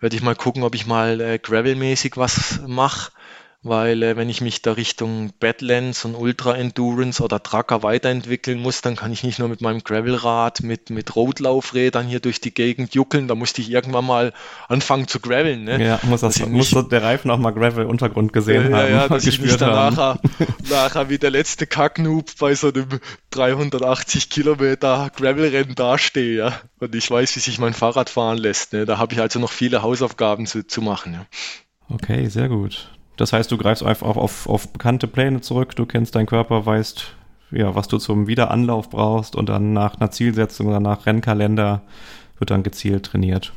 werde 0.00 0.14
ich 0.14 0.22
mal 0.22 0.36
gucken, 0.36 0.62
ob 0.62 0.74
ich 0.74 0.86
mal 0.86 1.20
äh, 1.20 1.38
Gravel-mäßig 1.38 2.16
was 2.16 2.60
mache 2.66 3.12
weil 3.68 4.02
äh, 4.02 4.16
wenn 4.16 4.28
ich 4.28 4.40
mich 4.40 4.62
da 4.62 4.72
Richtung 4.72 5.32
Badlands 5.40 6.04
und 6.04 6.14
Ultra 6.14 6.56
Endurance 6.56 7.22
oder 7.22 7.42
Tracker 7.42 7.82
weiterentwickeln 7.82 8.60
muss, 8.60 8.80
dann 8.80 8.96
kann 8.96 9.12
ich 9.12 9.24
nicht 9.24 9.38
nur 9.38 9.48
mit 9.48 9.60
meinem 9.60 9.82
Gravelrad, 9.82 10.62
mit, 10.62 10.90
mit 10.90 11.16
Roadlaufrädern 11.16 12.06
hier 12.06 12.20
durch 12.20 12.40
die 12.40 12.54
Gegend 12.54 12.94
juckeln, 12.94 13.28
da 13.28 13.34
musste 13.34 13.60
ich 13.60 13.70
irgendwann 13.70 14.06
mal 14.06 14.32
anfangen 14.68 15.08
zu 15.08 15.20
graveln. 15.20 15.64
Ne? 15.64 15.84
Ja, 15.84 16.00
muss, 16.04 16.20
das, 16.20 16.38
muss 16.46 16.72
nicht, 16.72 16.92
der 16.92 17.02
Reifen 17.02 17.30
auch 17.30 17.38
mal 17.38 17.52
Gravel-Untergrund 17.52 18.32
gesehen 18.32 18.70
ja, 18.70 18.76
haben. 18.76 18.92
Ja, 18.92 19.08
dass 19.08 19.26
ich 19.26 19.40
nicht 19.40 19.60
nachher, 19.60 20.20
nachher 20.70 21.08
wie 21.08 21.18
der 21.18 21.30
letzte 21.30 21.66
Kacknoob 21.66 22.38
bei 22.38 22.54
so 22.54 22.68
einem 22.68 23.00
380 23.30 24.30
Kilometer 24.30 25.10
Gravelrennen 25.14 25.74
dastehe. 25.74 26.36
Ja? 26.38 26.60
Und 26.78 26.94
ich 26.94 27.10
weiß, 27.10 27.36
wie 27.36 27.40
sich 27.40 27.58
mein 27.58 27.74
Fahrrad 27.74 28.10
fahren 28.10 28.38
lässt. 28.38 28.72
Ne? 28.72 28.86
Da 28.86 28.98
habe 28.98 29.14
ich 29.14 29.20
also 29.20 29.38
noch 29.38 29.52
viele 29.52 29.82
Hausaufgaben 29.82 30.46
zu, 30.46 30.66
zu 30.66 30.82
machen. 30.82 31.14
Ja? 31.14 31.26
Okay, 31.88 32.28
sehr 32.28 32.48
gut. 32.48 32.90
Das 33.16 33.32
heißt, 33.32 33.50
du 33.50 33.56
greifst 33.56 33.82
einfach 33.82 34.06
auf, 34.06 34.16
auf, 34.16 34.48
auf 34.48 34.68
bekannte 34.68 35.06
Pläne 35.06 35.40
zurück, 35.40 35.74
du 35.74 35.86
kennst 35.86 36.14
deinen 36.14 36.26
Körper, 36.26 36.66
weißt, 36.66 37.14
ja, 37.50 37.74
was 37.74 37.88
du 37.88 37.98
zum 37.98 38.26
Wiederanlauf 38.26 38.90
brauchst 38.90 39.36
und 39.36 39.48
dann 39.48 39.72
nach 39.72 39.98
einer 39.98 40.10
Zielsetzung 40.10 40.66
oder 40.66 40.80
nach 40.80 41.06
Rennkalender 41.06 41.82
wird 42.38 42.50
dann 42.50 42.62
gezielt 42.62 43.06
trainiert. 43.06 43.52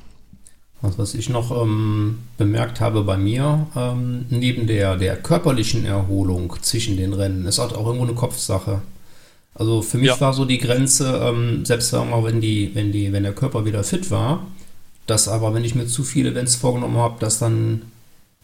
Was, 0.81 0.97
was 0.97 1.13
ich 1.13 1.29
noch 1.29 1.51
ähm, 1.61 2.19
bemerkt 2.37 2.79
habe 2.79 3.03
bei 3.03 3.17
mir, 3.17 3.67
ähm, 3.75 4.25
neben 4.29 4.65
der, 4.65 4.95
der 4.95 5.17
körperlichen 5.17 5.85
Erholung 5.85 6.55
zwischen 6.61 6.95
den 6.95 7.13
Rennen, 7.13 7.45
ist 7.45 7.59
halt 7.59 7.73
auch 7.73 7.85
irgendwo 7.85 8.05
eine 8.05 8.15
Kopfsache. 8.15 8.81
Also 9.53 9.81
für 9.81 9.97
mich 9.97 10.07
ja. 10.07 10.21
war 10.21 10.31
so 10.31 10.45
die 10.45 10.57
Grenze, 10.57 11.21
ähm, 11.21 11.65
selbst 11.65 11.89
sagen 11.89 12.09
wir 12.09 12.17
mal, 12.17 12.23
wenn, 12.23 12.39
die, 12.39 12.73
wenn, 12.75 12.93
die, 12.93 13.11
wenn 13.11 13.23
der 13.23 13.33
Körper 13.33 13.65
wieder 13.65 13.83
fit 13.83 14.09
war, 14.09 14.45
dass 15.05 15.27
aber, 15.27 15.53
wenn 15.53 15.65
ich 15.65 15.75
mir 15.75 15.87
zu 15.87 16.03
viele 16.03 16.29
Events 16.29 16.55
vorgenommen 16.55 16.97
habe, 16.97 17.19
dass 17.19 17.39
dann 17.39 17.81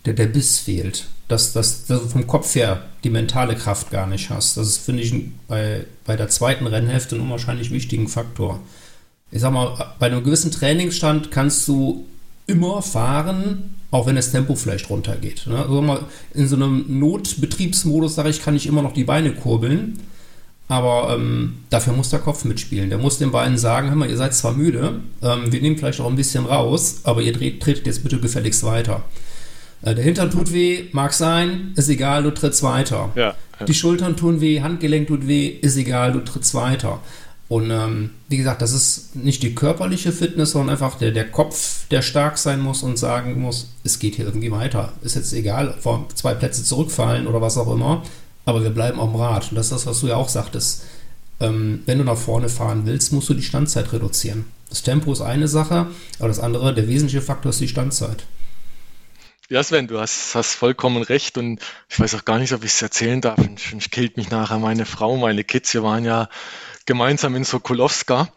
der, 0.06 0.13
der 0.13 0.28
Biss 0.28 0.60
fehlt. 0.60 1.08
Dass, 1.28 1.54
dass, 1.54 1.86
dass 1.86 2.02
du 2.02 2.08
vom 2.08 2.28
Kopf 2.28 2.54
her 2.54 2.86
die 3.04 3.10
mentale 3.10 3.56
Kraft 3.56 3.89
gar 3.89 4.06
nicht 4.06 4.30
hast. 4.30 4.58
Das 4.58 4.68
ist, 4.68 4.78
finde 4.78 5.02
ich, 5.02 5.13
bei, 5.48 5.86
bei 6.06 6.15
der 6.15 6.30
zweiten 6.30 6.68
Rennhälfte 6.68 7.15
ein 7.15 7.22
unwahrscheinlich 7.22 7.72
wichtigen 7.72 8.08
Faktor. 8.08 8.60
Ich 9.32 9.41
sag 9.41 9.52
mal, 9.52 9.94
bei 9.98 10.06
einem 10.06 10.24
gewissen 10.24 10.52
Trainingsstand 10.52 11.32
kannst 11.32 11.68
du 11.68 12.06
immer 12.46 12.84
fahren, 12.84 13.76
auch 13.89 14.06
wenn 14.06 14.15
das 14.15 14.32
Tempo 14.32 14.56
vielleicht 14.56 14.89
runtergeht. 14.89 15.48
Ne? 15.48 15.58
Also 15.58 15.82
mal 15.82 16.02
in 16.34 16.48
so 16.48 16.56
einem 16.56 17.00
Notbetriebsmodus, 17.00 18.15
sage 18.15 18.30
ich, 18.30 18.41
kann 18.44 18.56
ich 18.56 18.68
immer 18.68 18.84
noch 18.84 18.94
die 18.94 19.04
Beine 19.04 19.34
kurbeln. 19.34 20.00
Aber 20.68 21.15
ähm, 21.15 21.60
dafür 21.70 21.94
muss 21.94 22.10
der 22.10 22.20
Kopf 22.20 22.44
mitspielen. 22.44 22.89
Der 22.89 22.98
muss 22.98 23.20
den 23.20 23.32
Beinen 23.32 23.58
sagen, 23.58 23.89
hör 23.89 23.96
mal, 23.96 24.10
ihr 24.10 24.18
seid 24.18 24.34
zwar 24.34 24.54
müde, 24.54 25.02
ähm, 25.22 25.52
wir 25.52 25.62
nehmen 25.62 25.78
vielleicht 25.78 26.00
auch 26.00 26.10
ein 26.10 26.15
bisschen 26.15 26.46
raus, 26.46 27.02
aber 27.04 27.22
ihr 27.22 27.34
tretet 27.34 27.86
jetzt 27.86 28.04
bitte 28.04 28.20
gefälligst 28.20 28.63
weiter. 28.63 29.04
Äh, 29.86 29.95
der 29.95 30.04
Hintern 30.04 30.32
tut 30.32 30.52
weh, 30.52 30.86
mag 30.91 31.13
sein, 31.13 31.71
ist 31.76 31.88
egal, 31.89 32.24
du 32.24 32.32
trittst 32.32 32.63
weiter. 32.63 33.12
Ja, 33.15 33.36
ja. 33.60 33.65
Die 33.65 33.74
Schultern 33.74 34.17
tun 34.17 34.41
weh, 34.41 34.62
Handgelenk 34.62 35.08
tut 35.08 35.28
weh, 35.28 35.48
ist 35.48 35.78
egal, 35.78 36.12
du 36.12 36.19
trittst 36.19 36.54
weiter. 36.56 37.00
Und 37.48 37.69
ähm, 37.69 38.10
wie 38.28 38.38
gesagt, 38.38 38.63
das 38.63 38.74
ist 38.74 39.15
nicht 39.15 39.43
die 39.43 39.54
körperliche 39.54 40.12
Fitness, 40.12 40.52
sondern 40.52 40.71
einfach 40.71 40.98
der, 40.98 41.12
der 41.12 41.30
Kopf, 41.30 41.88
der 41.91 42.02
stark 42.02 42.39
sein 42.39 42.60
muss 42.60 42.82
und 42.82 42.98
sagen 42.98 43.39
muss, 43.39 43.69
es 43.84 44.00
geht 44.00 44.15
hier 44.15 44.26
irgendwie 44.26 44.52
weiter. 44.52 44.93
Ist 45.04 45.15
jetzt 45.15 45.32
egal, 45.32 45.76
vor 45.80 46.08
zwei 46.15 46.34
Plätze 46.34 46.63
zurückfallen 46.63 47.28
oder 47.28 47.41
was 47.41 47.60
auch 47.60 47.71
immer, 47.71 48.02
aber 48.45 48.63
wir 48.63 48.71
bleiben 48.71 49.00
auf 49.00 49.12
dem 49.12 49.21
Rad. 49.21 49.52
Und 49.52 49.58
das 49.58 49.67
ist 49.67 49.74
das, 49.74 49.86
was 49.86 50.00
du 50.00 50.08
ja 50.08 50.15
auch 50.15 50.30
sagtest. 50.30 50.86
Ähm, 51.39 51.82
wenn 51.86 52.00
du 52.00 52.04
nach 52.04 52.17
vorne 52.17 52.50
fahren 52.50 52.82
willst, 52.86 53.13
musst 53.13 53.30
du 53.30 53.36
die 53.36 53.43
Standzeit 53.43 53.93
reduzieren. 53.93 54.45
Das 54.69 54.82
Tempo 54.82 55.12
ist 55.12 55.21
eine 55.21 55.48
Sache, 55.48 55.88
aber 56.17 56.30
das 56.30 56.39
andere, 56.39 56.74
der 56.74 56.88
wesentliche 56.88 57.21
Faktor 57.21 57.52
ist 57.52 57.62
die 57.62 57.67
Standzeit. 57.67 58.26
Ja, 59.47 59.62
Sven, 59.62 59.86
du 59.86 59.99
hast, 59.99 60.34
hast 60.34 60.55
vollkommen 60.55 61.03
recht 61.03 61.38
und 61.38 61.60
ich 61.88 61.99
weiß 61.99 62.15
auch 62.15 62.25
gar 62.25 62.39
nicht, 62.39 62.51
ob 62.53 62.63
ich 62.63 62.71
es 62.71 62.81
erzählen 62.81 63.21
darf. 63.21 63.38
Ich 63.77 63.91
killt 63.91 64.17
mich 64.17 64.31
nachher 64.31 64.58
meine 64.58 64.88
Frau, 64.88 65.17
meine 65.17 65.43
Kids. 65.43 65.71
Wir 65.75 65.84
waren 65.84 66.03
ja 66.03 66.29
gemeinsam 66.88 67.36
in 67.36 67.43
Sokolowska. 67.43 68.29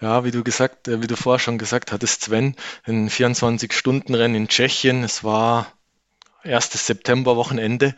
Ja, 0.00 0.22
wie 0.22 0.30
du 0.30 0.44
gesagt, 0.44 0.86
äh, 0.86 1.02
wie 1.02 1.08
du 1.08 1.16
vorher 1.16 1.40
schon 1.40 1.58
gesagt 1.58 1.90
hattest, 1.90 2.22
Sven, 2.22 2.54
ein 2.84 3.10
24-Stunden-Rennen 3.10 4.36
in 4.36 4.48
Tschechien. 4.48 5.02
Es 5.02 5.24
war 5.24 5.72
erstes 6.44 6.86
September-Wochenende 6.86 7.96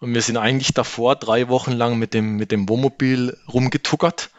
und 0.00 0.12
wir 0.12 0.22
sind 0.22 0.36
eigentlich 0.36 0.74
davor 0.74 1.14
drei 1.14 1.48
Wochen 1.48 1.70
lang 1.70 1.96
mit 1.96 2.12
dem, 2.12 2.36
mit 2.38 2.50
dem 2.50 2.68
Wohnmobil 2.68 3.36
rumgetuckert 3.52 4.30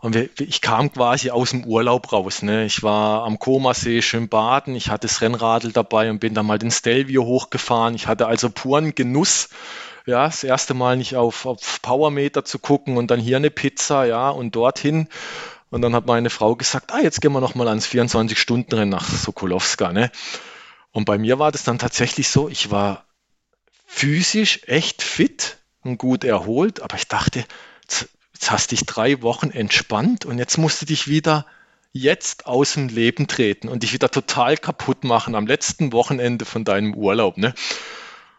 und 0.00 0.14
ich 0.40 0.60
kam 0.60 0.92
quasi 0.92 1.30
aus 1.30 1.50
dem 1.50 1.64
Urlaub 1.64 2.12
raus. 2.12 2.42
Ne? 2.42 2.64
Ich 2.64 2.82
war 2.82 3.24
am 3.24 3.38
Komasee 3.38 4.00
schön 4.00 4.28
baden, 4.28 4.76
ich 4.76 4.90
hatte 4.90 5.08
das 5.08 5.20
Rennradl 5.20 5.72
dabei 5.72 6.08
und 6.10 6.20
bin 6.20 6.34
dann 6.34 6.46
mal 6.46 6.58
den 6.58 6.70
Stelvio 6.70 7.24
hochgefahren. 7.24 7.94
Ich 7.94 8.06
hatte 8.06 8.26
also 8.28 8.48
puren 8.48 8.94
Genuss, 8.94 9.48
ja, 10.06 10.26
das 10.26 10.44
erste 10.44 10.74
Mal 10.74 10.96
nicht 10.96 11.16
auf, 11.16 11.46
auf 11.46 11.82
Powermeter 11.82 12.44
zu 12.44 12.60
gucken 12.60 12.96
und 12.96 13.10
dann 13.10 13.20
hier 13.20 13.36
eine 13.36 13.50
Pizza, 13.50 14.04
ja, 14.04 14.30
und 14.30 14.54
dorthin. 14.54 15.08
Und 15.70 15.82
dann 15.82 15.94
hat 15.94 16.06
meine 16.06 16.30
Frau 16.30 16.54
gesagt, 16.54 16.92
ah, 16.92 17.00
jetzt 17.00 17.20
gehen 17.20 17.32
wir 17.32 17.40
nochmal 17.40 17.68
ans 17.68 17.86
24-Stunden-Rennen 17.86 18.88
nach 18.88 19.06
Sokolowska. 19.06 19.92
Ne? 19.92 20.10
Und 20.92 21.04
bei 21.04 21.18
mir 21.18 21.38
war 21.38 21.52
das 21.52 21.64
dann 21.64 21.78
tatsächlich 21.78 22.28
so, 22.28 22.48
ich 22.48 22.70
war 22.70 23.04
physisch 23.84 24.60
echt 24.66 25.02
fit 25.02 25.58
und 25.82 25.98
gut 25.98 26.24
erholt, 26.24 26.80
aber 26.80 26.96
ich 26.96 27.08
dachte, 27.08 27.44
Jetzt 28.38 28.52
hast 28.52 28.70
dich 28.70 28.86
drei 28.86 29.20
Wochen 29.22 29.50
entspannt 29.50 30.24
und 30.24 30.38
jetzt 30.38 30.58
musst 30.58 30.80
du 30.80 30.86
dich 30.86 31.08
wieder 31.08 31.44
jetzt 31.92 32.46
aus 32.46 32.74
dem 32.74 32.86
Leben 32.86 33.26
treten 33.26 33.68
und 33.68 33.82
dich 33.82 33.92
wieder 33.92 34.12
total 34.12 34.56
kaputt 34.56 35.02
machen 35.02 35.34
am 35.34 35.48
letzten 35.48 35.92
Wochenende 35.92 36.44
von 36.44 36.62
deinem 36.62 36.94
Urlaub. 36.94 37.36
Ne? 37.36 37.52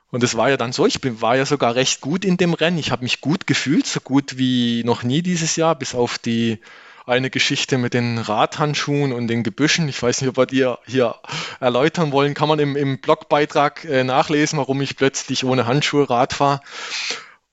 Und 0.10 0.24
es 0.24 0.38
war 0.38 0.50
ja 0.50 0.56
dann 0.56 0.72
so, 0.72 0.86
ich 0.86 1.02
bin, 1.02 1.22
war 1.22 1.36
ja 1.36 1.46
sogar 1.46 1.76
recht 1.76 2.00
gut 2.00 2.24
in 2.24 2.38
dem 2.38 2.54
Rennen. 2.54 2.78
Ich 2.78 2.92
habe 2.92 3.04
mich 3.04 3.20
gut 3.20 3.46
gefühlt, 3.46 3.88
so 3.88 4.00
gut 4.00 4.38
wie 4.38 4.86
noch 4.86 5.04
nie 5.04 5.22
dieses 5.22 5.58
Jahr, 5.58 5.76
bis 5.76 5.94
auf 5.94 6.18
die 6.18 6.60
eine 7.06 7.30
Geschichte 7.30 7.78
mit 7.78 7.94
den 7.94 8.20
Radhandschuhen 8.20 9.12
und 9.12 9.28
den 9.28 9.44
Gebüschen. 9.44 9.90
Ich 9.90 10.02
weiß 10.02 10.22
nicht, 10.22 10.30
ob 10.30 10.38
wir 10.38 10.46
die 10.46 10.76
hier 10.90 11.16
erläutern 11.60 12.14
wollen. 12.14 12.36
Kann 12.36 12.48
man 12.48 12.60
im, 12.60 12.78
im 12.78 13.02
Blogbeitrag 13.02 13.84
äh, 13.84 14.06
nachlesen, 14.06 14.60
warum 14.60 14.80
ich 14.80 14.96
plötzlich 14.96 15.44
ohne 15.44 15.66
Handschuhe 15.66 16.10
Rad 16.10 16.32
fahre. 16.32 16.62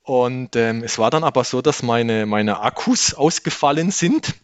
Und 0.07 0.55
ähm, 0.55 0.85
es 0.85 0.99
war 0.99 1.11
dann 1.11 1.25
aber 1.25 1.43
so, 1.43 1.61
dass 1.63 1.83
meine, 1.83 2.27
meine 2.27 2.61
Akkus 2.61 3.13
ausgefallen 3.13 3.91
sind 3.91 4.37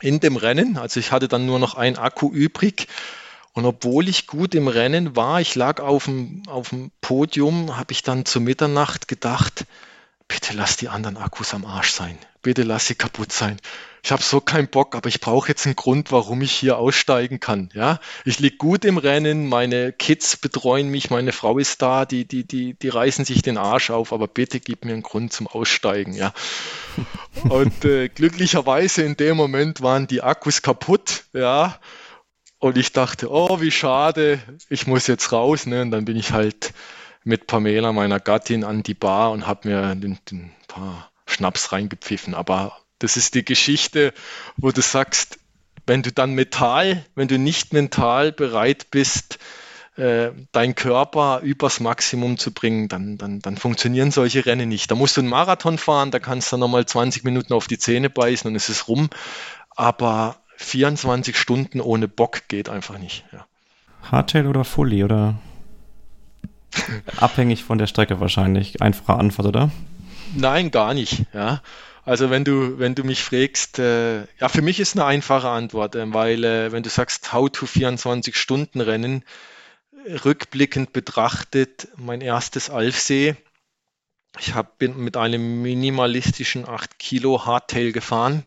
in 0.00 0.20
dem 0.20 0.36
Rennen. 0.36 0.78
Also 0.78 1.00
ich 1.00 1.10
hatte 1.10 1.26
dann 1.26 1.44
nur 1.44 1.58
noch 1.58 1.74
ein 1.74 1.98
Akku 1.98 2.30
übrig 2.30 2.86
und 3.52 3.64
obwohl 3.64 4.08
ich 4.08 4.28
gut 4.28 4.54
im 4.54 4.68
Rennen 4.68 5.16
war, 5.16 5.40
ich 5.40 5.56
lag 5.56 5.80
auf 5.80 6.04
dem, 6.04 6.44
auf 6.46 6.68
dem 6.68 6.92
Podium, 7.00 7.76
habe 7.76 7.90
ich 7.90 8.04
dann 8.04 8.24
zu 8.24 8.40
Mitternacht 8.40 9.08
gedacht, 9.08 9.66
bitte 10.28 10.54
lass 10.54 10.76
die 10.76 10.88
anderen 10.88 11.16
Akkus 11.16 11.52
am 11.52 11.64
Arsch 11.64 11.90
sein. 11.90 12.16
Bitte 12.40 12.62
lass 12.62 12.86
sie 12.86 12.94
kaputt 12.94 13.32
sein. 13.32 13.56
Ich 14.02 14.12
habe 14.12 14.22
so 14.22 14.40
keinen 14.40 14.68
Bock, 14.68 14.94
aber 14.94 15.08
ich 15.08 15.20
brauche 15.20 15.48
jetzt 15.48 15.66
einen 15.66 15.76
Grund, 15.76 16.10
warum 16.10 16.40
ich 16.42 16.52
hier 16.52 16.78
aussteigen 16.78 17.38
kann. 17.40 17.70
Ja, 17.74 18.00
ich 18.24 18.38
lieg 18.38 18.58
gut 18.58 18.84
im 18.84 18.98
Rennen, 18.98 19.48
meine 19.48 19.92
Kids 19.92 20.36
betreuen 20.36 20.88
mich, 20.88 21.10
meine 21.10 21.32
Frau 21.32 21.58
ist 21.58 21.82
da, 21.82 22.06
die, 22.06 22.24
die, 22.24 22.44
die, 22.44 22.74
die 22.74 22.88
reißen 22.88 23.24
sich 23.24 23.42
den 23.42 23.58
Arsch 23.58 23.90
auf, 23.90 24.12
aber 24.12 24.26
bitte 24.28 24.60
gib 24.60 24.84
mir 24.84 24.92
einen 24.92 25.02
Grund 25.02 25.32
zum 25.32 25.46
Aussteigen. 25.46 26.14
Ja. 26.14 26.32
Und 27.48 27.84
äh, 27.84 28.08
glücklicherweise 28.08 29.02
in 29.02 29.16
dem 29.16 29.36
Moment 29.36 29.82
waren 29.82 30.06
die 30.06 30.22
Akkus 30.22 30.62
kaputt. 30.62 31.24
Ja. 31.32 31.78
Und 32.58 32.76
ich 32.76 32.92
dachte, 32.92 33.30
oh, 33.30 33.60
wie 33.60 33.70
schade, 33.70 34.38
ich 34.68 34.86
muss 34.86 35.06
jetzt 35.06 35.32
raus. 35.32 35.66
Ne? 35.66 35.82
Und 35.82 35.90
dann 35.90 36.04
bin 36.04 36.16
ich 36.16 36.32
halt 36.32 36.74
mit 37.24 37.46
Pamela, 37.46 37.92
meiner 37.92 38.20
Gattin, 38.20 38.64
an 38.64 38.82
die 38.82 38.94
Bar 38.94 39.30
und 39.30 39.46
habe 39.46 39.68
mir 39.68 39.82
ein 39.82 40.18
paar 40.68 41.10
Schnaps 41.26 41.72
reingepfiffen. 41.72 42.34
Aber 42.34 42.76
das 43.00 43.16
ist 43.16 43.34
die 43.34 43.44
Geschichte, 43.44 44.14
wo 44.56 44.70
du 44.70 44.80
sagst, 44.80 45.38
wenn 45.86 46.02
du 46.02 46.12
dann 46.12 46.34
mental, 46.34 47.04
wenn 47.16 47.28
du 47.28 47.38
nicht 47.38 47.72
mental 47.72 48.30
bereit 48.30 48.90
bist, 48.90 49.38
äh, 49.96 50.30
deinen 50.52 50.74
Körper 50.76 51.40
übers 51.42 51.80
Maximum 51.80 52.38
zu 52.38 52.52
bringen, 52.52 52.88
dann, 52.88 53.18
dann, 53.18 53.40
dann 53.40 53.56
funktionieren 53.56 54.12
solche 54.12 54.46
Rennen 54.46 54.68
nicht. 54.68 54.90
Da 54.90 54.94
musst 54.94 55.16
du 55.16 55.20
einen 55.20 55.28
Marathon 55.28 55.78
fahren, 55.78 56.10
da 56.10 56.20
kannst 56.20 56.52
du 56.52 56.56
nochmal 56.56 56.86
20 56.86 57.24
Minuten 57.24 57.52
auf 57.52 57.66
die 57.66 57.78
Zähne 57.78 58.08
beißen 58.08 58.48
und 58.48 58.54
es 58.54 58.68
ist 58.68 58.86
rum. 58.86 59.10
Aber 59.74 60.36
24 60.56 61.36
Stunden 61.36 61.80
ohne 61.80 62.06
Bock 62.06 62.48
geht 62.48 62.68
einfach 62.68 62.98
nicht. 62.98 63.24
Ja. 63.32 63.46
Hardtail 64.10 64.46
oder 64.46 64.64
Fully 64.64 65.04
oder 65.04 65.38
abhängig 67.16 67.64
von 67.64 67.78
der 67.78 67.86
Strecke 67.86 68.20
wahrscheinlich. 68.20 68.80
Einfache 68.80 69.18
Antwort, 69.18 69.48
oder? 69.48 69.70
Nein, 70.34 70.70
gar 70.70 70.94
nicht. 70.94 71.24
Ja. 71.32 71.62
Also 72.10 72.28
wenn 72.28 72.44
du, 72.44 72.80
wenn 72.80 72.96
du 72.96 73.04
mich 73.04 73.22
fragst, 73.22 73.78
äh, 73.78 74.22
ja, 74.40 74.48
für 74.48 74.62
mich 74.62 74.80
ist 74.80 74.96
eine 74.96 75.04
einfache 75.04 75.48
Antwort, 75.48 75.94
äh, 75.94 76.12
weil 76.12 76.42
äh, 76.42 76.72
wenn 76.72 76.82
du 76.82 76.88
sagst, 76.88 77.32
how 77.32 77.48
to 77.48 77.66
24 77.66 78.36
Stunden 78.36 78.80
Rennen, 78.80 79.22
rückblickend 80.24 80.92
betrachtet, 80.92 81.86
mein 81.96 82.20
erstes 82.20 82.68
Alfsee, 82.68 83.36
ich 84.40 84.54
hab, 84.54 84.78
bin 84.78 84.96
mit 84.96 85.16
einem 85.16 85.62
minimalistischen 85.62 86.68
8 86.68 86.98
Kilo 86.98 87.46
Hardtail 87.46 87.92
gefahren 87.92 88.42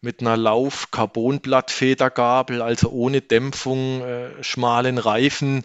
mit 0.00 0.20
einer 0.20 0.36
Lauf-Carbonblatt-Federgabel, 0.36 2.62
also 2.62 2.90
ohne 2.90 3.20
Dämpfung, 3.20 4.02
äh, 4.02 4.44
schmalen 4.44 4.98
Reifen, 4.98 5.64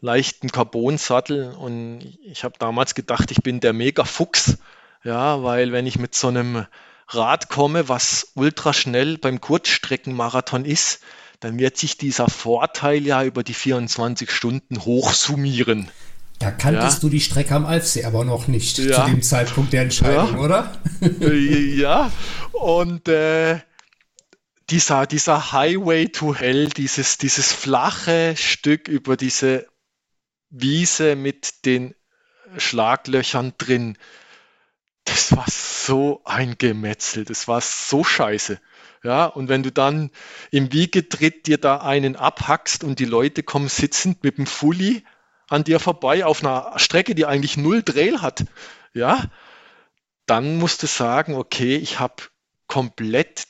leichten 0.00 0.50
Carbonsattel. 0.50 1.52
Und 1.52 2.00
ich 2.22 2.44
habe 2.44 2.54
damals 2.58 2.94
gedacht, 2.94 3.30
ich 3.30 3.42
bin 3.42 3.60
der 3.60 3.74
Mega-Fuchs, 3.74 4.56
ja, 5.08 5.42
weil 5.42 5.72
wenn 5.72 5.86
ich 5.86 5.98
mit 5.98 6.14
so 6.14 6.28
einem 6.28 6.66
Rad 7.08 7.48
komme, 7.48 7.88
was 7.88 8.32
ultra 8.34 8.74
schnell 8.74 9.16
beim 9.16 9.40
Kurzstreckenmarathon 9.40 10.66
ist, 10.66 11.00
dann 11.40 11.58
wird 11.58 11.78
sich 11.78 11.96
dieser 11.96 12.28
Vorteil 12.28 13.06
ja 13.06 13.24
über 13.24 13.42
die 13.42 13.54
24 13.54 14.30
Stunden 14.30 14.84
hochsummieren. 14.84 15.90
Da 16.38 16.50
kanntest 16.50 16.98
ja. 16.98 17.00
du 17.00 17.08
die 17.08 17.20
Strecke 17.20 17.54
am 17.54 17.64
Alfsee 17.64 18.04
aber 18.04 18.24
noch 18.24 18.48
nicht 18.48 18.76
ja. 18.78 19.04
zu 19.04 19.10
dem 19.10 19.22
Zeitpunkt 19.22 19.72
der 19.72 19.82
Entscheidung, 19.82 20.34
ja. 20.34 20.38
oder? 20.38 20.72
ja, 21.32 22.12
und 22.52 23.08
äh, 23.08 23.60
dieser, 24.68 25.06
dieser 25.06 25.52
Highway 25.52 26.08
to 26.08 26.34
Hell, 26.34 26.68
dieses, 26.68 27.16
dieses 27.16 27.50
flache 27.50 28.34
Stück 28.36 28.88
über 28.88 29.16
diese 29.16 29.66
Wiese 30.50 31.16
mit 31.16 31.64
den 31.64 31.94
Schlaglöchern 32.58 33.54
drin, 33.56 33.96
das 35.08 35.36
war 35.36 35.46
so 35.48 36.20
ein 36.24 36.56
Gemetzel, 36.58 37.24
das 37.24 37.48
war 37.48 37.60
so 37.60 38.04
scheiße. 38.04 38.60
Ja, 39.04 39.26
und 39.26 39.48
wenn 39.48 39.62
du 39.62 39.70
dann 39.70 40.10
im 40.50 40.72
Wiegetritt 40.72 41.46
dir 41.46 41.58
da 41.58 41.78
einen 41.78 42.16
abhackst 42.16 42.82
und 42.82 42.98
die 42.98 43.04
Leute 43.04 43.42
kommen 43.42 43.68
sitzend 43.68 44.24
mit 44.24 44.38
dem 44.38 44.46
Fully 44.46 45.04
an 45.48 45.64
dir 45.64 45.78
vorbei 45.80 46.24
auf 46.24 46.44
einer 46.44 46.78
Strecke, 46.78 47.14
die 47.14 47.24
eigentlich 47.24 47.56
null 47.56 47.82
Trail 47.82 48.20
hat, 48.20 48.44
ja, 48.92 49.24
dann 50.26 50.58
musst 50.58 50.82
du 50.82 50.86
sagen, 50.86 51.36
okay, 51.36 51.76
ich 51.76 52.00
habe 52.00 52.24
komplett 52.66 53.44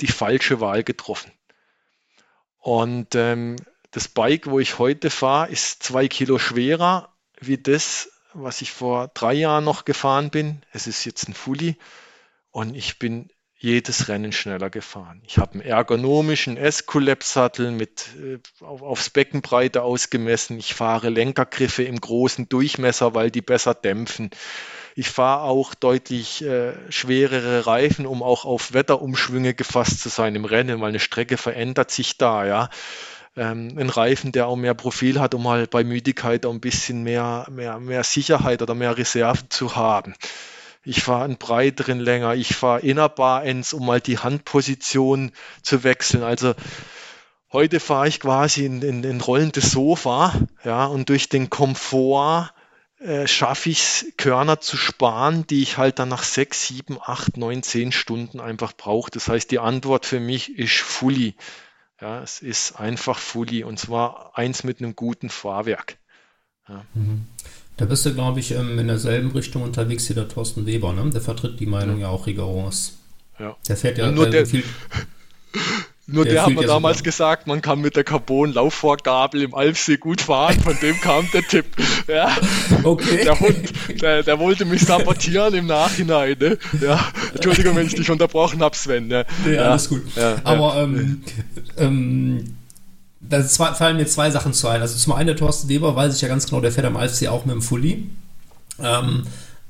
die 0.00 0.06
falsche 0.06 0.60
Wahl 0.60 0.84
getroffen. 0.84 1.32
Und 2.58 3.14
ähm, 3.14 3.56
das 3.90 4.08
Bike, 4.08 4.46
wo 4.46 4.58
ich 4.58 4.78
heute 4.78 5.10
fahre, 5.10 5.50
ist 5.50 5.82
zwei 5.82 6.08
Kilo 6.08 6.38
schwerer 6.38 7.14
wie 7.40 7.58
das, 7.58 8.10
was 8.34 8.60
ich 8.60 8.72
vor 8.72 9.08
drei 9.14 9.34
Jahren 9.34 9.64
noch 9.64 9.84
gefahren 9.84 10.30
bin. 10.30 10.62
Es 10.72 10.86
ist 10.86 11.04
jetzt 11.04 11.28
ein 11.28 11.34
Fully 11.34 11.76
und 12.50 12.74
ich 12.74 12.98
bin 12.98 13.30
jedes 13.56 14.08
Rennen 14.08 14.32
schneller 14.32 14.68
gefahren. 14.68 15.22
Ich 15.26 15.38
habe 15.38 15.54
einen 15.54 15.62
ergonomischen 15.62 16.58
S-Collapse-Sattel 16.58 17.70
mit 17.70 18.08
äh, 18.20 18.38
auf, 18.62 18.82
aufs 18.82 19.08
Beckenbreite 19.08 19.82
ausgemessen. 19.82 20.58
Ich 20.58 20.74
fahre 20.74 21.08
Lenkergriffe 21.08 21.82
im 21.82 21.98
großen 21.98 22.48
Durchmesser, 22.48 23.14
weil 23.14 23.30
die 23.30 23.40
besser 23.40 23.72
dämpfen. 23.72 24.30
Ich 24.96 25.08
fahre 25.08 25.44
auch 25.44 25.74
deutlich 25.74 26.44
äh, 26.44 26.74
schwerere 26.90 27.66
Reifen, 27.66 28.06
um 28.06 28.22
auch 28.22 28.44
auf 28.44 28.74
Wetterumschwünge 28.74 29.54
gefasst 29.54 30.00
zu 30.00 30.10
sein 30.10 30.34
im 30.34 30.44
Rennen, 30.44 30.80
weil 30.80 30.90
eine 30.90 31.00
Strecke 31.00 31.36
verändert 31.36 31.90
sich 31.90 32.18
da, 32.18 32.46
ja. 32.46 32.68
Ähm, 33.36 33.76
ein 33.78 33.90
Reifen, 33.90 34.30
der 34.30 34.46
auch 34.46 34.56
mehr 34.56 34.74
Profil 34.74 35.20
hat, 35.20 35.34
um 35.34 35.48
halt 35.48 35.70
bei 35.70 35.82
Müdigkeit 35.82 36.46
auch 36.46 36.52
ein 36.52 36.60
bisschen 36.60 37.02
mehr, 37.02 37.46
mehr, 37.50 37.80
mehr 37.80 38.04
Sicherheit 38.04 38.62
oder 38.62 38.74
mehr 38.74 38.96
Reserven 38.96 39.50
zu 39.50 39.74
haben. 39.74 40.14
Ich 40.84 41.02
fahre 41.02 41.24
einen 41.24 41.38
breiteren 41.38 41.98
länger, 41.98 42.34
ich 42.34 42.54
fahre 42.54 42.80
Innerbar 42.80 43.44
Ends, 43.44 43.72
um 43.72 43.86
mal 43.86 44.00
die 44.00 44.18
Handposition 44.18 45.32
zu 45.62 45.82
wechseln. 45.82 46.22
Also 46.22 46.54
heute 47.52 47.80
fahre 47.80 48.06
ich 48.06 48.20
quasi 48.20 48.66
in, 48.66 48.82
in, 48.82 49.02
in 49.02 49.20
rollendes 49.20 49.70
Sofa, 49.70 50.34
ja, 50.62 50.84
und 50.86 51.08
durch 51.08 51.28
den 51.28 51.48
Komfort 51.50 52.52
äh, 52.98 53.26
schaffe 53.26 53.70
ich 53.70 53.82
es, 53.82 54.06
Körner 54.16 54.60
zu 54.60 54.76
sparen, 54.76 55.46
die 55.46 55.62
ich 55.62 55.78
halt 55.78 55.98
dann 55.98 56.08
nach 56.08 56.22
sechs, 56.22 56.66
sieben, 56.66 56.98
acht, 57.02 57.36
neun, 57.36 57.62
zehn 57.62 57.90
Stunden 57.90 58.40
einfach 58.40 58.74
brauche. 58.74 59.10
Das 59.10 59.28
heißt, 59.28 59.50
die 59.50 59.58
Antwort 59.58 60.06
für 60.06 60.20
mich 60.20 60.58
ist 60.58 60.76
Fully. 60.76 61.34
Ja, 62.04 62.22
es 62.22 62.40
ist 62.40 62.78
einfach 62.78 63.18
Fully 63.18 63.64
und 63.64 63.78
zwar 63.78 64.32
eins 64.36 64.62
mit 64.62 64.78
einem 64.78 64.94
guten 64.94 65.30
Fahrwerk. 65.30 65.96
Ja. 66.68 66.84
Mhm. 66.92 67.24
Da 67.78 67.86
bist 67.86 68.04
du, 68.04 68.12
glaube 68.12 68.40
ich, 68.40 68.50
ähm, 68.50 68.78
in 68.78 68.88
derselben 68.88 69.30
Richtung 69.30 69.62
unterwegs 69.62 70.10
wie 70.10 70.12
der 70.12 70.28
Thorsten 70.28 70.66
Weber, 70.66 70.92
ne? 70.92 71.08
Der 71.08 71.22
vertritt 71.22 71.58
die 71.60 71.64
Meinung 71.64 72.00
ja, 72.00 72.08
ja 72.08 72.08
auch 72.10 72.26
rigoros. 72.26 72.98
Ja. 73.38 73.56
Der 73.66 73.78
fährt 73.78 73.96
ja, 73.96 74.04
ja 74.04 74.12
nur 74.12 74.28
der, 74.28 74.44
viel. 74.44 74.64
Nur 76.06 76.24
der, 76.24 76.34
der 76.34 76.46
hat 76.46 76.54
mir 76.54 76.66
damals 76.66 76.98
super. 76.98 77.10
gesagt, 77.10 77.46
man 77.46 77.62
kann 77.62 77.80
mit 77.80 77.96
der 77.96 78.04
Carbon-Laufvorgabel 78.04 79.40
im 79.40 79.54
Alfsee 79.54 79.96
gut 79.96 80.20
fahren. 80.20 80.60
Von 80.60 80.76
dem 80.82 81.00
kam 81.00 81.26
der 81.32 81.42
Tipp. 81.42 81.64
Ja. 82.06 82.36
Okay. 82.82 83.24
Der 83.24 83.40
Hund, 83.40 83.72
der, 84.02 84.22
der, 84.22 84.38
wollte 84.38 84.66
mich 84.66 84.82
sabotieren 84.82 85.54
im 85.54 85.66
Nachhinein. 85.66 86.36
Ne? 86.38 86.58
Ja. 86.82 87.08
Entschuldigung, 87.32 87.74
wenn 87.76 87.86
ich 87.86 87.94
dich 87.94 88.10
unterbrochen 88.10 88.62
habe, 88.62 88.76
Sven. 88.76 89.08
Ne? 89.08 89.24
Nee, 89.46 89.54
ja. 89.54 89.70
alles 89.70 89.88
gut. 89.88 90.02
Ja, 90.14 90.36
Aber 90.44 90.76
ähm, 90.76 91.22
ähm, 91.78 92.56
da 93.20 93.42
fallen 93.42 93.96
mir 93.96 94.06
zwei 94.06 94.30
Sachen 94.30 94.52
zu 94.52 94.68
ein. 94.68 94.82
Also 94.82 94.98
zum 94.98 95.14
einen 95.14 95.28
der 95.28 95.36
Thorsten 95.36 95.70
Weber 95.70 95.96
weiß 95.96 96.14
ich 96.14 96.20
ja 96.20 96.28
ganz 96.28 96.44
genau, 96.44 96.60
der 96.60 96.72
fährt 96.72 96.86
am 96.86 96.98
Alfsee 96.98 97.28
auch 97.28 97.46
mit 97.46 97.54
dem 97.54 97.62
Fully. 97.62 98.06
Ähm, 98.78 99.22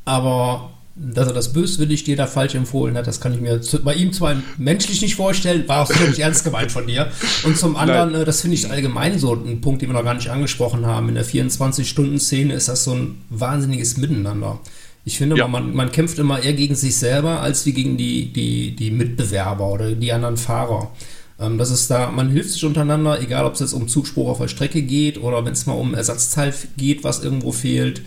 aber 0.05 0.70
dass 0.97 1.26
er 1.26 1.34
das 1.34 1.53
böswillig 1.53 2.05
dir 2.05 2.16
da 2.16 2.26
falsch 2.26 2.55
empfohlen 2.55 2.97
hat, 2.97 3.07
das 3.09 3.20
kann 3.20 3.34
ich 3.34 3.40
mir 3.40 3.61
bei 3.82 3.95
ihm 3.95 4.12
zwar 4.12 4.36
menschlich 4.59 5.03
nicht 5.03 5.16
vorstellen, 5.16 5.66
war 5.66 5.82
auch 5.82 5.90
völlig 5.90 6.20
ernst 6.20 6.45
gemeint 6.45 6.70
von 6.70 6.86
dir. 6.86 7.11
Und 7.42 7.59
zum 7.59 7.76
anderen, 7.76 8.12
Nein. 8.12 8.22
Äh, 8.22 8.24
das 8.24 8.42
finde 8.42 8.57
ich 8.57 8.70
allgemein 8.70 9.18
so 9.18 9.34
ein 9.34 9.61
Punkt, 9.61 9.82
den 9.82 9.88
wir 9.88 9.95
noch 9.95 10.05
gar 10.05 10.14
nicht 10.14 10.30
angesprochen 10.30 10.86
haben. 10.86 11.09
In 11.09 11.16
der 11.16 11.26
24-Stunden-Szene 11.26 12.55
ist 12.55 12.68
das 12.68 12.84
so 12.84 12.92
ein 12.92 13.22
wahnsinniges 13.28 13.97
Miteinander. 13.97 14.61
Ich 15.05 15.18
finde, 15.18 15.36
ja. 15.36 15.49
man, 15.49 15.74
man 15.74 15.90
kämpft 15.90 16.18
immer 16.18 16.40
eher 16.40 16.55
gegen 16.55 16.76
sich 16.76 16.97
selber 16.97 17.40
als 17.40 17.66
wie 17.66 17.72
gegen 17.72 17.97
die, 17.97 18.32
die, 18.32 18.76
die 18.76 18.90
Mitbewerber 18.92 19.66
oder 19.66 19.92
die 19.92 20.12
anderen 20.12 20.36
Fahrer. 20.36 20.92
Ähm, 21.40 21.59
das 21.59 21.72
ist 21.72 21.90
da, 21.90 22.11
man 22.12 22.30
hilft 22.30 22.51
sich 22.51 22.64
untereinander, 22.64 23.20
egal 23.20 23.45
ob 23.47 23.55
es 23.55 23.61
jetzt 23.61 23.72
um 23.72 23.88
Zugspruch 23.88 24.28
auf 24.28 24.38
der 24.38 24.49
Strecke 24.49 24.82
geht 24.82 25.20
oder 25.20 25.45
wenn 25.45 25.55
es 25.55 25.66
mal 25.66 25.72
um 25.72 25.95
Ersatzteil 25.95 26.55
geht, 26.76 27.03
was 27.03 27.24
irgendwo 27.24 27.51
fehlt 27.51 28.03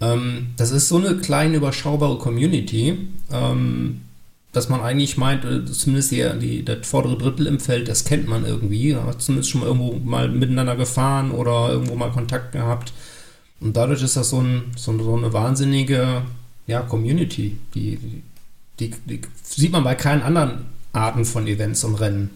ähm, 0.00 0.48
das 0.56 0.70
ist 0.70 0.88
so 0.88 0.96
eine 0.96 1.16
kleine, 1.16 1.56
überschaubare 1.56 2.18
Community. 2.18 2.98
Ähm, 3.32 4.02
dass 4.52 4.68
man 4.68 4.80
eigentlich 4.80 5.16
meint, 5.16 5.44
äh, 5.44 5.64
zumindest 5.66 6.10
die, 6.10 6.26
die, 6.40 6.64
das 6.64 6.86
vordere 6.86 7.18
Drittel 7.18 7.46
im 7.46 7.60
Feld, 7.60 7.88
das 7.88 8.04
kennt 8.04 8.26
man 8.28 8.44
irgendwie. 8.44 8.96
Hat 8.96 9.20
zumindest 9.20 9.50
schon 9.50 9.60
mal 9.60 9.66
irgendwo 9.66 9.98
mal 9.98 10.28
miteinander 10.28 10.76
gefahren 10.76 11.30
oder 11.30 11.68
irgendwo 11.70 11.94
mal 11.94 12.10
Kontakt 12.10 12.52
gehabt. 12.52 12.92
Und 13.60 13.76
dadurch 13.76 14.02
ist 14.02 14.16
das 14.16 14.30
so, 14.30 14.40
ein, 14.40 14.72
so, 14.76 14.96
so 15.02 15.16
eine 15.16 15.32
wahnsinnige 15.32 16.22
ja, 16.66 16.80
Community. 16.80 17.58
Die, 17.74 18.22
die, 18.78 18.90
die, 19.06 19.20
sieht 19.42 19.72
man 19.72 19.84
bei 19.84 19.94
keinen 19.94 20.22
anderen 20.22 20.66
Arten 20.92 21.24
von 21.24 21.46
Events 21.46 21.84
und 21.84 21.96
Rennen. 21.96 22.30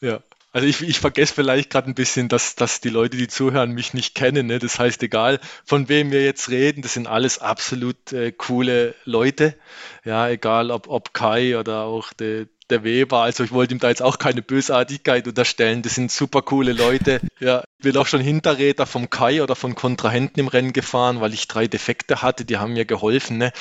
Ja. 0.00 0.20
Also 0.52 0.66
ich, 0.66 0.82
ich 0.82 1.00
vergesse 1.00 1.32
vielleicht 1.32 1.70
gerade 1.70 1.90
ein 1.90 1.94
bisschen, 1.94 2.28
dass, 2.28 2.54
dass 2.56 2.82
die 2.82 2.90
Leute, 2.90 3.16
die 3.16 3.26
zuhören, 3.26 3.72
mich 3.72 3.94
nicht 3.94 4.14
kennen. 4.14 4.46
Ne? 4.48 4.58
Das 4.58 4.78
heißt, 4.78 5.02
egal 5.02 5.40
von 5.64 5.88
wem 5.88 6.10
wir 6.10 6.22
jetzt 6.22 6.50
reden, 6.50 6.82
das 6.82 6.92
sind 6.92 7.06
alles 7.06 7.38
absolut 7.38 8.12
äh, 8.12 8.32
coole 8.32 8.94
Leute. 9.06 9.56
Ja, 10.04 10.28
egal 10.28 10.70
ob, 10.70 10.88
ob 10.88 11.14
Kai 11.14 11.58
oder 11.58 11.84
auch 11.84 12.12
der, 12.12 12.48
der 12.68 12.84
Weber. 12.84 13.22
Also 13.22 13.44
ich 13.44 13.52
wollte 13.52 13.74
ihm 13.74 13.80
da 13.80 13.88
jetzt 13.88 14.02
auch 14.02 14.18
keine 14.18 14.42
Bösartigkeit 14.42 15.26
unterstellen. 15.26 15.80
Das 15.80 15.94
sind 15.94 16.12
super 16.12 16.42
coole 16.42 16.72
Leute. 16.72 17.22
Ja, 17.40 17.64
ich 17.78 17.84
bin 17.84 17.96
auch 17.96 18.06
schon 18.06 18.20
Hinterräder 18.20 18.84
vom 18.84 19.08
Kai 19.08 19.42
oder 19.42 19.56
von 19.56 19.74
Kontrahenten 19.74 20.38
im 20.38 20.48
Rennen 20.48 20.74
gefahren, 20.74 21.22
weil 21.22 21.32
ich 21.32 21.48
drei 21.48 21.66
Defekte 21.66 22.20
hatte. 22.20 22.44
Die 22.44 22.58
haben 22.58 22.74
mir 22.74 22.84
geholfen. 22.84 23.38
Ne? 23.38 23.52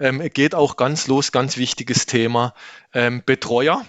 Ähm, 0.00 0.20
geht 0.34 0.56
auch 0.56 0.76
ganz 0.76 1.06
los, 1.06 1.30
ganz 1.30 1.56
wichtiges 1.58 2.06
Thema. 2.06 2.54
Ähm, 2.92 3.22
Betreuer. 3.24 3.86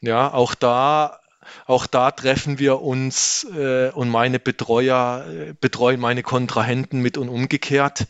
Ja, 0.00 0.32
auch 0.32 0.56
da 0.56 1.20
auch 1.66 1.86
da 1.86 2.10
treffen 2.10 2.58
wir 2.58 2.82
uns 2.82 3.46
äh, 3.56 3.90
und 3.90 4.08
meine 4.08 4.38
Betreuer 4.38 5.24
äh, 5.28 5.54
betreuen 5.60 6.00
meine 6.00 6.22
Kontrahenten 6.22 7.00
mit 7.00 7.18
und 7.18 7.28
umgekehrt. 7.28 8.06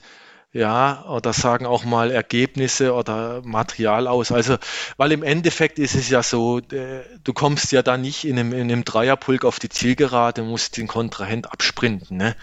Ja, 0.53 1.05
oder 1.11 1.35
sagen 1.35 1.67
auch 1.67 1.85
mal 1.85 2.11
Ergebnisse 2.11 2.95
oder 2.95 3.43
Material 3.45 4.09
aus. 4.09 4.33
Also, 4.33 4.57
weil 4.97 5.13
im 5.13 5.23
Endeffekt 5.23 5.79
ist 5.79 5.95
es 5.95 6.09
ja 6.09 6.23
so, 6.23 6.61
äh, 6.61 7.03
du 7.23 7.35
kommst 7.35 7.73
ja 7.73 7.83
da 7.83 7.99
nicht 7.99 8.25
in 8.25 8.39
einem, 8.39 8.55
in 8.55 8.63
einem 8.63 8.85
Dreierpulk 8.85 9.45
auf 9.45 9.59
die 9.59 9.69
Zielgerade, 9.69 10.43
musst 10.43 10.79
den 10.79 10.87
Kontrahent 10.87 11.53
absprinten. 11.53 12.17
Ne? 12.17 12.37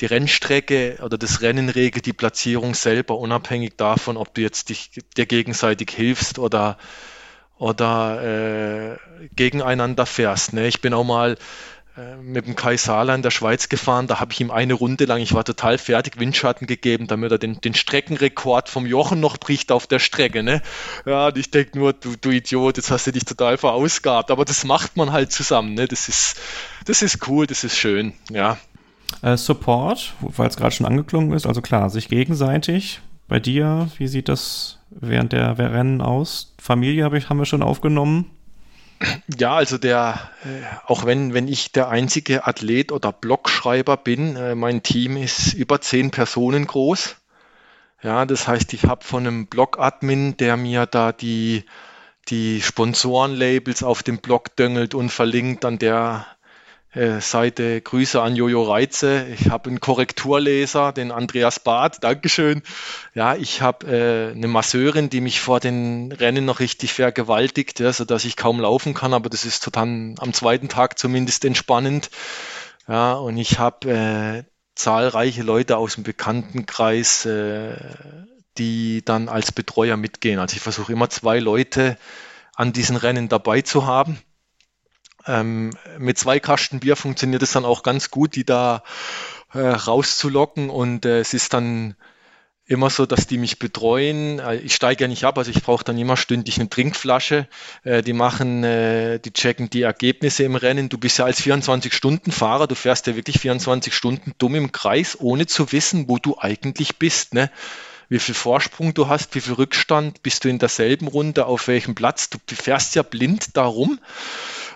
Die 0.00 0.06
Rennstrecke 0.06 0.98
oder 1.02 1.16
das 1.16 1.42
Rennen 1.42 1.68
regelt 1.68 2.06
die 2.06 2.12
Platzierung 2.12 2.74
selber, 2.74 3.18
unabhängig 3.18 3.76
davon, 3.76 4.16
ob 4.16 4.34
du 4.34 4.40
jetzt 4.40 4.70
dich, 4.70 4.90
dir 5.16 5.26
gegenseitig 5.26 5.90
hilfst 5.90 6.40
oder 6.40 6.76
oder 7.60 8.94
äh, 8.94 8.96
gegeneinander 9.36 10.06
fährst. 10.06 10.54
Ne? 10.54 10.66
Ich 10.66 10.80
bin 10.80 10.94
auch 10.94 11.04
mal 11.04 11.36
äh, 11.98 12.16
mit 12.16 12.46
dem 12.46 12.56
Kai 12.56 12.78
Sala 12.78 13.14
in 13.14 13.20
der 13.20 13.30
Schweiz 13.30 13.68
gefahren, 13.68 14.06
da 14.06 14.18
habe 14.18 14.32
ich 14.32 14.40
ihm 14.40 14.50
eine 14.50 14.72
Runde 14.72 15.04
lang, 15.04 15.20
ich 15.20 15.34
war 15.34 15.44
total 15.44 15.76
fertig, 15.76 16.18
Windschatten 16.18 16.66
gegeben, 16.66 17.06
damit 17.06 17.32
er 17.32 17.38
den, 17.38 17.60
den 17.60 17.74
Streckenrekord 17.74 18.70
vom 18.70 18.86
Jochen 18.86 19.20
noch 19.20 19.36
bricht 19.36 19.72
auf 19.72 19.86
der 19.86 19.98
Strecke. 19.98 20.42
Ne? 20.42 20.62
Ja, 21.04 21.26
und 21.26 21.36
ich 21.36 21.50
denke 21.50 21.78
nur, 21.78 21.92
du, 21.92 22.16
du 22.18 22.30
Idiot, 22.30 22.78
jetzt 22.78 22.90
hast 22.90 23.06
du 23.06 23.12
dich 23.12 23.26
total 23.26 23.58
verausgabt. 23.58 24.30
Aber 24.30 24.46
das 24.46 24.64
macht 24.64 24.96
man 24.96 25.12
halt 25.12 25.30
zusammen. 25.30 25.74
Ne? 25.74 25.86
Das, 25.86 26.08
ist, 26.08 26.40
das 26.86 27.02
ist 27.02 27.28
cool, 27.28 27.46
das 27.46 27.62
ist 27.62 27.76
schön, 27.76 28.14
ja. 28.30 28.56
Äh, 29.20 29.36
Support, 29.36 30.14
weil 30.20 30.48
es 30.48 30.56
gerade 30.56 30.74
schon 30.74 30.86
angeklungen 30.86 31.32
ist, 31.32 31.44
also 31.44 31.60
klar, 31.60 31.90
sich 31.90 32.08
gegenseitig. 32.08 33.02
Bei 33.28 33.38
dir, 33.38 33.90
wie 33.98 34.08
sieht 34.08 34.30
das 34.30 34.78
während 34.88 35.32
der 35.32 35.58
Rennen 35.58 36.00
aus? 36.00 36.49
Familie 36.60 37.04
hab 37.04 37.14
ich, 37.14 37.28
haben 37.28 37.38
wir 37.38 37.46
schon 37.46 37.62
aufgenommen. 37.62 38.30
Ja, 39.38 39.54
also 39.56 39.78
der, 39.78 40.30
äh, 40.44 40.62
auch 40.86 41.06
wenn, 41.06 41.32
wenn 41.32 41.48
ich 41.48 41.72
der 41.72 41.88
einzige 41.88 42.46
Athlet 42.46 42.92
oder 42.92 43.12
Blogschreiber 43.12 43.96
bin, 43.96 44.36
äh, 44.36 44.54
mein 44.54 44.82
Team 44.82 45.16
ist 45.16 45.54
über 45.54 45.80
zehn 45.80 46.10
Personen 46.10 46.66
groß. 46.66 47.16
Ja, 48.02 48.26
das 48.26 48.46
heißt, 48.46 48.72
ich 48.74 48.84
habe 48.84 49.04
von 49.04 49.26
einem 49.26 49.46
Blog-Admin, 49.46 50.36
der 50.36 50.56
mir 50.56 50.86
da 50.86 51.12
die, 51.12 51.64
die 52.28 52.60
Sponsorenlabels 52.60 53.82
auf 53.82 54.02
dem 54.02 54.18
Blog 54.18 54.54
döngelt 54.56 54.94
und 54.94 55.10
verlinkt, 55.10 55.64
an 55.64 55.78
der 55.78 56.26
Seite 56.92 57.80
Grüße 57.80 58.20
an 58.20 58.34
Jojo 58.34 58.64
Reize. 58.64 59.24
Ich 59.28 59.48
habe 59.48 59.70
einen 59.70 59.78
Korrekturleser, 59.78 60.90
den 60.90 61.12
Andreas 61.12 61.60
Barth, 61.60 62.02
Dankeschön. 62.02 62.62
Ja, 63.14 63.36
ich 63.36 63.62
habe 63.62 63.86
äh, 63.86 64.32
eine 64.32 64.48
Masseurin, 64.48 65.08
die 65.08 65.20
mich 65.20 65.40
vor 65.40 65.60
den 65.60 66.10
Rennen 66.10 66.44
noch 66.44 66.58
richtig 66.58 66.92
vergewaltigt, 66.92 67.78
ja, 67.78 67.92
sodass 67.92 68.24
ich 68.24 68.36
kaum 68.36 68.58
laufen 68.58 68.92
kann, 68.92 69.14
aber 69.14 69.30
das 69.30 69.44
ist 69.44 69.62
total 69.62 70.16
am 70.18 70.32
zweiten 70.32 70.68
Tag 70.68 70.98
zumindest 70.98 71.44
entspannend. 71.44 72.10
Ja, 72.88 73.12
und 73.12 73.36
ich 73.36 73.60
habe 73.60 73.88
äh, 73.88 74.42
zahlreiche 74.74 75.44
Leute 75.44 75.76
aus 75.76 75.94
dem 75.94 76.02
Bekanntenkreis, 76.02 77.24
äh, 77.24 77.76
die 78.58 79.04
dann 79.04 79.28
als 79.28 79.52
Betreuer 79.52 79.96
mitgehen. 79.96 80.40
Also 80.40 80.56
ich 80.56 80.62
versuche 80.62 80.92
immer 80.92 81.08
zwei 81.08 81.38
Leute 81.38 81.96
an 82.56 82.72
diesen 82.72 82.96
Rennen 82.96 83.28
dabei 83.28 83.62
zu 83.62 83.86
haben 83.86 84.18
ähm, 85.26 85.70
mit 85.98 86.18
zwei 86.18 86.40
Kasten 86.40 86.80
Bier 86.80 86.96
funktioniert 86.96 87.42
es 87.42 87.52
dann 87.52 87.64
auch 87.64 87.82
ganz 87.82 88.10
gut, 88.10 88.36
die 88.36 88.44
da 88.44 88.82
äh, 89.52 89.60
rauszulocken 89.60 90.70
und 90.70 91.04
äh, 91.04 91.20
es 91.20 91.34
ist 91.34 91.52
dann 91.54 91.96
immer 92.70 92.88
so, 92.88 93.04
dass 93.04 93.26
die 93.26 93.36
mich 93.36 93.58
betreuen. 93.58 94.38
Äh, 94.38 94.56
ich 94.56 94.74
steige 94.74 95.04
ja 95.04 95.08
nicht 95.08 95.24
ab, 95.24 95.36
also 95.38 95.50
ich 95.50 95.62
brauche 95.62 95.84
dann 95.84 95.98
immer 95.98 96.16
stündlich 96.16 96.58
eine 96.58 96.70
Trinkflasche. 96.70 97.48
Äh, 97.82 98.02
die 98.02 98.12
machen, 98.12 98.62
äh, 98.62 99.18
die 99.18 99.32
checken 99.32 99.68
die 99.70 99.82
Ergebnisse 99.82 100.44
im 100.44 100.54
Rennen. 100.54 100.88
Du 100.88 100.96
bist 100.96 101.18
ja 101.18 101.24
als 101.24 101.42
24-Stunden-Fahrer, 101.42 102.68
du 102.68 102.76
fährst 102.76 103.08
ja 103.08 103.16
wirklich 103.16 103.40
24 103.40 103.92
Stunden 103.92 104.34
dumm 104.38 104.54
im 104.54 104.72
Kreis, 104.72 105.18
ohne 105.20 105.46
zu 105.46 105.72
wissen, 105.72 106.08
wo 106.08 106.18
du 106.18 106.38
eigentlich 106.38 106.96
bist. 106.96 107.34
Ne? 107.34 107.50
wie 108.10 108.18
viel 108.18 108.34
Vorsprung 108.34 108.92
du 108.92 109.06
hast, 109.06 109.36
wie 109.36 109.40
viel 109.40 109.54
Rückstand, 109.54 110.24
bist 110.24 110.44
du 110.44 110.48
in 110.48 110.58
derselben 110.58 111.06
Runde, 111.06 111.46
auf 111.46 111.68
welchem 111.68 111.94
Platz. 111.94 112.28
Du 112.28 112.38
fährst 112.48 112.96
ja 112.96 113.04
blind 113.04 113.56
darum. 113.56 114.00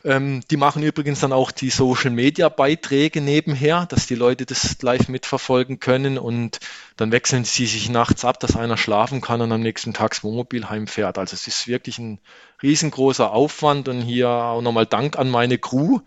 Ähm, 0.05 0.43
die 0.51 0.59
machen 0.59 0.83
übrigens 0.83 1.21
dann 1.21 1.33
auch 1.33 1.51
die 1.51 1.71
Social 1.71 2.11
Media 2.11 2.51
Beiträge 2.51 3.23
nebenher, 3.23 3.87
dass 3.87 4.07
die 4.07 4.15
Leute 4.15 4.45
das 4.45 4.81
live 4.83 5.09
mitverfolgen 5.09 5.81
können 5.81 6.19
und 6.19 6.61
dann 6.99 7.11
wechseln 7.11 7.45
sie 7.45 7.65
sich 7.65 7.89
nachts 7.89 8.23
ab, 8.27 8.39
dass 8.39 8.55
einer 8.55 8.77
schlafen 8.77 9.23
kann 9.23 9.41
und 9.41 9.51
am 9.51 9.63
nächsten 9.63 9.95
Tag 9.95 10.11
das 10.11 10.23
Wohnmobil 10.23 10.69
heimfährt. 10.69 11.17
Also 11.17 11.33
es 11.33 11.49
ist 11.49 11.69
wirklich 11.69 11.99
ein 11.99 12.19
riesengroßer 12.63 13.33
Aufwand 13.33 13.89
und 13.89 14.03
hier 14.03 14.29
auch 14.29 14.61
nochmal 14.61 14.87
Dank 14.87 15.19
an 15.19 15.31
meine 15.31 15.57
Crew. 15.57 16.01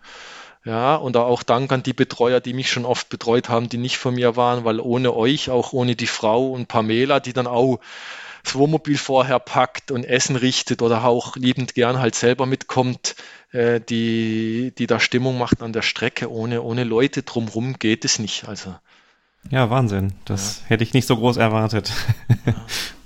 Ja, 0.64 0.96
und 0.96 1.16
auch 1.16 1.42
Dank 1.42 1.72
an 1.72 1.82
die 1.82 1.92
Betreuer, 1.92 2.40
die 2.40 2.52
mich 2.52 2.70
schon 2.70 2.84
oft 2.84 3.08
betreut 3.08 3.48
haben, 3.48 3.68
die 3.68 3.78
nicht 3.78 3.96
von 3.96 4.14
mir 4.14 4.36
waren, 4.36 4.64
weil 4.64 4.80
ohne 4.80 5.14
euch, 5.14 5.50
auch 5.50 5.72
ohne 5.72 5.96
die 5.96 6.06
Frau 6.06 6.50
und 6.50 6.68
Pamela, 6.68 7.20
die 7.20 7.32
dann 7.32 7.46
auch 7.46 7.78
Wohnmobil 8.54 8.98
vorher 8.98 9.38
packt 9.38 9.90
und 9.90 10.04
Essen 10.04 10.36
richtet 10.36 10.82
oder 10.82 11.04
auch 11.04 11.36
liebend 11.36 11.74
gern 11.74 11.98
halt 11.98 12.14
selber 12.14 12.46
mitkommt, 12.46 13.16
äh, 13.52 13.80
die, 13.80 14.72
die 14.76 14.86
da 14.86 15.00
Stimmung 15.00 15.38
macht 15.38 15.62
an 15.62 15.72
der 15.72 15.82
Strecke. 15.82 16.30
Ohne, 16.30 16.62
ohne 16.62 16.84
Leute 16.84 17.22
drumherum 17.22 17.78
geht 17.78 18.04
es 18.04 18.18
nicht. 18.18 18.48
Also. 18.48 18.74
Ja, 19.50 19.70
Wahnsinn. 19.70 20.12
Das 20.24 20.60
ja. 20.60 20.70
hätte 20.70 20.84
ich 20.84 20.94
nicht 20.94 21.06
so 21.06 21.16
groß 21.16 21.36
erwartet. 21.36 21.92
Ja. 22.46 22.54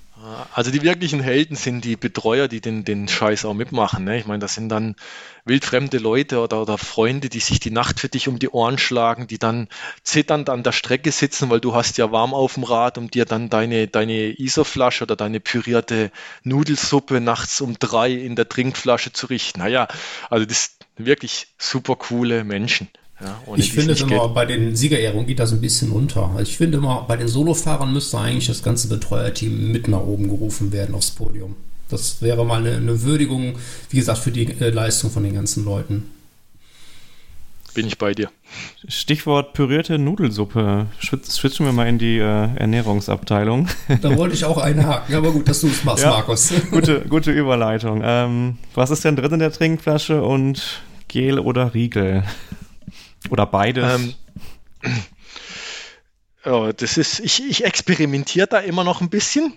Also 0.55 0.71
die 0.71 0.83
wirklichen 0.83 1.21
Helden 1.21 1.57
sind 1.57 1.85
die 1.85 1.97
Betreuer, 1.97 2.49
die 2.49 2.61
den, 2.61 2.85
den 2.85 3.09
Scheiß 3.09 3.45
auch 3.45 3.55
mitmachen. 3.55 4.05
Ne? 4.05 4.19
Ich 4.19 4.27
meine, 4.27 4.39
das 4.39 4.55
sind 4.55 4.69
dann 4.69 4.95
wildfremde 5.45 5.99
Leute 5.99 6.41
oder, 6.41 6.63
oder 6.63 6.79
Freunde, 6.79 7.29
die 7.29 7.41
sich 7.41 7.61
die 7.61 7.71
Nacht 7.71 8.01
für 8.01 8.09
dich 8.09 8.29
um 8.29 8.39
die 8.39 8.49
Ohren 8.49 8.79
schlagen, 8.79 9.27
die 9.27 9.39
dann 9.39 9.69
zitternd 10.03 10.49
an 10.49 10.63
der 10.63 10.73
Strecke 10.73 11.11
sitzen, 11.13 11.51
weil 11.51 11.61
du 11.61 11.75
hast 11.75 11.99
ja 11.99 12.13
warm 12.13 12.35
auf 12.35 12.55
dem 12.55 12.65
Rad, 12.65 12.99
um 12.99 13.11
dir 13.11 13.25
dann 13.25 13.51
deine, 13.51 13.89
deine 13.89 14.39
Isoflasche 14.39 15.05
oder 15.05 15.17
deine 15.17 15.41
pürierte 15.41 16.11
Nudelsuppe 16.45 17.21
nachts 17.21 17.61
um 17.61 17.79
drei 17.79 18.13
in 18.13 18.37
der 18.37 18.49
Trinkflasche 18.49 19.13
zu 19.13 19.27
richten. 19.27 19.61
Naja, 19.61 19.89
also 20.31 20.47
das 20.47 20.77
sind 20.97 21.07
wirklich 21.07 21.49
super 21.59 21.97
coole 21.97 22.45
Menschen. 22.45 22.89
Ja, 23.23 23.39
ich 23.57 23.73
finde 23.73 23.95
immer, 23.95 24.27
geht. 24.27 24.35
bei 24.35 24.47
den 24.47 24.75
Siegerehrungen 24.75 25.27
geht 25.27 25.39
das 25.39 25.53
ein 25.53 25.61
bisschen 25.61 25.93
unter. 25.93 26.31
Also 26.31 26.43
ich 26.43 26.57
finde 26.57 26.79
immer, 26.79 27.05
bei 27.07 27.17
den 27.17 27.29
Solofahrern 27.29 27.93
müsste 27.93 28.19
eigentlich 28.19 28.49
das 28.49 28.63
ganze 28.63 28.89
Betreuerteam 28.89 29.71
mit 29.71 29.87
nach 29.89 30.01
oben 30.01 30.29
gerufen 30.29 30.73
werden 30.73 30.95
aufs 30.95 31.13
Podium. 31.13 31.55
Das 31.89 32.23
wäre 32.23 32.45
mal 32.45 32.61
eine, 32.61 32.77
eine 32.77 33.03
Würdigung, 33.03 33.59
wie 33.91 33.99
gesagt, 33.99 34.19
für 34.19 34.33
die 34.33 34.49
äh, 34.61 34.71
Leistung 34.71 35.11
von 35.11 35.23
den 35.23 35.35
ganzen 35.35 35.65
Leuten. 35.65 36.11
Bin 37.75 37.87
ich 37.87 37.97
bei 37.97 38.13
dir. 38.13 38.31
Stichwort 38.87 39.55
pürierte 39.55 39.99
Nudelsuppe. 39.99 40.87
Switchen 41.01 41.65
wir 41.65 41.73
mal 41.73 41.89
in 41.89 41.99
die 41.99 42.19
äh, 42.19 42.55
Ernährungsabteilung. 42.57 43.69
Da 44.03 44.17
wollte 44.17 44.35
ich 44.35 44.45
auch 44.45 44.59
einhaken, 44.59 45.15
aber 45.15 45.33
gut, 45.33 45.49
dass 45.49 45.61
du 45.61 45.69
es 45.69 45.83
machst, 45.85 46.05
ja, 46.05 46.11
Markus. 46.11 46.53
Gute, 46.71 47.01
gute 47.09 47.31
Überleitung. 47.31 48.03
Ähm, 48.05 48.59
was 48.75 48.91
ist 48.91 49.05
denn 49.05 49.17
drin 49.17 49.33
in 49.33 49.39
der 49.39 49.53
Trinkflasche 49.53 50.23
und 50.23 50.83
Gel 51.09 51.39
oder 51.39 51.73
Riegel? 51.73 52.25
Oder 53.33 53.47
beides? 53.47 53.95
Ähm, 53.95 54.15
ja, 56.45 56.71
das 56.75 56.99
ist, 56.99 57.19
ich, 57.19 57.43
ich 57.49 57.65
experimentiere 57.65 58.47
da 58.47 58.59
immer 58.59 58.85
noch 58.85 59.01
ein 59.01 59.09
bisschen. 59.09 59.55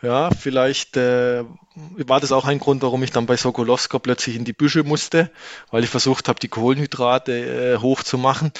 Ja, 0.00 0.30
vielleicht 0.30 0.96
äh, 0.96 1.42
war 1.74 2.20
das 2.20 2.30
auch 2.30 2.44
ein 2.44 2.60
Grund, 2.60 2.80
warum 2.82 3.02
ich 3.02 3.10
dann 3.10 3.26
bei 3.26 3.36
Sokolowska 3.36 3.98
plötzlich 3.98 4.36
in 4.36 4.44
die 4.44 4.52
Büsche 4.52 4.84
musste, 4.84 5.32
weil 5.72 5.82
ich 5.82 5.90
versucht 5.90 6.28
habe, 6.28 6.38
die 6.38 6.46
Kohlenhydrate 6.46 7.32
äh, 7.74 7.78
hochzumachen. 7.78 8.52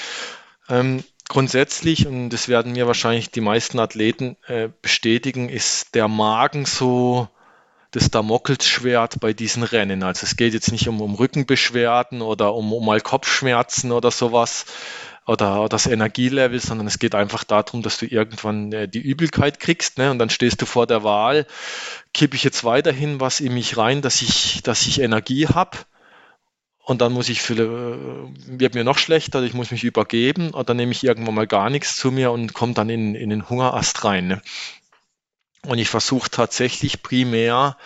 Ähm, 0.67 1.05
grundsätzlich, 1.29 2.05
und 2.05 2.31
das 2.31 2.49
werden 2.49 2.73
mir 2.73 2.85
wahrscheinlich 2.85 3.31
die 3.31 3.39
meisten 3.39 3.79
Athleten 3.79 4.35
äh, 4.47 4.67
bestätigen, 4.81 5.47
ist 5.47 5.95
der 5.95 6.09
Magen 6.09 6.65
so 6.65 7.29
das 7.91 8.11
Damoklesschwert 8.11 9.19
bei 9.19 9.33
diesen 9.33 9.63
Rennen. 9.63 10.03
Also 10.03 10.25
es 10.25 10.35
geht 10.35 10.53
jetzt 10.53 10.71
nicht 10.71 10.87
um, 10.87 11.01
um 11.01 11.15
Rückenbeschwerden 11.15 12.21
oder 12.21 12.53
um, 12.53 12.71
um 12.71 12.85
mal 12.85 13.01
Kopfschmerzen 13.01 13.91
oder 13.91 14.11
sowas 14.11 14.65
oder 15.25 15.69
das 15.69 15.85
Energielevel, 15.85 16.59
sondern 16.59 16.87
es 16.87 16.97
geht 16.97 17.13
einfach 17.13 17.43
darum, 17.43 17.83
dass 17.83 17.99
du 17.99 18.05
irgendwann 18.07 18.71
äh, 18.73 18.87
die 18.87 19.01
Übelkeit 19.01 19.59
kriegst 19.59 19.97
ne? 19.97 20.09
und 20.11 20.17
dann 20.17 20.29
stehst 20.31 20.61
du 20.61 20.65
vor 20.65 20.87
der 20.87 21.03
Wahl, 21.03 21.45
kippe 22.13 22.35
ich 22.35 22.43
jetzt 22.43 22.63
weiterhin 22.63 23.19
was 23.19 23.39
in 23.39 23.53
mich 23.53 23.77
rein, 23.77 24.01
dass 24.01 24.21
ich, 24.23 24.63
dass 24.63 24.87
ich 24.87 25.01
Energie 25.01 25.47
habe 25.47 25.77
und 26.89 27.01
dann 27.01 27.13
muss 27.13 27.29
ich 27.29 27.43
für, 27.43 27.53
äh, 27.53 28.59
wird 28.59 28.73
mir 28.73 28.83
noch 28.83 28.97
schlechter, 28.97 29.43
ich 29.43 29.53
muss 29.53 29.69
mich 29.69 29.83
übergeben 29.83 30.51
oder 30.55 30.73
nehme 30.73 30.91
ich 30.91 31.03
irgendwann 31.03 31.35
mal 31.35 31.45
gar 31.45 31.69
nichts 31.69 31.95
zu 31.95 32.11
mir 32.11 32.31
und 32.31 32.53
komme 32.53 32.73
dann 32.73 32.89
in, 32.89 33.13
in 33.13 33.29
den 33.29 33.47
Hungerast 33.47 34.03
rein. 34.03 34.27
Ne? 34.27 34.41
Und 35.65 35.77
ich 35.77 35.89
versuche 35.89 36.29
tatsächlich 36.29 37.03
primär 37.03 37.77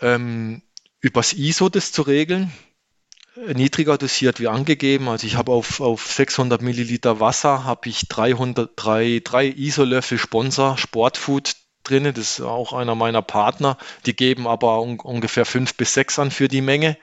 ähm, 0.00 0.62
übers 1.00 1.32
ISO 1.32 1.68
das 1.68 1.92
zu 1.92 2.02
regeln, 2.02 2.52
niedriger 3.54 3.98
dosiert 3.98 4.40
wie 4.40 4.48
angegeben. 4.48 5.08
Also 5.08 5.26
ich 5.26 5.36
habe 5.36 5.52
auf, 5.52 5.80
auf 5.80 6.12
600 6.12 6.60
Milliliter 6.62 7.20
Wasser 7.20 7.64
habe 7.64 7.88
ich 7.88 8.08
300, 8.08 8.70
drei, 8.76 9.20
drei 9.22 9.46
ISO-Löffel 9.46 10.18
Sponsor 10.18 10.76
Sportfood 10.76 11.54
drin. 11.84 12.04
Das 12.04 12.18
ist 12.18 12.40
auch 12.40 12.72
einer 12.72 12.94
meiner 12.94 13.22
Partner. 13.22 13.78
Die 14.06 14.16
geben 14.16 14.46
aber 14.46 14.80
un 14.80 14.98
ungefähr 15.00 15.44
fünf 15.44 15.74
bis 15.74 15.94
sechs 15.94 16.18
an 16.18 16.30
für 16.30 16.48
die 16.48 16.60
Menge. 16.60 16.96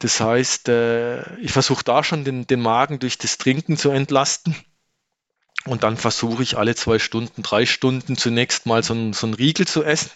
Das 0.00 0.20
heißt, 0.20 0.68
äh, 0.68 1.38
ich 1.38 1.52
versuche 1.52 1.84
da 1.84 2.02
schon 2.02 2.24
den, 2.24 2.46
den 2.46 2.60
Magen 2.60 2.98
durch 2.98 3.16
das 3.18 3.38
Trinken 3.38 3.76
zu 3.76 3.90
entlasten. 3.90 4.56
Und 5.66 5.82
dann 5.82 5.96
versuche 5.96 6.42
ich 6.42 6.58
alle 6.58 6.74
zwei 6.74 6.98
Stunden, 6.98 7.42
drei 7.42 7.64
Stunden 7.64 8.16
zunächst 8.16 8.66
mal 8.66 8.82
so 8.82 8.94
einen, 8.94 9.12
so 9.12 9.26
Riegel 9.28 9.66
zu 9.66 9.82
essen. 9.82 10.10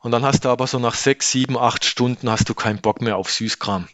Und 0.00 0.10
dann 0.10 0.24
hast 0.24 0.44
du 0.44 0.50
aber 0.50 0.66
so 0.66 0.78
nach 0.78 0.94
sechs, 0.94 1.30
sieben, 1.30 1.56
acht 1.56 1.84
Stunden 1.84 2.30
hast 2.30 2.48
du 2.48 2.54
keinen 2.54 2.82
Bock 2.82 3.00
mehr 3.00 3.16
auf 3.16 3.30
Süßkram. 3.30 3.88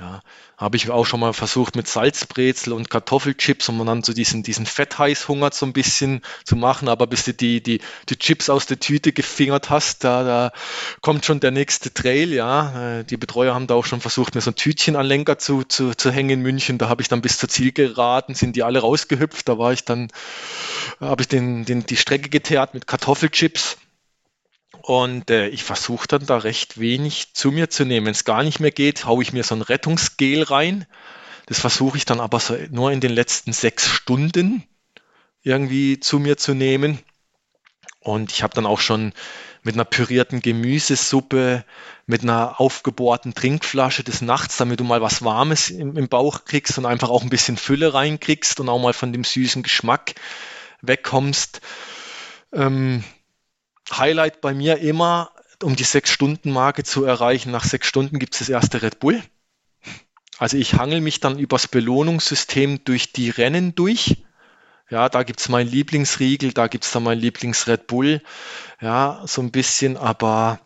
Ja, 0.00 0.22
habe 0.56 0.78
ich 0.78 0.88
auch 0.88 1.04
schon 1.04 1.20
mal 1.20 1.34
versucht 1.34 1.76
mit 1.76 1.86
Salzbrezel 1.86 2.72
und 2.72 2.88
Kartoffelchips, 2.88 3.68
um 3.68 3.84
dann 3.84 4.02
so 4.02 4.14
diesen, 4.14 4.42
diesen 4.42 4.64
Fettheißhunger 4.64 5.50
so 5.52 5.66
ein 5.66 5.74
bisschen 5.74 6.22
zu 6.46 6.56
machen, 6.56 6.88
aber 6.88 7.06
bis 7.06 7.26
du 7.26 7.34
die, 7.34 7.62
die, 7.62 7.82
die 8.08 8.16
Chips 8.16 8.48
aus 8.48 8.64
der 8.64 8.80
Tüte 8.80 9.12
gefingert 9.12 9.68
hast, 9.68 10.02
da, 10.02 10.24
da 10.24 10.52
kommt 11.02 11.26
schon 11.26 11.40
der 11.40 11.50
nächste 11.50 11.92
Trail, 11.92 12.32
ja. 12.32 13.00
Äh, 13.00 13.04
die 13.04 13.18
Betreuer 13.18 13.52
haben 13.54 13.66
da 13.66 13.74
auch 13.74 13.84
schon 13.84 14.00
versucht, 14.00 14.34
mir 14.34 14.40
so 14.40 14.52
ein 14.52 14.54
Tütchen 14.54 14.96
an 14.96 15.04
Lenker 15.04 15.36
zu, 15.36 15.64
zu, 15.64 15.94
zu 15.94 16.10
hängen 16.10 16.30
in 16.30 16.40
München. 16.40 16.78
Da 16.78 16.88
habe 16.88 17.02
ich 17.02 17.08
dann 17.08 17.20
bis 17.20 17.36
zur 17.36 17.50
Ziel 17.50 17.72
geraten, 17.72 18.34
sind 18.34 18.56
die 18.56 18.62
alle 18.62 18.78
rausgehüpft. 18.78 19.50
Da 19.50 19.58
war 19.58 19.74
ich 19.74 19.84
dann, 19.84 20.08
habe 20.98 21.20
ich 21.20 21.28
den, 21.28 21.66
den, 21.66 21.84
die 21.84 21.98
Strecke 21.98 22.30
geteert 22.30 22.72
mit 22.72 22.86
Kartoffelchips 22.86 23.76
und 24.82 25.30
äh, 25.30 25.48
ich 25.48 25.64
versuche 25.64 26.06
dann 26.06 26.26
da 26.26 26.38
recht 26.38 26.78
wenig 26.78 27.34
zu 27.34 27.50
mir 27.50 27.70
zu 27.70 27.84
nehmen. 27.84 28.06
Wenn 28.06 28.12
es 28.12 28.24
gar 28.24 28.42
nicht 28.42 28.60
mehr 28.60 28.70
geht, 28.70 29.04
haue 29.04 29.22
ich 29.22 29.32
mir 29.32 29.44
so 29.44 29.54
ein 29.54 29.62
Rettungsgel 29.62 30.42
rein. 30.42 30.86
Das 31.46 31.60
versuche 31.60 31.96
ich 31.96 32.04
dann 32.04 32.20
aber 32.20 32.40
so 32.40 32.56
nur 32.70 32.92
in 32.92 33.00
den 33.00 33.12
letzten 33.12 33.52
sechs 33.52 33.88
Stunden 33.88 34.64
irgendwie 35.42 35.98
zu 36.00 36.18
mir 36.18 36.36
zu 36.36 36.54
nehmen. 36.54 37.00
Und 38.00 38.32
ich 38.32 38.42
habe 38.42 38.54
dann 38.54 38.66
auch 38.66 38.80
schon 38.80 39.12
mit 39.62 39.74
einer 39.74 39.84
pürierten 39.84 40.40
Gemüsesuppe, 40.40 41.64
mit 42.06 42.22
einer 42.22 42.60
aufgebohrten 42.60 43.34
Trinkflasche 43.34 44.02
des 44.04 44.22
Nachts, 44.22 44.56
damit 44.56 44.80
du 44.80 44.84
mal 44.84 45.02
was 45.02 45.22
Warmes 45.22 45.68
im, 45.68 45.96
im 45.96 46.08
Bauch 46.08 46.44
kriegst 46.44 46.78
und 46.78 46.86
einfach 46.86 47.10
auch 47.10 47.22
ein 47.22 47.28
bisschen 47.28 47.58
Fülle 47.58 47.92
reinkriegst 47.92 48.58
und 48.60 48.68
auch 48.68 48.80
mal 48.80 48.94
von 48.94 49.12
dem 49.12 49.24
süßen 49.24 49.62
Geschmack 49.62 50.14
wegkommst. 50.80 51.60
Ähm, 52.52 53.04
Highlight 53.96 54.40
bei 54.40 54.54
mir 54.54 54.78
immer, 54.78 55.30
um 55.62 55.76
die 55.76 55.84
Sechs-Stunden-Marke 55.84 56.84
zu 56.84 57.04
erreichen. 57.04 57.50
Nach 57.50 57.64
sechs 57.64 57.86
Stunden 57.86 58.18
gibt 58.18 58.34
es 58.34 58.40
das 58.40 58.48
erste 58.48 58.82
Red 58.82 59.00
Bull. 59.00 59.22
Also 60.38 60.56
ich 60.56 60.74
hangel 60.74 61.00
mich 61.00 61.20
dann 61.20 61.38
übers 61.38 61.68
Belohnungssystem 61.68 62.84
durch 62.84 63.12
die 63.12 63.30
Rennen 63.30 63.74
durch. 63.74 64.24
Ja, 64.88 65.08
da 65.08 65.22
gibt 65.22 65.40
es 65.40 65.48
meinen 65.48 65.70
Lieblingsriegel, 65.70 66.52
da 66.52 66.66
gibt 66.66 66.84
es 66.84 66.92
dann 66.92 67.04
meinen 67.04 67.20
Lieblings-Red 67.20 67.86
Bull. 67.86 68.22
Ja, 68.80 69.22
so 69.26 69.42
ein 69.42 69.52
bisschen, 69.52 69.96
aber 69.96 70.58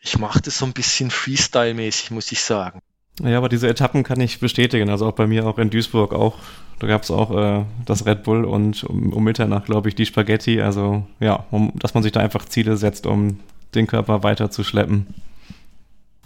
ich 0.00 0.18
mache 0.18 0.40
das 0.40 0.58
so 0.58 0.64
ein 0.64 0.72
bisschen 0.72 1.10
Freestyle-mäßig, 1.10 2.12
muss 2.12 2.32
ich 2.32 2.42
sagen. 2.42 2.80
Ja, 3.22 3.38
aber 3.38 3.48
diese 3.48 3.68
Etappen 3.68 4.04
kann 4.04 4.20
ich 4.20 4.40
bestätigen. 4.40 4.90
Also 4.90 5.06
auch 5.06 5.12
bei 5.12 5.26
mir, 5.26 5.46
auch 5.46 5.58
in 5.58 5.70
Duisburg, 5.70 6.12
auch 6.12 6.36
da 6.78 6.86
gab 6.86 7.02
es 7.02 7.10
auch 7.10 7.30
äh, 7.36 7.64
das 7.86 8.06
Red 8.06 8.22
Bull 8.22 8.44
und 8.44 8.84
um, 8.84 9.12
um 9.12 9.24
Mitternacht, 9.24 9.66
glaube 9.66 9.88
ich, 9.88 9.94
die 9.94 10.06
Spaghetti. 10.06 10.60
Also 10.60 11.04
ja, 11.20 11.44
um, 11.50 11.72
dass 11.76 11.94
man 11.94 12.02
sich 12.02 12.12
da 12.12 12.20
einfach 12.20 12.44
Ziele 12.46 12.76
setzt, 12.76 13.06
um 13.06 13.40
den 13.74 13.86
Körper 13.86 14.22
weiter 14.22 14.50
zu 14.50 14.62
schleppen. 14.62 15.06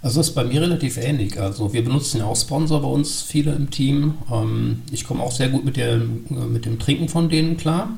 Also 0.02 0.20
ist 0.20 0.34
bei 0.34 0.44
mir 0.44 0.60
relativ 0.60 0.96
ähnlich. 0.96 1.40
Also 1.40 1.72
wir 1.72 1.84
benutzen 1.84 2.18
ja 2.18 2.24
auch 2.24 2.36
Sponsor 2.36 2.82
bei 2.82 2.88
uns, 2.88 3.22
viele 3.22 3.52
im 3.52 3.70
Team. 3.70 4.14
Ähm, 4.30 4.82
ich 4.90 5.04
komme 5.04 5.22
auch 5.22 5.32
sehr 5.32 5.48
gut 5.48 5.64
mit, 5.64 5.76
der, 5.76 5.98
mit 5.98 6.66
dem 6.66 6.78
Trinken 6.78 7.08
von 7.08 7.28
denen 7.28 7.56
klar. 7.56 7.88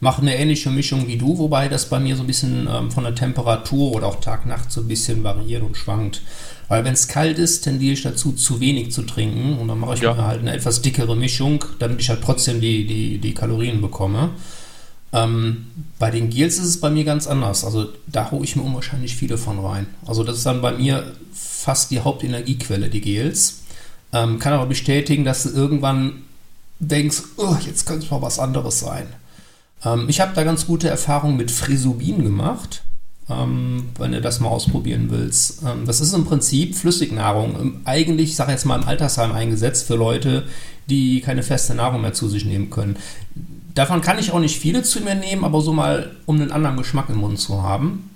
Mache 0.00 0.22
eine 0.22 0.34
ähnliche 0.34 0.70
Mischung 0.70 1.06
wie 1.06 1.18
du, 1.18 1.36
wobei 1.36 1.68
das 1.68 1.90
bei 1.90 2.00
mir 2.00 2.16
so 2.16 2.22
ein 2.22 2.26
bisschen 2.26 2.66
ähm, 2.72 2.90
von 2.90 3.04
der 3.04 3.14
Temperatur 3.14 3.94
oder 3.94 4.06
auch 4.06 4.20
Tag-Nacht 4.20 4.72
so 4.72 4.80
ein 4.80 4.88
bisschen 4.88 5.22
variiert 5.22 5.62
und 5.62 5.76
schwankt. 5.76 6.22
Weil 6.70 6.84
wenn 6.84 6.94
es 6.94 7.08
kalt 7.08 7.40
ist, 7.40 7.62
tendiere 7.62 7.94
ich 7.94 8.02
dazu, 8.02 8.30
zu 8.30 8.60
wenig 8.60 8.92
zu 8.92 9.02
trinken. 9.02 9.58
Und 9.58 9.66
dann 9.66 9.80
mache 9.80 9.94
ich 9.94 10.02
ja. 10.02 10.14
mir 10.14 10.24
halt 10.24 10.38
eine 10.38 10.52
etwas 10.52 10.80
dickere 10.80 11.16
Mischung, 11.16 11.64
damit 11.80 12.00
ich 12.00 12.08
halt 12.08 12.22
trotzdem 12.22 12.60
die, 12.60 12.86
die, 12.86 13.18
die 13.18 13.34
Kalorien 13.34 13.80
bekomme. 13.80 14.30
Ähm, 15.12 15.66
bei 15.98 16.12
den 16.12 16.30
Gels 16.30 16.58
ist 16.58 16.66
es 16.66 16.80
bei 16.80 16.88
mir 16.88 17.02
ganz 17.02 17.26
anders. 17.26 17.64
Also 17.64 17.88
da 18.06 18.30
hole 18.30 18.44
ich 18.44 18.54
mir 18.54 18.62
unwahrscheinlich 18.62 19.16
viele 19.16 19.36
von 19.36 19.58
rein. 19.58 19.88
Also 20.06 20.22
das 20.22 20.36
ist 20.36 20.46
dann 20.46 20.62
bei 20.62 20.70
mir 20.70 21.12
fast 21.32 21.90
die 21.90 21.98
Hauptenergiequelle, 21.98 22.88
die 22.88 23.00
Gels. 23.00 23.62
Ähm, 24.12 24.38
kann 24.38 24.52
aber 24.52 24.66
bestätigen, 24.66 25.24
dass 25.24 25.42
du 25.42 25.48
irgendwann 25.48 26.22
denkst, 26.78 27.22
oh, 27.36 27.56
jetzt 27.66 27.84
könnte 27.84 28.04
es 28.04 28.12
mal 28.12 28.22
was 28.22 28.38
anderes 28.38 28.78
sein. 28.78 29.08
Ähm, 29.84 30.08
ich 30.08 30.20
habe 30.20 30.36
da 30.36 30.44
ganz 30.44 30.68
gute 30.68 30.88
Erfahrungen 30.88 31.36
mit 31.36 31.50
Frisubin 31.50 32.22
gemacht 32.22 32.84
wenn 33.30 34.12
du 34.12 34.20
das 34.20 34.40
mal 34.40 34.48
ausprobieren 34.48 35.06
willst. 35.10 35.62
Ähm, 35.62 35.86
das 35.86 36.00
ist 36.00 36.12
im 36.12 36.24
Prinzip 36.24 36.76
Flüssignahrung. 36.76 37.56
Ähm, 37.60 37.80
eigentlich, 37.84 38.30
ich 38.30 38.36
sage 38.36 38.52
jetzt 38.52 38.66
mal, 38.66 38.80
im 38.80 38.88
Altersheim 38.88 39.32
eingesetzt 39.32 39.86
für 39.86 39.96
Leute, 39.96 40.44
die 40.88 41.20
keine 41.20 41.42
feste 41.42 41.74
Nahrung 41.74 42.02
mehr 42.02 42.12
zu 42.12 42.28
sich 42.28 42.44
nehmen 42.44 42.70
können. 42.70 42.96
Davon 43.74 44.00
kann 44.00 44.18
ich 44.18 44.32
auch 44.32 44.40
nicht 44.40 44.58
viele 44.58 44.82
zu 44.82 45.00
mir 45.00 45.14
nehmen, 45.14 45.44
aber 45.44 45.60
so 45.60 45.72
mal, 45.72 46.16
um 46.26 46.40
einen 46.40 46.50
anderen 46.50 46.76
Geschmack 46.76 47.08
im 47.08 47.18
Mund 47.18 47.38
zu 47.38 47.62
haben. 47.62 48.10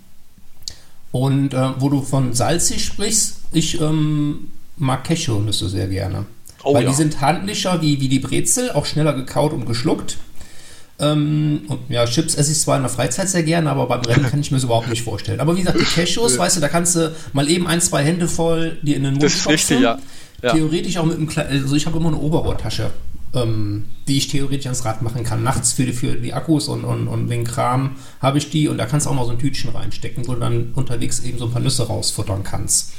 Und 1.13 1.55
äh, 1.55 1.71
wo 1.79 1.89
du 1.89 2.03
von 2.03 2.35
salzig 2.35 2.85
sprichst, 2.85 3.37
ich 3.53 3.81
ähm, 3.81 4.49
mag 4.77 5.05
Cashewnüsse 5.05 5.69
sehr 5.69 5.87
gerne. 5.87 6.27
Oh, 6.65 6.75
Weil 6.75 6.85
ja. 6.85 6.91
die 6.91 6.97
sind 6.97 7.21
handlicher 7.21 7.81
wie, 7.83 8.01
wie 8.01 8.09
die 8.09 8.19
Brezel, 8.19 8.73
auch 8.73 8.87
schneller 8.87 9.13
gekaut 9.13 9.53
und 9.53 9.67
geschluckt. 9.67 10.17
Ähm, 11.01 11.63
und 11.67 11.81
ja, 11.89 12.05
Chips 12.07 12.37
esse 12.37 12.53
ich 12.53 12.61
zwar 12.61 12.77
in 12.77 12.83
der 12.83 12.91
Freizeit 12.91 13.29
sehr 13.29 13.43
gerne, 13.43 13.71
aber 13.71 13.87
beim 13.87 14.03
Rennen 14.03 14.27
kann 14.31 14.41
ich 14.41 14.51
mir 14.51 14.59
das 14.59 14.65
überhaupt 14.65 14.89
nicht 14.89 15.03
vorstellen. 15.03 15.41
Aber 15.41 15.57
wie 15.57 15.61
gesagt, 15.61 15.81
die 15.81 15.85
Cashews, 15.85 16.39
weißt 16.39 16.57
du, 16.57 16.61
da 16.61 16.69
kannst 16.69 16.95
du 16.95 17.15
mal 17.33 17.49
eben 17.49 17.67
ein, 17.67 17.81
zwei 17.81 18.05
Hände 18.05 18.29
voll 18.29 18.79
dir 18.83 18.97
in 18.97 19.03
den 19.03 19.13
Mund 19.15 19.25
Das 19.25 19.35
ist 19.35 19.49
richtig, 19.49 19.81
ja. 19.81 19.99
ja. 20.43 20.53
Theoretisch 20.53 20.97
auch 20.99 21.05
mit 21.05 21.17
einem 21.17 21.27
kleinen, 21.27 21.63
also 21.63 21.75
ich 21.75 21.87
habe 21.87 21.99
immer 21.99 22.09
eine 22.09 22.19
Oberrohrtasche, 22.19 22.91
ähm, 23.35 23.87
die 24.07 24.19
ich 24.19 24.29
theoretisch 24.29 24.67
ans 24.67 24.85
Rad 24.85 25.03
machen 25.03 25.25
kann. 25.25 25.43
Nachts 25.43 25.73
für 25.73 25.85
die, 25.85 25.93
für 25.93 26.15
die 26.15 26.33
Akkus 26.33 26.69
und, 26.69 26.85
und, 26.85 27.09
und 27.09 27.29
den 27.29 27.43
Kram 27.43 27.97
habe 28.23 28.39
ich 28.39 28.51
die 28.51 28.69
und 28.69 28.79
da 28.79 28.87
kannst 28.87 29.07
du 29.07 29.11
auch 29.11 29.17
noch 29.17 29.27
so 29.27 29.33
ein 29.33 29.39
Tütchen 29.41 29.71
reinstecken, 29.71 30.29
wo 30.29 30.35
du 30.35 30.41
dann 30.41 30.71
unterwegs 30.75 31.21
eben 31.21 31.39
so 31.39 31.47
ein 31.47 31.51
paar 31.51 31.63
Nüsse 31.63 31.89
rausfuttern 31.89 32.45
kannst. 32.45 32.93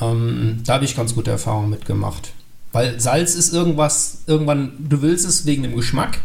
Ähm, 0.00 0.62
da 0.64 0.74
habe 0.74 0.86
ich 0.86 0.96
ganz 0.96 1.14
gute 1.14 1.30
Erfahrungen 1.30 1.68
mitgemacht. 1.68 2.32
Weil 2.72 2.98
Salz 3.00 3.34
ist 3.34 3.52
irgendwas, 3.52 4.22
irgendwann, 4.26 4.72
du 4.78 5.02
willst 5.02 5.26
es 5.26 5.44
wegen 5.46 5.62
dem 5.62 5.74
Geschmack, 5.74 6.20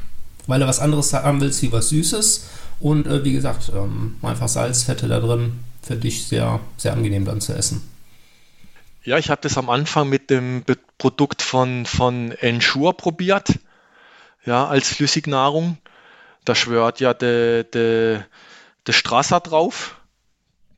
weil 0.47 0.59
du 0.59 0.67
was 0.67 0.79
anderes 0.79 1.13
haben 1.13 1.41
willst 1.41 1.61
wie 1.61 1.71
was 1.71 1.89
Süßes. 1.89 2.47
Und 2.79 3.07
äh, 3.07 3.23
wie 3.23 3.33
gesagt, 3.33 3.71
ähm, 3.73 4.17
einfach 4.21 4.47
Salzfette 4.47 5.07
da 5.07 5.19
drin, 5.19 5.59
für 5.81 5.95
dich 5.95 6.25
sehr, 6.27 6.59
sehr 6.77 6.93
angenehm 6.93 7.25
dann 7.25 7.41
zu 7.41 7.53
essen. 7.53 7.81
Ja, 9.03 9.17
ich 9.17 9.29
habe 9.29 9.41
das 9.41 9.57
am 9.57 9.69
Anfang 9.69 10.07
mit 10.09 10.29
dem 10.29 10.63
Produkt 10.97 11.41
von, 11.41 11.85
von 11.85 12.31
Ensure 12.31 12.93
probiert, 12.93 13.59
ja, 14.45 14.65
als 14.65 14.87
Flüssignahrung. 14.87 15.77
Da 16.45 16.55
schwört 16.55 16.99
ja 16.99 17.13
der 17.13 17.63
de, 17.63 18.19
de 18.87 18.93
Strasser 18.93 19.39
drauf. 19.39 19.95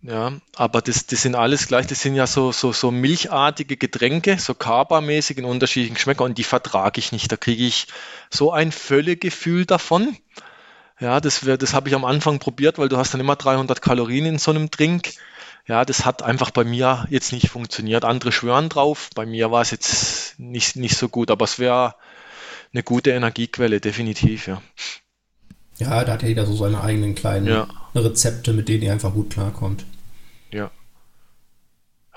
Ja, 0.07 0.33
aber 0.55 0.83
das, 0.83 1.07
das 1.07 1.23
sind 1.23 1.33
alles 1.33 1.67
gleich, 1.67 1.87
das 1.87 1.99
sind 1.99 2.13
ja 2.13 2.27
so, 2.27 2.51
so, 2.51 2.71
so 2.71 2.91
milchartige 2.91 3.75
Getränke, 3.75 4.37
so 4.37 4.53
Kaba-mäßig 4.53 5.39
in 5.39 5.45
unterschiedlichen 5.45 5.95
Geschmäckern 5.95 6.27
und 6.27 6.37
die 6.37 6.43
vertrage 6.43 6.99
ich 6.99 7.11
nicht. 7.11 7.31
Da 7.31 7.37
kriege 7.37 7.65
ich 7.65 7.87
so 8.29 8.51
ein 8.51 8.71
Völlegefühl 8.71 9.65
davon. 9.65 10.15
Ja, 10.99 11.19
das, 11.19 11.41
das 11.41 11.73
habe 11.73 11.89
ich 11.89 11.95
am 11.95 12.05
Anfang 12.05 12.37
probiert, 12.37 12.77
weil 12.77 12.87
du 12.87 12.97
hast 12.97 13.15
dann 13.15 13.21
immer 13.21 13.35
300 13.35 13.81
Kalorien 13.81 14.27
in 14.27 14.37
so 14.37 14.51
einem 14.51 14.69
Drink. 14.69 15.13
Ja, 15.65 15.83
das 15.85 16.05
hat 16.05 16.21
einfach 16.21 16.51
bei 16.51 16.63
mir 16.63 17.07
jetzt 17.09 17.33
nicht 17.33 17.49
funktioniert. 17.49 18.05
Andere 18.05 18.31
schwören 18.31 18.69
drauf. 18.69 19.09
Bei 19.15 19.25
mir 19.25 19.49
war 19.49 19.63
es 19.63 19.71
jetzt 19.71 20.39
nicht, 20.39 20.75
nicht 20.75 20.97
so 20.97 21.09
gut, 21.09 21.31
aber 21.31 21.45
es 21.45 21.57
wäre 21.57 21.95
eine 22.71 22.83
gute 22.83 23.09
Energiequelle, 23.09 23.81
definitiv, 23.81 24.45
ja. 24.47 24.61
Ja, 25.79 26.05
da 26.05 26.13
hat 26.13 26.21
ja 26.21 26.27
jeder 26.27 26.45
so 26.45 26.55
seine 26.55 26.81
eigenen 26.81 27.15
kleinen 27.15 27.47
ja. 27.47 27.67
Rezepte, 27.95 28.53
mit 28.53 28.69
denen 28.69 28.83
ihr 28.83 28.93
einfach 28.93 29.13
gut 29.13 29.31
klarkommt. 29.31 29.83
Ja. 30.51 30.71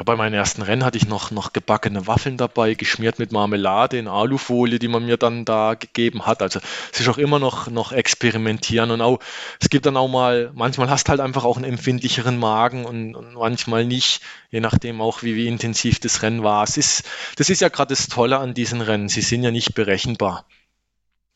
Bei 0.05 0.15
meinen 0.15 0.35
ersten 0.35 0.63
Rennen 0.63 0.85
hatte 0.85 0.97
ich 0.97 1.09
noch, 1.09 1.33
noch 1.33 1.53
gebackene 1.53 2.07
Waffeln 2.07 2.37
dabei, 2.37 2.75
geschmiert 2.75 3.19
mit 3.19 3.33
Marmelade 3.33 3.99
in 3.99 4.07
Alufolie, 4.07 4.79
die 4.79 4.87
man 4.87 5.05
mir 5.05 5.17
dann 5.17 5.45
da 5.45 5.75
gegeben 5.75 6.25
hat. 6.25 6.41
Also 6.41 6.61
es 6.93 7.01
ist 7.01 7.09
auch 7.09 7.19
immer 7.19 7.41
noch, 7.41 7.69
noch 7.69 7.91
experimentieren 7.91 8.93
und 8.93 9.01
auch, 9.01 9.19
es 9.59 9.69
gibt 9.71 9.87
dann 9.87 9.97
auch 9.97 10.07
mal, 10.07 10.53
manchmal 10.55 10.89
hast 10.89 11.09
halt 11.09 11.19
einfach 11.19 11.45
auch 11.45 11.57
einen 11.57 11.65
empfindlicheren 11.65 12.39
Magen 12.39 12.85
und, 12.85 13.17
und 13.17 13.35
manchmal 13.35 13.85
nicht, 13.85 14.23
je 14.51 14.61
nachdem 14.61 15.01
auch 15.01 15.25
wie, 15.25 15.35
wie 15.35 15.49
intensiv 15.49 15.99
das 15.99 16.23
Rennen 16.23 16.45
war. 16.45 16.63
Es 16.63 16.77
ist, 16.77 17.03
das 17.35 17.51
ist 17.51 17.61
ja 17.61 17.69
gerade 17.69 17.93
das 17.93 18.07
Tolle 18.07 18.39
an 18.39 18.55
diesen 18.55 18.81
Rennen, 18.81 19.09
sie 19.09 19.23
sind 19.23 19.43
ja 19.43 19.51
nicht 19.51 19.75
berechenbar. 19.75 20.47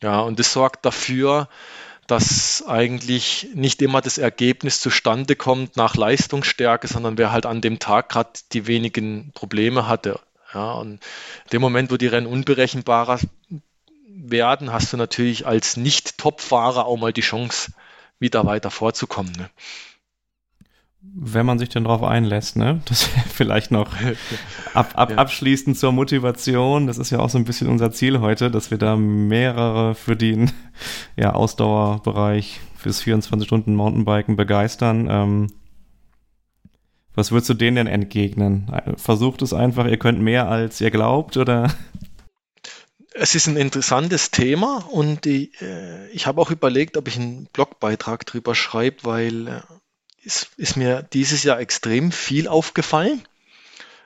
Ja, 0.02 0.20
und 0.20 0.38
das 0.38 0.52
sorgt 0.52 0.86
dafür, 0.86 1.48
dass 2.12 2.62
eigentlich 2.66 3.48
nicht 3.54 3.80
immer 3.80 4.02
das 4.02 4.18
Ergebnis 4.18 4.82
zustande 4.82 5.34
kommt 5.34 5.78
nach 5.78 5.96
Leistungsstärke, 5.96 6.86
sondern 6.86 7.16
wer 7.16 7.32
halt 7.32 7.46
an 7.46 7.62
dem 7.62 7.78
Tag 7.78 8.10
gerade 8.10 8.32
die 8.52 8.66
wenigen 8.66 9.32
Probleme 9.32 9.88
hatte. 9.88 10.20
Ja, 10.52 10.72
und 10.72 10.92
in 11.44 11.50
dem 11.54 11.62
Moment, 11.62 11.90
wo 11.90 11.96
die 11.96 12.08
Rennen 12.08 12.26
unberechenbarer 12.26 13.18
werden, 14.06 14.74
hast 14.74 14.92
du 14.92 14.98
natürlich 14.98 15.46
als 15.46 15.78
Nicht-Top-Fahrer 15.78 16.84
auch 16.84 16.98
mal 16.98 17.14
die 17.14 17.22
Chance, 17.22 17.72
wieder 18.18 18.44
weiter 18.44 18.70
vorzukommen. 18.70 19.32
Ne? 19.32 19.48
Wenn 21.14 21.44
man 21.44 21.58
sich 21.58 21.68
denn 21.68 21.84
darauf 21.84 22.02
einlässt, 22.02 22.56
ne? 22.56 22.80
Das 22.88 23.04
vielleicht 23.32 23.70
noch 23.70 23.92
ab, 24.74 24.92
ab, 24.94 25.10
ja. 25.10 25.16
abschließend 25.16 25.76
zur 25.76 25.92
Motivation. 25.92 26.86
Das 26.86 26.98
ist 26.98 27.10
ja 27.10 27.18
auch 27.18 27.30
so 27.30 27.38
ein 27.38 27.44
bisschen 27.44 27.68
unser 27.68 27.92
Ziel 27.92 28.20
heute, 28.20 28.50
dass 28.50 28.70
wir 28.70 28.78
da 28.78 28.96
mehrere 28.96 29.94
für 29.94 30.16
den 30.16 30.50
ja, 31.16 31.34
Ausdauerbereich 31.34 32.60
fürs 32.76 33.00
24 33.00 33.46
Stunden 33.46 33.74
Mountainbiken 33.74 34.36
begeistern. 34.36 35.08
Ähm, 35.10 35.46
was 37.14 37.30
würdest 37.30 37.50
du 37.50 37.54
denen 37.54 37.76
denn 37.76 37.86
entgegnen? 37.86 38.72
Versucht 38.96 39.42
es 39.42 39.52
einfach, 39.52 39.86
ihr 39.86 39.98
könnt 39.98 40.20
mehr 40.20 40.48
als 40.48 40.80
ihr 40.80 40.90
glaubt, 40.90 41.36
oder? 41.36 41.70
Es 43.14 43.34
ist 43.34 43.46
ein 43.46 43.58
interessantes 43.58 44.30
Thema 44.30 44.86
und 44.90 45.26
die, 45.26 45.52
äh, 45.60 46.08
ich 46.12 46.26
habe 46.26 46.40
auch 46.40 46.50
überlegt, 46.50 46.96
ob 46.96 47.08
ich 47.08 47.18
einen 47.18 47.46
Blogbeitrag 47.52 48.24
drüber 48.24 48.54
schreibe, 48.54 48.96
weil 49.02 49.48
äh, 49.48 49.60
ist, 50.22 50.50
ist 50.56 50.76
mir 50.76 51.02
dieses 51.12 51.42
Jahr 51.42 51.58
extrem 51.58 52.12
viel 52.12 52.48
aufgefallen, 52.48 53.22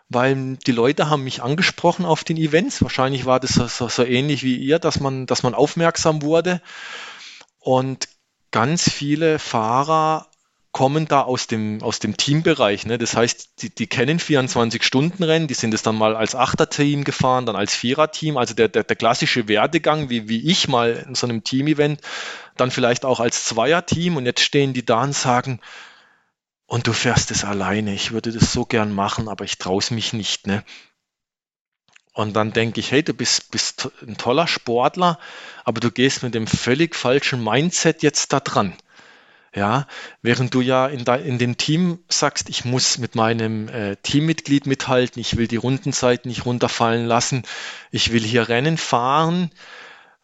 weil 0.09 0.57
die 0.67 0.73
Leute 0.73 1.11
haben 1.11 1.25
mich 1.25 1.43
angesprochen 1.43 2.05
auf 2.05 2.25
den 2.25 2.37
Events. 2.37 2.83
Wahrscheinlich 2.83 3.27
war 3.27 3.41
das 3.41 3.55
so, 3.55 3.89
so, 3.89 4.05
ähnlich 4.05 4.43
wie 4.43 4.57
ihr, 4.57 4.79
dass 4.79 5.01
man, 5.01 5.27
dass 5.27 5.43
man 5.43 5.55
aufmerksam 5.55 6.23
wurde. 6.23 6.61
Und 7.59 8.09
ganz 8.51 8.91
viele 8.91 9.39
Fahrer 9.39 10.29
kommen 10.73 11.09
da 11.09 11.23
aus 11.23 11.47
dem, 11.47 11.83
aus 11.83 12.01
dem 12.01 12.19
Teambereich. 12.19 12.85
Ne? 12.85 12.99
Das 12.99 13.17
heißt, 13.17 13.63
die, 13.63 13.75
die 13.75 13.87
kennen 13.87 14.19
24-Stunden-Rennen, 14.19 15.49
die 15.49 15.55
sind 15.55 15.73
es 15.73 15.83
dann 15.83 15.97
mal 15.97 16.15
als 16.15 16.35
Achter-Team 16.35 17.03
gefahren, 17.05 17.47
dann 17.47 17.57
als 17.57 17.75
Vierer-Team. 17.75 18.37
Also 18.37 18.55
der, 18.55 18.69
der, 18.69 18.85
der 18.85 18.97
klassische 18.97 19.49
Werdegang, 19.49 20.11
wie, 20.11 20.29
wie 20.29 20.51
ich 20.51 20.69
mal 20.69 21.05
in 21.09 21.15
so 21.15 21.27
einem 21.27 21.45
Team-Event, 21.45 22.03
dann 22.59 22.71
vielleicht 22.71 23.07
auch 23.07 23.21
als 23.21 23.47
Zweier-Team. 23.47 24.19
Und 24.19 24.27
jetzt 24.27 24.43
stehen 24.43 24.75
die 24.75 24.85
da 24.85 25.03
und 25.03 25.15
sagen, 25.15 25.61
und 26.67 26.87
du 26.87 26.93
fährst 26.93 27.31
es 27.31 27.45
alleine. 27.45 27.95
Ich 27.95 28.13
würde 28.13 28.33
das 28.33 28.53
so 28.53 28.65
gern 28.65 28.93
machen, 28.93 29.29
aber 29.29 29.45
ich 29.45 29.59
traue 29.59 29.79
es 29.79 29.91
mich 29.91 30.13
nicht. 30.13 30.47
Ne? 30.47 30.65
Und 32.13 32.35
dann 32.35 32.53
denke 32.53 32.81
ich, 32.81 32.93
hey, 32.93 33.03
du 33.03 33.15
bist, 33.15 33.51
bist 33.51 33.91
ein 34.03 34.17
toller 34.17 34.47
Sportler, 34.47 35.19
aber 35.65 35.81
du 35.81 35.91
gehst 35.91 36.23
mit 36.23 36.35
dem 36.35 36.47
völlig 36.47 36.97
falschen 36.97 37.43
Mindset 37.45 38.03
jetzt 38.03 38.33
da 38.33 38.41
dran. 38.41 38.75
Ja, 39.55 39.87
während 40.21 40.53
du 40.53 40.61
ja 40.61 40.87
in, 40.87 41.07
de, 41.07 41.27
in 41.27 41.39
dem 41.39 41.57
Team 41.57 42.01
sagst, 42.09 42.51
ich 42.51 42.67
muss 42.67 42.99
mit 42.99 43.15
meinem 43.15 43.69
äh, 43.69 43.97
Teammitglied 43.97 44.67
mithalten, 44.67 45.19
ich 45.19 45.37
will 45.39 45.49
die 45.49 45.57
Rundenzeit 45.57 46.27
nicht 46.27 46.45
runterfallen 46.45 47.07
lassen, 47.07 47.43
ich 47.91 48.13
will 48.13 48.23
hier 48.23 48.51
Rennen 48.51 48.77
fahren, 48.77 49.51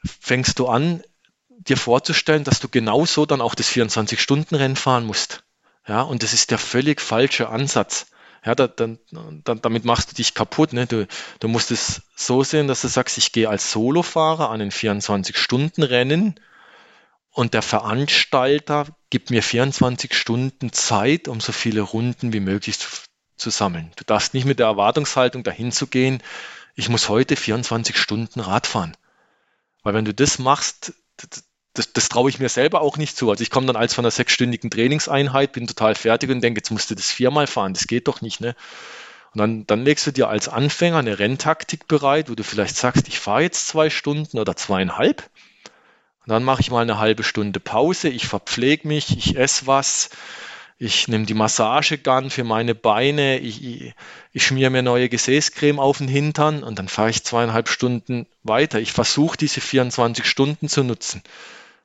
fängst 0.04 0.58
du 0.58 0.66
an, 0.66 1.02
dir 1.48 1.78
vorzustellen, 1.78 2.44
dass 2.44 2.60
du 2.60 2.68
genauso 2.68 3.24
dann 3.24 3.40
auch 3.40 3.54
das 3.54 3.70
24-Stunden-Rennen 3.70 4.76
fahren 4.76 5.06
musst. 5.06 5.44
Ja, 5.86 6.02
und 6.02 6.22
das 6.22 6.32
ist 6.32 6.50
der 6.50 6.58
völlig 6.58 7.00
falsche 7.00 7.48
Ansatz. 7.48 8.06
Ja, 8.44 8.54
da, 8.54 8.66
dann, 8.66 8.98
da, 9.44 9.54
damit 9.54 9.84
machst 9.84 10.10
du 10.10 10.14
dich 10.14 10.34
kaputt. 10.34 10.72
Ne? 10.72 10.86
Du, 10.86 11.06
du 11.38 11.48
musst 11.48 11.70
es 11.70 12.02
so 12.16 12.42
sehen, 12.42 12.68
dass 12.68 12.82
du 12.82 12.88
sagst, 12.88 13.18
ich 13.18 13.32
gehe 13.32 13.48
als 13.48 13.70
Solofahrer 13.72 14.50
an 14.50 14.60
ein 14.60 14.72
24-Stunden-Rennen 14.72 16.40
und 17.30 17.54
der 17.54 17.62
Veranstalter 17.62 18.86
gibt 19.10 19.30
mir 19.30 19.42
24 19.42 20.14
Stunden 20.14 20.72
Zeit, 20.72 21.28
um 21.28 21.40
so 21.40 21.52
viele 21.52 21.82
Runden 21.82 22.32
wie 22.32 22.40
möglich 22.40 22.78
zu, 22.78 22.88
zu 23.36 23.50
sammeln. 23.50 23.92
Du 23.96 24.04
darfst 24.04 24.34
nicht 24.34 24.44
mit 24.44 24.58
der 24.58 24.66
Erwartungshaltung 24.66 25.42
dahin 25.42 25.72
zu 25.72 25.86
gehen, 25.86 26.22
ich 26.74 26.88
muss 26.88 27.08
heute 27.08 27.36
24 27.36 27.98
Stunden 27.98 28.40
Rad 28.40 28.66
fahren. 28.66 28.96
Weil 29.82 29.94
wenn 29.94 30.04
du 30.04 30.14
das 30.14 30.38
machst, 30.38 30.94
das, 31.74 31.92
das 31.92 32.08
traue 32.08 32.28
ich 32.28 32.38
mir 32.38 32.48
selber 32.48 32.82
auch 32.82 32.96
nicht 32.98 33.16
zu. 33.16 33.30
Also 33.30 33.42
ich 33.42 33.50
komme 33.50 33.66
dann 33.66 33.76
als 33.76 33.94
von 33.94 34.04
einer 34.04 34.10
sechsstündigen 34.10 34.70
Trainingseinheit, 34.70 35.52
bin 35.52 35.66
total 35.66 35.94
fertig 35.94 36.30
und 36.30 36.42
denke, 36.42 36.58
jetzt 36.58 36.70
musst 36.70 36.90
du 36.90 36.94
das 36.94 37.10
viermal 37.10 37.46
fahren, 37.46 37.74
das 37.74 37.86
geht 37.86 38.08
doch 38.08 38.20
nicht, 38.20 38.40
ne? 38.40 38.54
Und 39.34 39.38
dann, 39.38 39.66
dann 39.66 39.84
legst 39.84 40.06
du 40.06 40.10
dir 40.10 40.28
als 40.28 40.48
Anfänger 40.48 40.98
eine 40.98 41.18
Renntaktik 41.18 41.88
bereit, 41.88 42.28
wo 42.28 42.34
du 42.34 42.44
vielleicht 42.44 42.76
sagst, 42.76 43.08
ich 43.08 43.18
fahre 43.18 43.42
jetzt 43.42 43.66
zwei 43.66 43.88
Stunden 43.88 44.38
oder 44.38 44.56
zweieinhalb. 44.56 45.30
Und 46.24 46.30
dann 46.30 46.44
mache 46.44 46.60
ich 46.60 46.70
mal 46.70 46.82
eine 46.82 46.98
halbe 46.98 47.24
Stunde 47.24 47.58
Pause, 47.58 48.10
ich 48.10 48.26
verpflege 48.26 48.86
mich, 48.86 49.16
ich 49.16 49.36
esse 49.38 49.66
was, 49.66 50.10
ich 50.78 51.08
nehme 51.08 51.24
die 51.24 51.34
Massagegun 51.34 52.28
für 52.28 52.44
meine 52.44 52.74
Beine, 52.74 53.38
ich, 53.38 53.64
ich, 53.64 53.94
ich 54.32 54.44
schmier 54.44 54.68
mir 54.68 54.82
neue 54.82 55.08
Gesäßcreme 55.08 55.78
auf 55.78 55.98
den 55.98 56.08
Hintern 56.08 56.62
und 56.62 56.78
dann 56.78 56.88
fahre 56.88 57.10
ich 57.10 57.24
zweieinhalb 57.24 57.68
Stunden 57.68 58.26
weiter. 58.42 58.80
Ich 58.80 58.92
versuche 58.92 59.38
diese 59.38 59.60
24 59.60 60.26
Stunden 60.26 60.68
zu 60.68 60.84
nutzen. 60.84 61.22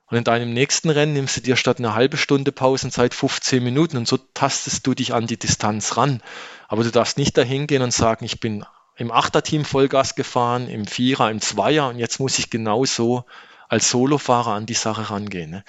Und 0.09 0.17
in 0.17 0.23
deinem 0.23 0.53
nächsten 0.53 0.89
Rennen 0.89 1.13
nimmst 1.13 1.37
du 1.37 1.41
dir 1.41 1.57
statt 1.57 1.79
eine 1.79 1.93
halbe 1.93 2.15
Stunde 2.17 2.51
Pausenzeit 2.53 3.13
15 3.13 3.61
Minuten 3.61 3.97
und 3.97 4.07
so 4.07 4.17
tastest 4.17 4.87
du 4.87 4.93
dich 4.93 5.13
an 5.13 5.27
die 5.27 5.37
Distanz 5.37 5.97
ran. 5.97 6.21
Aber 6.69 6.83
du 6.83 6.91
darfst 6.91 7.17
nicht 7.17 7.37
dahin 7.37 7.67
gehen 7.67 7.81
und 7.81 7.91
sagen, 7.91 8.23
ich 8.23 8.39
bin 8.39 8.65
im 8.95 9.11
Achterteam 9.11 9.65
Vollgas 9.65 10.15
gefahren, 10.15 10.69
im 10.69 10.87
Vierer, 10.87 11.29
im 11.29 11.41
Zweier 11.41 11.89
und 11.89 11.99
jetzt 11.99 12.19
muss 12.19 12.39
ich 12.39 12.49
genauso 12.49 13.25
als 13.67 13.91
Solofahrer 13.91 14.53
an 14.53 14.65
die 14.65 14.73
Sache 14.73 15.09
rangehen. 15.09 15.51
Ne? 15.51 15.63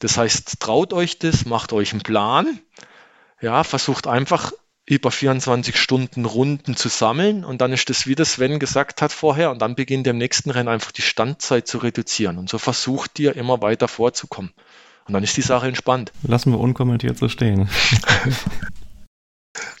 Das 0.00 0.18
heißt, 0.18 0.60
traut 0.60 0.92
euch 0.92 1.18
das, 1.18 1.46
macht 1.46 1.72
euch 1.72 1.92
einen 1.92 2.02
Plan, 2.02 2.60
ja, 3.40 3.64
versucht 3.64 4.06
einfach 4.06 4.52
über 4.90 5.10
24 5.10 5.76
Stunden 5.76 6.24
Runden 6.24 6.76
zu 6.76 6.88
sammeln 6.88 7.44
und 7.44 7.60
dann 7.60 7.72
ist 7.72 7.88
das, 7.90 8.06
wie 8.06 8.16
das 8.16 8.32
Sven 8.32 8.58
gesagt 8.58 9.02
hat 9.02 9.12
vorher, 9.12 9.50
und 9.50 9.62
dann 9.62 9.76
beginnt 9.76 10.06
im 10.08 10.18
nächsten 10.18 10.50
Rennen 10.50 10.68
einfach 10.68 10.90
die 10.90 11.02
Standzeit 11.02 11.68
zu 11.68 11.78
reduzieren 11.78 12.38
und 12.38 12.48
so 12.48 12.58
versucht 12.58 13.18
ihr 13.20 13.36
immer 13.36 13.62
weiter 13.62 13.88
vorzukommen. 13.88 14.50
Und 15.06 15.14
dann 15.14 15.24
ist 15.24 15.36
die 15.36 15.42
Sache 15.42 15.66
entspannt. 15.66 16.12
Lassen 16.22 16.52
wir 16.52 16.60
unkommentiert 16.60 17.18
so 17.18 17.28
stehen. 17.28 17.68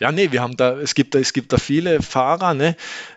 Ja, 0.00 0.12
nee, 0.12 0.32
wir 0.32 0.40
haben 0.40 0.56
da, 0.56 0.78
es 0.78 0.94
gibt 0.94 1.14
da, 1.14 1.18
es 1.18 1.34
gibt 1.34 1.52
da 1.52 1.58
viele 1.58 2.00
Fahrer, 2.00 2.54
ne, 2.54 2.74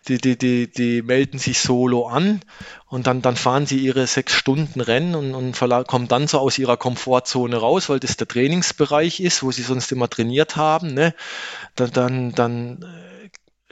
die, 0.10 0.18
die, 0.18 0.38
die, 0.38 0.70
die 0.70 1.02
melden 1.02 1.40
sich 1.40 1.60
solo 1.60 2.08
an 2.08 2.42
und 2.88 3.08
dann, 3.08 3.22
dann 3.22 3.38
fahren 3.38 3.66
sie 3.66 3.78
ihre 3.78 4.06
sechs 4.06 4.34
Stunden 4.34 4.82
Rennen 4.82 5.16
und, 5.16 5.34
und 5.34 5.58
kommen 5.88 6.10
dann 6.10 6.28
so 6.28 6.40
aus 6.40 6.60
ihrer 6.60 6.76
Komfortzone 6.76 7.56
raus, 7.56 7.88
weil 7.88 8.02
das 8.02 8.18
der 8.18 8.28
Trainingsbereich 8.28 9.22
ist, 9.22 9.44
wo 9.44 9.52
sie 9.52 9.62
sonst 9.62 9.94
immer 9.94 10.10
trainiert 10.10 10.58
haben, 10.58 10.94
ne. 10.94 11.16
Dann, 11.76 11.92
dann, 11.92 12.32
dann 12.34 12.86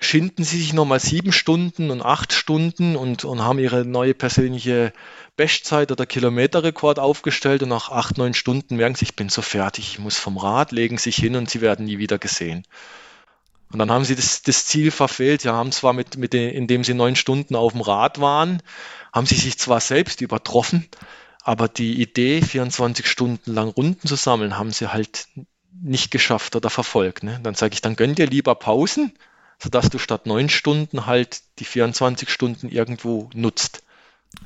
schinden 0.01 0.43
sie 0.43 0.57
sich 0.57 0.73
nochmal 0.73 0.99
sieben 0.99 1.31
Stunden 1.31 1.91
und 1.91 2.01
acht 2.01 2.33
Stunden 2.33 2.95
und, 2.95 3.23
und 3.23 3.41
haben 3.41 3.59
ihre 3.59 3.85
neue 3.85 4.15
persönliche 4.15 4.93
Bestzeit 5.37 5.91
oder 5.91 6.07
Kilometerrekord 6.07 6.97
aufgestellt 6.97 7.61
und 7.63 7.69
nach 7.69 7.91
acht, 7.91 8.17
neun 8.17 8.33
Stunden 8.33 8.77
merken 8.77 8.95
sie, 8.95 9.05
ich 9.05 9.15
bin 9.15 9.29
so 9.29 9.43
fertig, 9.43 9.93
ich 9.93 9.99
muss 9.99 10.17
vom 10.17 10.37
Rad, 10.37 10.71
legen 10.71 10.97
sich 10.97 11.15
hin 11.15 11.35
und 11.35 11.49
sie 11.49 11.61
werden 11.61 11.85
nie 11.85 11.99
wieder 11.99 12.17
gesehen. 12.17 12.65
Und 13.71 13.79
dann 13.79 13.91
haben 13.91 14.03
sie 14.03 14.15
das, 14.15 14.41
das 14.41 14.65
Ziel 14.65 14.91
verfehlt. 14.91 15.43
Ja, 15.43 15.53
haben 15.53 15.71
zwar 15.71 15.93
mit, 15.93 16.17
mit 16.17 16.33
den, 16.33 16.49
indem 16.49 16.83
sie 16.83 16.93
neun 16.93 17.15
Stunden 17.15 17.55
auf 17.55 17.71
dem 17.71 17.81
Rad 17.81 18.19
waren, 18.19 18.61
haben 19.13 19.27
sie 19.27 19.35
sich 19.35 19.57
zwar 19.59 19.79
selbst 19.79 20.19
übertroffen, 20.19 20.89
aber 21.43 21.67
die 21.67 22.01
Idee, 22.01 22.41
24 22.41 23.07
Stunden 23.07 23.53
lang 23.53 23.69
Runden 23.69 24.07
zu 24.07 24.15
sammeln, 24.15 24.57
haben 24.57 24.71
sie 24.71 24.91
halt 24.91 25.27
nicht 25.81 26.11
geschafft 26.11 26.55
oder 26.55 26.69
verfolgt. 26.69 27.23
Ne? 27.23 27.39
Dann 27.43 27.55
sage 27.55 27.73
ich, 27.73 27.81
dann 27.81 27.95
gönn 27.95 28.15
dir 28.15 28.27
lieber 28.27 28.55
Pausen, 28.55 29.13
sodass 29.61 29.89
du 29.89 29.97
statt 29.97 30.25
neun 30.25 30.49
Stunden 30.49 31.05
halt 31.05 31.41
die 31.59 31.65
24 31.65 32.29
Stunden 32.29 32.69
irgendwo 32.69 33.29
nutzt. 33.33 33.83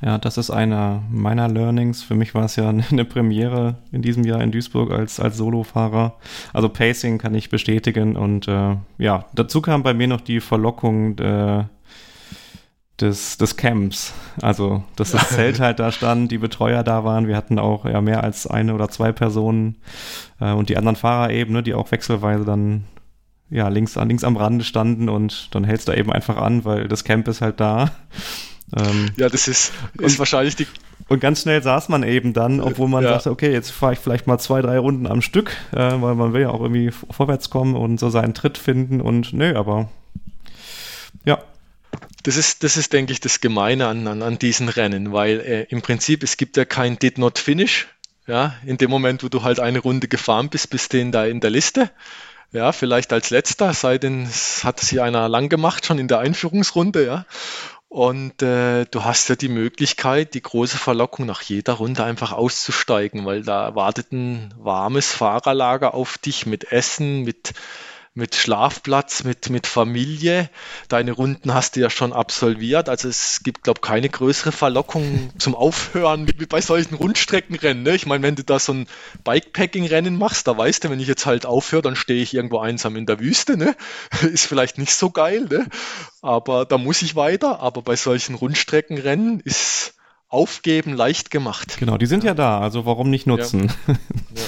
Ja, 0.02 0.18
das 0.18 0.36
ist 0.36 0.50
einer 0.50 1.04
meiner 1.10 1.48
Learnings. 1.48 2.02
Für 2.02 2.16
mich 2.16 2.34
war 2.34 2.44
es 2.44 2.56
ja 2.56 2.68
eine 2.90 3.04
Premiere 3.04 3.78
in 3.92 4.02
diesem 4.02 4.24
Jahr 4.24 4.40
in 4.40 4.52
Duisburg 4.52 4.90
als, 4.90 5.20
als 5.20 5.36
Solofahrer. 5.36 6.16
Also 6.52 6.68
Pacing 6.68 7.18
kann 7.18 7.34
ich 7.34 7.50
bestätigen. 7.50 8.16
Und 8.16 8.48
äh, 8.48 8.76
ja, 8.98 9.26
dazu 9.34 9.62
kam 9.62 9.82
bei 9.82 9.94
mir 9.94 10.08
noch 10.08 10.20
die 10.20 10.40
Verlockung, 10.40 11.18
äh, 11.18 11.64
des, 13.00 13.36
des 13.36 13.56
Camps. 13.56 14.14
Also, 14.40 14.82
dass 14.96 15.12
das 15.12 15.28
Zelt 15.30 15.60
halt 15.60 15.78
da 15.78 15.92
stand, 15.92 16.30
die 16.32 16.38
Betreuer 16.38 16.82
da 16.82 17.04
waren. 17.04 17.28
Wir 17.28 17.36
hatten 17.36 17.58
auch 17.58 17.84
ja 17.84 18.00
mehr 18.00 18.24
als 18.24 18.46
eine 18.46 18.74
oder 18.74 18.88
zwei 18.88 19.12
Personen 19.12 19.76
äh, 20.40 20.52
und 20.52 20.68
die 20.68 20.76
anderen 20.76 20.96
Fahrer 20.96 21.30
eben, 21.30 21.52
ne, 21.52 21.62
die 21.62 21.74
auch 21.74 21.90
wechselweise 21.90 22.44
dann 22.44 22.84
ja 23.50 23.68
links, 23.68 23.94
links 23.96 24.24
am 24.24 24.36
Rande 24.36 24.64
standen 24.64 25.08
und 25.08 25.54
dann 25.54 25.64
hältst 25.64 25.88
du 25.88 25.92
eben 25.92 26.12
einfach 26.12 26.36
an, 26.36 26.64
weil 26.64 26.88
das 26.88 27.04
Camp 27.04 27.28
ist 27.28 27.40
halt 27.40 27.60
da. 27.60 27.90
Ähm, 28.76 29.10
ja, 29.16 29.28
das 29.28 29.46
ist, 29.46 29.72
ist 29.94 30.02
und, 30.02 30.18
wahrscheinlich 30.18 30.56
die. 30.56 30.66
Und 31.06 31.20
ganz 31.20 31.42
schnell 31.42 31.62
saß 31.62 31.88
man 31.88 32.02
eben 32.02 32.32
dann, 32.32 32.60
obwohl 32.60 32.88
man 32.88 33.04
ja. 33.04 33.10
sagte, 33.10 33.30
okay, 33.30 33.52
jetzt 33.52 33.70
fahre 33.70 33.92
ich 33.92 34.00
vielleicht 34.00 34.26
mal 34.26 34.38
zwei, 34.38 34.60
drei 34.60 34.80
Runden 34.80 35.06
am 35.06 35.22
Stück, 35.22 35.56
äh, 35.72 35.76
weil 35.76 36.16
man 36.16 36.32
will 36.32 36.42
ja 36.42 36.50
auch 36.50 36.60
irgendwie 36.60 36.90
vorwärts 36.90 37.48
kommen 37.48 37.76
und 37.76 38.00
so 38.00 38.10
seinen 38.10 38.34
Tritt 38.34 38.58
finden 38.58 39.00
und 39.00 39.32
nö, 39.32 39.54
aber 39.54 39.88
ja, 41.24 41.38
das 42.24 42.36
ist, 42.36 42.64
das 42.64 42.76
ist, 42.76 42.92
denke 42.92 43.12
ich, 43.12 43.20
das 43.20 43.40
Gemeine 43.40 43.86
an, 43.86 44.08
an, 44.08 44.22
an 44.22 44.38
diesen 44.38 44.68
Rennen, 44.68 45.12
weil 45.12 45.40
äh, 45.40 45.62
im 45.68 45.80
Prinzip 45.80 46.24
es 46.24 46.36
gibt 46.36 46.56
ja 46.56 46.64
kein 46.64 46.98
Did 46.98 47.18
Not 47.18 47.38
Finish. 47.38 47.86
Ja, 48.26 48.56
in 48.66 48.76
dem 48.76 48.90
Moment, 48.90 49.22
wo 49.22 49.28
du 49.28 49.44
halt 49.44 49.60
eine 49.60 49.78
Runde 49.78 50.08
gefahren 50.08 50.48
bist, 50.48 50.70
bist 50.70 50.92
du 50.92 50.98
in 50.98 51.12
da 51.12 51.26
in 51.26 51.38
der 51.38 51.50
Liste. 51.50 51.92
Ja, 52.52 52.72
vielleicht 52.72 53.12
als 53.12 53.30
letzter, 53.30 53.74
sei 53.74 53.98
denn, 53.98 54.24
es 54.24 54.64
hat 54.64 54.80
sie 54.80 55.00
einer 55.00 55.28
lang 55.28 55.48
gemacht, 55.48 55.84
schon 55.84 55.98
in 55.98 56.08
der 56.08 56.20
Einführungsrunde, 56.20 57.04
ja. 57.04 57.26
Und 57.88 58.42
äh, 58.42 58.84
du 58.84 59.04
hast 59.04 59.28
ja 59.28 59.36
die 59.36 59.48
Möglichkeit, 59.48 60.34
die 60.34 60.42
große 60.42 60.76
Verlockung 60.76 61.24
nach 61.24 61.42
jeder 61.42 61.74
Runde 61.74 62.04
einfach 62.04 62.32
auszusteigen, 62.32 63.24
weil 63.24 63.42
da 63.42 63.74
wartet 63.74 64.12
ein 64.12 64.52
warmes 64.58 65.12
Fahrerlager 65.12 65.94
auf 65.94 66.18
dich 66.18 66.46
mit 66.46 66.72
Essen, 66.72 67.22
mit 67.22 67.54
mit 68.16 68.34
Schlafplatz, 68.34 69.24
mit, 69.24 69.50
mit 69.50 69.66
Familie. 69.66 70.48
Deine 70.88 71.12
Runden 71.12 71.52
hast 71.52 71.76
du 71.76 71.80
ja 71.80 71.90
schon 71.90 72.14
absolviert. 72.14 72.88
Also 72.88 73.08
es 73.08 73.40
gibt, 73.44 73.62
glaube 73.64 73.80
ich, 73.82 73.86
keine 73.86 74.08
größere 74.08 74.52
Verlockung 74.52 75.30
zum 75.38 75.54
Aufhören 75.54 76.26
wie 76.26 76.46
bei 76.46 76.62
solchen 76.62 76.94
Rundstreckenrennen. 76.94 77.82
Ne? 77.82 77.94
Ich 77.94 78.06
meine, 78.06 78.22
wenn 78.22 78.34
du 78.34 78.42
da 78.42 78.58
so 78.58 78.72
ein 78.72 78.86
Bikepacking-Rennen 79.22 80.16
machst, 80.16 80.48
da 80.48 80.56
weißt 80.56 80.84
du, 80.84 80.90
wenn 80.90 80.98
ich 80.98 81.08
jetzt 81.08 81.26
halt 81.26 81.44
aufhöre, 81.44 81.82
dann 81.82 81.94
stehe 81.94 82.22
ich 82.22 82.32
irgendwo 82.32 82.58
einsam 82.58 82.96
in 82.96 83.04
der 83.04 83.20
Wüste. 83.20 83.58
Ne? 83.58 83.76
Ist 84.22 84.46
vielleicht 84.46 84.78
nicht 84.78 84.94
so 84.94 85.10
geil, 85.10 85.46
ne? 85.50 85.66
aber 86.22 86.64
da 86.64 86.78
muss 86.78 87.02
ich 87.02 87.16
weiter. 87.16 87.60
Aber 87.60 87.82
bei 87.82 87.96
solchen 87.96 88.34
Rundstreckenrennen 88.34 89.40
ist 89.40 89.92
Aufgeben 90.28 90.94
leicht 90.94 91.30
gemacht. 91.30 91.76
Genau, 91.78 91.98
die 91.98 92.06
sind 92.06 92.24
ja, 92.24 92.30
ja 92.30 92.34
da, 92.34 92.60
also 92.60 92.84
warum 92.86 93.10
nicht 93.10 93.26
nutzen? 93.26 93.72
Ja. 93.86 93.94
Ja. 94.34 94.42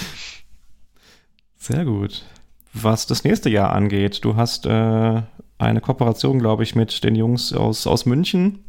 Sehr 1.58 1.84
gut 1.84 2.24
was 2.72 3.06
das 3.06 3.24
nächste 3.24 3.50
Jahr 3.50 3.72
angeht. 3.72 4.24
Du 4.24 4.36
hast 4.36 4.66
äh, 4.66 5.22
eine 5.58 5.80
Kooperation, 5.80 6.38
glaube 6.38 6.62
ich, 6.62 6.74
mit 6.74 7.04
den 7.04 7.14
Jungs 7.14 7.52
aus, 7.52 7.86
aus 7.86 8.06
München. 8.06 8.64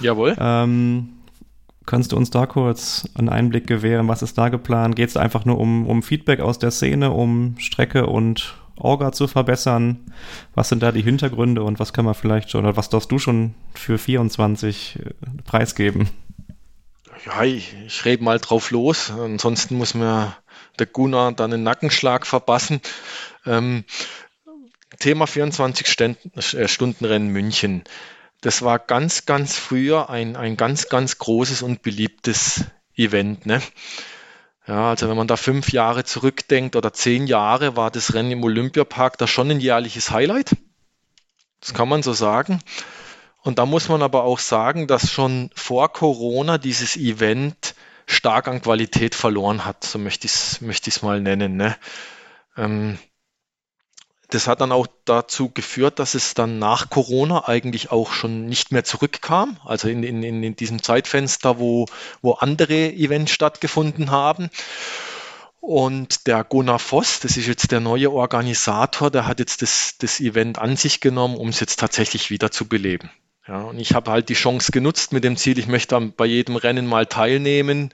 Jawohl. 0.00 0.36
Ähm, 0.38 1.10
kannst 1.86 2.12
du 2.12 2.16
uns 2.16 2.30
da 2.30 2.46
kurz 2.46 3.08
einen 3.14 3.28
Einblick 3.28 3.66
gewähren? 3.66 4.08
Was 4.08 4.22
ist 4.22 4.38
da 4.38 4.48
geplant? 4.48 4.96
Geht 4.96 5.10
es 5.10 5.16
einfach 5.16 5.44
nur 5.44 5.58
um, 5.58 5.86
um 5.86 6.02
Feedback 6.02 6.40
aus 6.40 6.58
der 6.58 6.70
Szene, 6.70 7.10
um 7.10 7.56
Strecke 7.58 8.06
und 8.06 8.54
Orga 8.76 9.12
zu 9.12 9.28
verbessern? 9.28 9.98
Was 10.54 10.70
sind 10.70 10.82
da 10.82 10.92
die 10.92 11.02
Hintergründe 11.02 11.62
und 11.62 11.78
was 11.78 11.92
kann 11.92 12.04
man 12.04 12.14
vielleicht 12.14 12.50
schon, 12.50 12.64
oder 12.64 12.76
was 12.76 12.88
darfst 12.88 13.12
du 13.12 13.18
schon 13.18 13.54
für 13.74 13.98
24 13.98 14.98
äh, 14.98 15.42
preisgeben? 15.44 16.08
Ja, 17.26 17.42
ich, 17.44 17.74
ich 17.86 18.04
rede 18.06 18.24
mal 18.24 18.38
drauf 18.38 18.70
los. 18.70 19.10
Ansonsten 19.10 19.76
muss 19.76 19.94
mir 19.94 20.34
der 20.78 20.86
Gunnar 20.86 21.32
dann 21.32 21.52
einen 21.52 21.62
Nackenschlag 21.62 22.26
verpassen. 22.26 22.80
Ähm, 23.46 23.84
Thema 24.98 25.26
24 25.26 26.00
äh, 26.00 27.18
München. 27.18 27.84
Das 28.40 28.62
war 28.62 28.78
ganz, 28.78 29.26
ganz 29.26 29.56
früher 29.56 30.10
ein, 30.10 30.36
ein 30.36 30.56
ganz, 30.56 30.88
ganz 30.88 31.18
großes 31.18 31.62
und 31.62 31.82
beliebtes 31.82 32.64
Event. 32.96 33.46
Ne? 33.46 33.60
Ja, 34.66 34.90
also 34.90 35.08
wenn 35.08 35.16
man 35.16 35.26
da 35.26 35.36
fünf 35.36 35.72
Jahre 35.72 36.04
zurückdenkt 36.04 36.76
oder 36.76 36.92
zehn 36.92 37.26
Jahre, 37.26 37.76
war 37.76 37.90
das 37.90 38.14
Rennen 38.14 38.30
im 38.30 38.44
Olympiapark 38.44 39.18
da 39.18 39.26
schon 39.26 39.50
ein 39.50 39.60
jährliches 39.60 40.10
Highlight. 40.10 40.56
Das 41.60 41.74
kann 41.74 41.88
man 41.88 42.02
so 42.02 42.12
sagen. 42.12 42.60
Und 43.42 43.58
da 43.58 43.66
muss 43.66 43.88
man 43.88 44.02
aber 44.02 44.24
auch 44.24 44.38
sagen, 44.38 44.86
dass 44.86 45.10
schon 45.10 45.50
vor 45.54 45.92
Corona 45.92 46.58
dieses 46.58 46.96
Event 46.96 47.74
stark 48.06 48.48
an 48.48 48.60
Qualität 48.60 49.14
verloren 49.14 49.64
hat, 49.64 49.84
so 49.84 49.98
möchte 49.98 50.26
ich 50.26 50.32
es 50.32 50.60
möchte 50.60 50.90
mal 51.04 51.20
nennen. 51.20 51.56
Ne? 51.56 51.76
Ähm, 52.56 52.98
das 54.30 54.46
hat 54.46 54.60
dann 54.60 54.72
auch 54.72 54.86
dazu 55.04 55.50
geführt, 55.50 55.98
dass 55.98 56.14
es 56.14 56.34
dann 56.34 56.58
nach 56.58 56.90
Corona 56.90 57.48
eigentlich 57.48 57.90
auch 57.90 58.12
schon 58.12 58.46
nicht 58.46 58.72
mehr 58.72 58.84
zurückkam. 58.84 59.58
Also 59.64 59.88
in, 59.88 60.02
in, 60.02 60.22
in 60.22 60.56
diesem 60.56 60.82
Zeitfenster, 60.82 61.58
wo, 61.58 61.86
wo 62.22 62.32
andere 62.32 62.92
Events 62.92 63.32
stattgefunden 63.32 64.10
haben. 64.10 64.50
Und 65.60 66.26
der 66.26 66.42
Gunnar 66.44 66.78
Voss, 66.78 67.20
das 67.20 67.36
ist 67.36 67.46
jetzt 67.46 67.70
der 67.70 67.80
neue 67.80 68.10
Organisator, 68.10 69.10
der 69.10 69.26
hat 69.26 69.40
jetzt 69.40 69.60
das, 69.60 69.96
das 69.98 70.18
Event 70.18 70.58
an 70.58 70.76
sich 70.76 71.00
genommen, 71.00 71.36
um 71.36 71.48
es 71.48 71.60
jetzt 71.60 71.78
tatsächlich 71.78 72.30
wieder 72.30 72.50
zu 72.50 72.66
beleben. 72.66 73.10
Ja, 73.46 73.62
und 73.62 73.78
ich 73.78 73.94
habe 73.94 74.10
halt 74.10 74.28
die 74.30 74.34
Chance 74.34 74.72
genutzt 74.72 75.12
mit 75.12 75.22
dem 75.22 75.36
Ziel, 75.36 75.58
ich 75.58 75.66
möchte 75.66 76.00
bei 76.00 76.24
jedem 76.24 76.56
Rennen 76.56 76.86
mal 76.86 77.06
teilnehmen, 77.06 77.92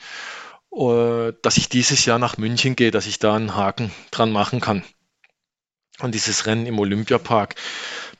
äh, 0.72 1.32
dass 1.42 1.56
ich 1.56 1.68
dieses 1.68 2.04
Jahr 2.04 2.18
nach 2.18 2.36
München 2.36 2.76
gehe, 2.76 2.92
dass 2.92 3.06
ich 3.06 3.18
da 3.18 3.34
einen 3.34 3.56
Haken 3.56 3.90
dran 4.10 4.30
machen 4.30 4.60
kann 4.60 4.84
und 6.00 6.14
dieses 6.14 6.46
Rennen 6.46 6.66
im 6.66 6.78
Olympiapark. 6.78 7.54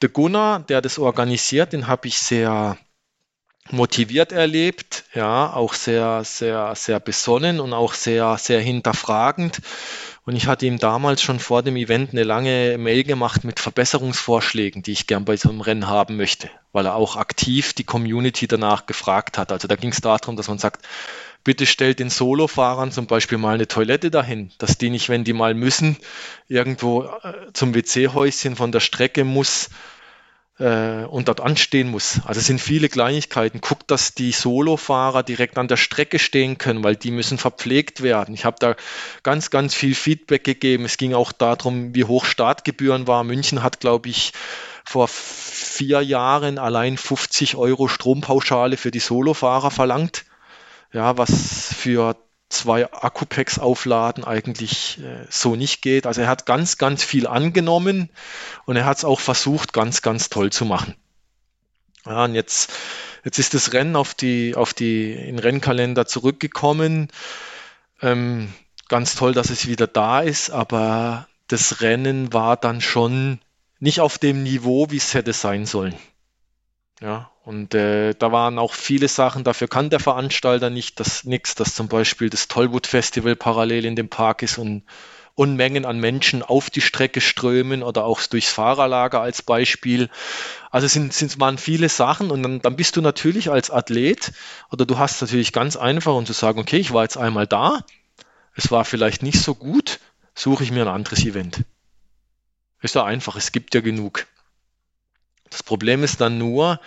Der 0.03 0.09
Gunnar, 0.09 0.61
der 0.61 0.81
das 0.81 0.99
organisiert, 0.99 1.73
den 1.73 1.87
habe 1.87 2.09
ich 2.09 2.19
sehr 2.19 2.79
motiviert 3.71 4.33
erlebt, 4.33 5.05
ja, 5.15 5.53
auch 5.53 5.75
sehr, 5.75 6.23
sehr, 6.25 6.75
sehr 6.77 7.01
besonnen 7.01 7.61
und 7.61 7.73
auch 7.73 7.95
sehr, 7.95 8.39
sehr 8.39 8.61
hinterfragend. 8.61 9.61
Und 10.25 10.35
ich 10.35 10.47
hatte 10.47 10.67
ihm 10.67 10.79
damals 10.79 11.23
schon 11.23 11.39
vor 11.39 11.63
dem 11.63 11.77
Event 11.77 12.11
eine 12.11 12.25
lange 12.25 12.79
Mail 12.79 13.05
gemacht 13.05 13.45
mit 13.45 13.61
Verbesserungsvorschlägen, 13.61 14.83
die 14.83 14.93
ich 14.93 15.07
gern 15.07 15.25
bei 15.25 15.37
so 15.37 15.49
einem 15.49 15.61
Rennen 15.61 15.87
haben 15.87 16.17
möchte, 16.17 16.51
weil 16.73 16.87
er 16.87 16.97
auch 16.97 17.17
aktiv 17.17 17.75
die 17.75 17.85
Community 17.85 18.49
danach 18.49 18.87
gefragt 18.87 19.39
hat. 19.39 19.53
Also 19.53 19.69
da 19.69 19.77
ging 19.77 19.91
es 19.91 20.01
darum, 20.01 20.37
dass 20.37 20.49
man 20.49 20.59
sagt, 20.59 20.85
bitte 21.47 21.65
stellt 21.65 22.01
den 22.01 22.11
Solofahrern 22.11 22.91
zum 22.91 23.07
Beispiel 23.07 23.39
mal 23.39 23.55
eine 23.55 23.69
Toilette 23.69 24.11
dahin, 24.11 24.51
dass 24.59 24.79
die 24.79 24.91
nicht, 24.91 25.09
wenn 25.09 25.23
die 25.23 25.33
mal 25.33 25.55
müssen, 25.55 25.97
irgendwo 26.49 27.05
äh, 27.05 27.53
zum 27.53 27.73
WC-Häuschen 27.73 28.57
von 28.57 28.73
der 28.73 28.81
Strecke 28.81 29.23
muss 29.23 29.71
äh, 30.59 31.05
und 31.05 31.29
dort 31.29 31.41
anstehen 31.41 31.89
muss. 31.89 32.21
Also 32.25 32.41
es 32.41 32.49
sind 32.49 32.61
viele 32.61 32.89
Kleinigkeiten. 32.89 33.61
Guckt, 33.61 33.93
dass 33.93 34.13
die 34.13 34.33
Solofahrer 34.33 35.23
direkt 35.23 35.57
an 35.57 35.69
der 35.69 35.77
Strecke 35.77 36.19
stehen 36.19 36.59
können, 36.59 36.83
weil 36.83 36.97
die 36.97 37.13
müssen 37.13 37.39
verpflegt 37.39 38.03
werden. 38.03 38.35
Ich 38.35 38.45
habe 38.45 38.57
da 38.59 38.75
ganz, 39.23 39.51
ganz 39.51 39.73
viel 39.73 39.95
Feedback 39.95 40.43
gegeben. 40.43 40.85
Es 40.85 40.97
ging 40.97 41.15
auch 41.15 41.31
darum, 41.31 41.95
wie 41.95 42.03
hoch 42.03 42.25
Startgebühren 42.25 43.07
war. 43.07 43.23
München 43.23 43.63
hat, 43.63 43.79
glaube 43.79 44.09
ich, 44.09 44.33
vor 44.85 45.07
vier 45.07 46.01
Jahren 46.01 46.59
allein 46.59 46.97
50 46.97 47.55
Euro 47.55 47.87
Strompauschale 47.87 48.77
für 48.77 48.91
die 48.91 48.99
Solofahrer 48.99 49.71
verlangt 49.71 50.25
ja, 50.93 51.19
was 51.19 51.75
für 51.75 52.17
zwei 52.49 52.91
Akkupacks 52.93 53.59
aufladen 53.59 54.25
eigentlich 54.25 55.01
äh, 55.03 55.27
so 55.29 55.57
nicht 55.57 55.83
geht. 55.83 56.07
Also 56.07 56.23
er 56.23 56.29
hat 56.29 56.47
ganz, 56.47 56.79
ganz 56.79 57.03
viel 57.03 57.27
angenommen 57.27 58.11
und 58.65 58.77
er 58.77 58.85
hat 58.85 58.99
es 58.99 59.05
auch 59.05 59.21
versucht, 59.21 59.73
ganz, 59.73 60.03
ganz 60.03 60.29
toll 60.29 60.51
zu 60.51 60.65
machen. 60.65 60.95
Ja, 62.05 62.25
und 62.25 62.35
jetzt, 62.35 62.73
jetzt 63.25 63.39
ist 63.39 63.55
das 63.55 63.73
Rennen 63.73 63.97
auf 63.97 64.15
die, 64.15 64.55
auf 64.55 64.75
die, 64.75 65.13
in 65.13 65.39
Rennkalender 65.39 66.07
zurückgekommen. 66.07 67.09
Ähm, 68.01 68.53
ganz 68.89 69.17
toll, 69.17 69.33
dass 69.33 69.51
es 69.51 69.67
wieder 69.67 69.89
da 69.89 70.21
ist, 70.21 70.51
aber 70.51 71.27
das 71.49 71.81
Rennen 71.81 72.33
war 72.33 72.57
dann 72.57 72.81
schon 72.81 73.41
nicht 73.81 74.01
auf 74.01 74.19
dem 74.19 74.45
Niveau, 74.45 74.91
wie 74.91 74.97
es 74.97 75.15
hätte 75.15 75.33
sein 75.33 75.67
sollen. 75.67 75.95
Ja, 77.01 77.31
und 77.47 77.77
äh, 77.77 78.13
da 78.13 78.33
waren 78.33 78.59
auch 78.59 78.75
viele 78.75 79.07
Sachen, 79.07 79.45
dafür 79.45 79.69
kann 79.69 79.89
der 79.89 80.01
Veranstalter 80.01 80.69
nicht 80.69 80.99
das 80.99 81.23
nichts, 81.23 81.55
dass 81.55 81.77
zum 81.77 81.87
Beispiel 81.87 82.29
das 82.29 82.49
Tollwood 82.49 82.89
Festival 82.89 83.37
parallel 83.37 83.85
in 83.85 83.95
dem 83.95 84.09
Park 84.09 84.43
ist 84.43 84.59
und 84.59 84.83
Unmengen 85.37 85.85
an 85.85 86.01
Menschen 86.01 86.43
auf 86.43 86.71
die 86.71 86.81
Strecke 86.81 87.21
strömen 87.21 87.85
oder 87.85 88.05
auch 88.05 88.21
durchs 88.23 88.51
Fahrerlager 88.51 89.21
als 89.21 89.43
Beispiel. 89.43 90.11
Also 90.73 90.89
sind, 90.89 91.13
sind 91.13 91.39
waren 91.39 91.57
viele 91.57 91.89
Sachen 91.89 92.33
und 92.33 92.43
dann, 92.43 92.63
dann 92.63 92.75
bist 92.75 92.97
du 92.97 93.01
natürlich 93.01 93.49
als 93.49 93.71
Athlet 93.71 94.33
oder 94.73 94.85
du 94.85 94.99
hast 94.99 95.21
natürlich 95.21 95.53
ganz 95.53 95.77
einfach 95.77 96.15
und 96.15 96.27
zu 96.27 96.33
sagen, 96.33 96.59
okay, 96.59 96.79
ich 96.79 96.93
war 96.93 97.05
jetzt 97.05 97.17
einmal 97.17 97.47
da, 97.47 97.85
es 98.57 98.73
war 98.73 98.85
vielleicht 98.85 99.23
nicht 99.23 99.41
so 99.41 99.55
gut, 99.55 100.01
suche 100.35 100.65
ich 100.65 100.73
mir 100.73 100.83
ein 100.83 100.93
anderes 100.93 101.25
Event. 101.25 101.61
Ist 102.83 102.97
ja 102.97 103.05
einfach, 103.05 103.37
es 103.37 103.53
gibt 103.53 103.73
ja 103.77 103.83
genug. 103.83 104.27
Das 105.49 105.63
Problem 105.63 106.03
ist 106.03 106.21
dann 106.21 106.39
nur, 106.39 106.81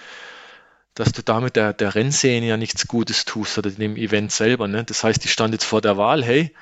dass 1.00 1.14
du 1.14 1.24
damit 1.24 1.56
der, 1.56 1.72
der 1.72 1.96
Rennszene 1.96 2.46
ja 2.46 2.58
nichts 2.58 2.86
Gutes 2.86 3.24
tust 3.24 3.58
oder 3.58 3.72
dem 3.72 3.96
Event 3.96 4.34
selber. 4.34 4.68
Ne? 4.68 4.84
Das 4.84 5.02
heißt, 5.02 5.24
ich 5.24 5.32
stand 5.32 5.54
jetzt 5.54 5.64
vor 5.64 5.80
der 5.80 5.96
Wahl, 5.96 6.26
hey, 6.26 6.54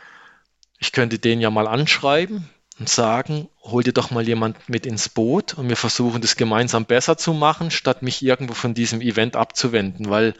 ich 0.77 0.91
könnte 0.91 1.17
den 1.17 1.41
ja 1.41 1.49
mal 1.49 1.67
anschreiben 1.67 2.47
und 2.77 2.87
sagen, 2.87 3.49
hol 3.63 3.81
dir 3.81 3.93
doch 3.93 4.11
mal 4.11 4.27
jemand 4.27 4.69
mit 4.69 4.85
ins 4.85 5.09
Boot 5.09 5.55
und 5.55 5.69
wir 5.69 5.75
versuchen 5.75 6.21
das 6.21 6.35
gemeinsam 6.35 6.85
besser 6.85 7.17
zu 7.17 7.33
machen, 7.33 7.71
statt 7.71 8.03
mich 8.03 8.23
irgendwo 8.23 8.53
von 8.53 8.75
diesem 8.75 9.01
Event 9.01 9.35
abzuwenden, 9.35 10.11
weil 10.11 10.35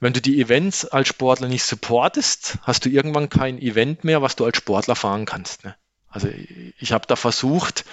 wenn 0.00 0.12
du 0.12 0.20
die 0.20 0.40
Events 0.40 0.84
als 0.84 1.06
Sportler 1.06 1.46
nicht 1.46 1.62
supportest, 1.62 2.58
hast 2.62 2.84
du 2.84 2.88
irgendwann 2.88 3.28
kein 3.28 3.56
Event 3.60 4.02
mehr, 4.02 4.20
was 4.20 4.34
du 4.34 4.44
als 4.44 4.56
Sportler 4.56 4.96
fahren 4.96 5.26
kannst. 5.26 5.64
Ne? 5.64 5.76
Also 6.08 6.28
ich 6.76 6.90
habe 6.90 7.06
da 7.06 7.14
versucht, 7.14 7.84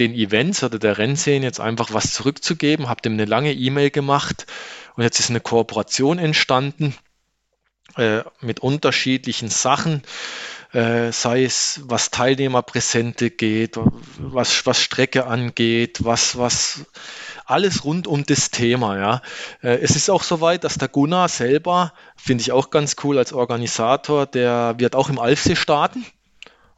den 0.00 0.14
Events 0.14 0.64
oder 0.64 0.78
der 0.78 0.98
Rennszene 0.98 1.44
jetzt 1.44 1.60
einfach 1.60 1.92
was 1.92 2.12
zurückzugeben, 2.12 2.88
habe 2.88 3.02
dem 3.02 3.12
eine 3.12 3.26
lange 3.26 3.52
E-Mail 3.52 3.90
gemacht 3.90 4.46
und 4.96 5.04
jetzt 5.04 5.20
ist 5.20 5.30
eine 5.30 5.40
Kooperation 5.40 6.18
entstanden 6.18 6.94
äh, 7.96 8.22
mit 8.40 8.60
unterschiedlichen 8.60 9.50
Sachen, 9.50 10.02
äh, 10.72 11.12
sei 11.12 11.44
es 11.44 11.82
was 11.84 12.10
Teilnehmerpräsente 12.10 13.30
geht, 13.30 13.78
was, 14.18 14.64
was 14.66 14.80
Strecke 14.80 15.26
angeht, 15.26 16.04
was, 16.04 16.38
was 16.38 16.86
alles 17.44 17.84
rund 17.84 18.06
um 18.06 18.24
das 18.24 18.50
Thema. 18.50 18.96
Ja. 18.96 19.22
Äh, 19.62 19.80
es 19.80 19.96
ist 19.96 20.08
auch 20.08 20.22
soweit, 20.22 20.64
dass 20.64 20.78
der 20.78 20.88
Gunnar 20.88 21.28
selber, 21.28 21.92
finde 22.16 22.42
ich 22.42 22.52
auch 22.52 22.70
ganz 22.70 22.96
cool 23.02 23.18
als 23.18 23.32
Organisator, 23.32 24.26
der 24.26 24.74
wird 24.78 24.94
auch 24.94 25.10
im 25.10 25.18
Alfsee 25.18 25.56
starten 25.56 26.06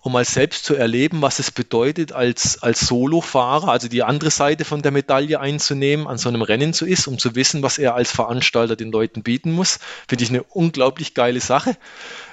um 0.02 0.12
mal 0.12 0.24
selbst 0.24 0.64
zu 0.64 0.74
erleben, 0.74 1.22
was 1.22 1.38
es 1.38 1.52
bedeutet, 1.52 2.10
als, 2.10 2.60
als 2.60 2.80
Solofahrer, 2.80 3.68
also 3.68 3.86
die 3.86 4.02
andere 4.02 4.32
Seite 4.32 4.64
von 4.64 4.82
der 4.82 4.90
Medaille 4.90 5.38
einzunehmen, 5.38 6.08
an 6.08 6.18
so 6.18 6.28
einem 6.28 6.42
Rennen 6.42 6.74
zu 6.74 6.86
ist, 6.86 7.06
um 7.06 7.20
zu 7.20 7.36
wissen, 7.36 7.62
was 7.62 7.78
er 7.78 7.94
als 7.94 8.10
Veranstalter 8.10 8.74
den 8.74 8.90
Leuten 8.90 9.22
bieten 9.22 9.52
muss. 9.52 9.78
Finde 10.08 10.24
ich 10.24 10.30
eine 10.30 10.42
unglaublich 10.42 11.14
geile 11.14 11.40
Sache. 11.40 11.76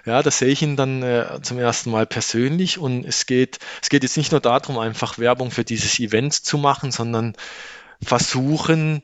Ja, 0.03 0.23
da 0.23 0.31
sehe 0.31 0.47
ich 0.47 0.63
ihn 0.63 0.77
dann 0.77 1.03
äh, 1.03 1.39
zum 1.43 1.59
ersten 1.59 1.91
Mal 1.91 2.07
persönlich 2.07 2.79
und 2.79 3.05
es 3.05 3.27
geht, 3.27 3.59
es 3.83 3.89
geht 3.89 4.01
jetzt 4.01 4.17
nicht 4.17 4.31
nur 4.31 4.41
darum, 4.41 4.79
einfach 4.79 5.19
Werbung 5.19 5.51
für 5.51 5.63
dieses 5.63 5.99
Event 5.99 6.33
zu 6.33 6.57
machen, 6.57 6.91
sondern 6.91 7.35
versuchen, 8.01 9.03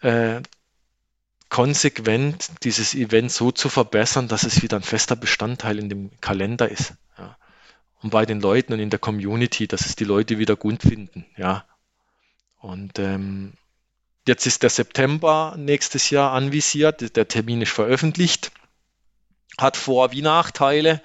äh, 0.00 0.40
konsequent 1.50 2.48
dieses 2.62 2.94
Event 2.94 3.32
so 3.32 3.50
zu 3.50 3.68
verbessern, 3.68 4.28
dass 4.28 4.44
es 4.44 4.62
wieder 4.62 4.78
ein 4.78 4.82
fester 4.82 5.16
Bestandteil 5.16 5.78
in 5.78 5.90
dem 5.90 6.10
Kalender 6.22 6.70
ist. 6.70 6.94
Ja 7.18 7.36
und 8.02 8.10
bei 8.10 8.26
den 8.26 8.40
Leuten 8.40 8.72
und 8.72 8.80
in 8.80 8.90
der 8.90 8.98
Community, 8.98 9.66
dass 9.66 9.86
es 9.86 9.96
die 9.96 10.04
Leute 10.04 10.38
wieder 10.38 10.56
gut 10.56 10.82
finden. 10.82 11.26
Ja. 11.36 11.64
Und 12.60 12.98
ähm, 12.98 13.54
jetzt 14.26 14.46
ist 14.46 14.62
der 14.62 14.70
September 14.70 15.54
nächstes 15.56 16.10
Jahr 16.10 16.32
anvisiert, 16.32 17.16
der 17.16 17.28
Termin 17.28 17.62
ist 17.62 17.72
veröffentlicht. 17.72 18.52
Hat 19.56 19.76
Vor- 19.76 20.12
wie 20.12 20.22
Nachteile. 20.22 21.02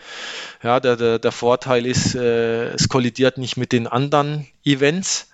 Ja, 0.61 0.79
der, 0.79 0.95
der, 0.95 1.17
der 1.17 1.31
Vorteil 1.31 1.87
ist, 1.87 2.13
äh, 2.13 2.69
es 2.73 2.87
kollidiert 2.89 3.39
nicht 3.39 3.57
mit 3.57 3.71
den 3.71 3.87
anderen 3.87 4.47
Events. 4.63 5.29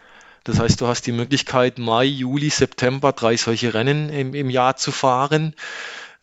Das 0.46 0.58
heißt, 0.58 0.80
du 0.80 0.88
hast 0.88 1.06
die 1.06 1.12
Möglichkeit, 1.12 1.80
Mai, 1.80 2.06
Juli, 2.06 2.50
September 2.50 3.12
drei 3.12 3.36
solche 3.36 3.74
Rennen 3.74 4.10
im, 4.10 4.34
im 4.34 4.50
Jahr 4.50 4.78
zu 4.78 4.94
fahren. 4.94 5.54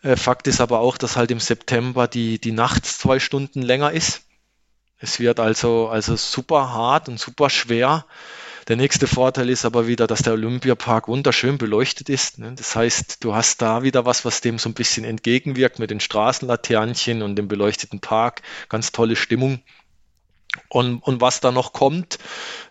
Äh, 0.03 0.17
Fakt 0.17 0.47
ist 0.47 0.63
aber 0.63 0.81
auch, 0.81 0.97
dass 0.97 1.17
halt 1.17 1.31
im 1.31 1.41
September 1.41 2.09
die, 2.09 2.41
die 2.41 2.53
Nacht 2.53 2.87
zwei 2.87 3.19
Stunden 3.19 3.61
länger 3.61 3.93
ist. 3.93 4.23
Es 4.99 5.21
wird 5.21 5.41
also, 5.41 5.89
also 5.89 6.17
super 6.17 6.73
hart 6.73 7.09
und 7.09 7.21
super 7.21 7.51
schwer. 7.51 8.07
Der 8.69 8.77
nächste 8.77 9.07
Vorteil 9.07 9.49
ist 9.49 9.65
aber 9.65 9.87
wieder, 9.87 10.09
dass 10.09 10.23
der 10.23 10.33
Olympiapark 10.33 11.07
wunderschön 11.07 11.57
beleuchtet 11.57 12.09
ist. 12.09 12.39
Ne? 12.39 12.53
Das 12.57 12.75
heißt, 12.75 13.23
du 13.23 13.35
hast 13.35 13.63
da 13.63 13.85
wieder 13.85 14.07
was, 14.07 14.25
was 14.25 14.41
dem 14.41 14.59
so 14.59 14.69
ein 14.69 14.75
bisschen 14.75 15.05
entgegenwirkt 15.05 15.79
mit 15.79 15.91
den 15.91 16.01
Straßenlaternchen 16.01 17.23
und 17.23 17.37
dem 17.37 17.47
beleuchteten 17.47 18.01
Park. 18.01 18.43
Ganz 18.69 18.91
tolle 18.91 19.15
Stimmung. 19.15 19.61
Und, 20.69 21.01
und 21.01 21.21
was 21.21 21.41
da 21.41 21.53
noch 21.53 21.73
kommt, 21.73 22.19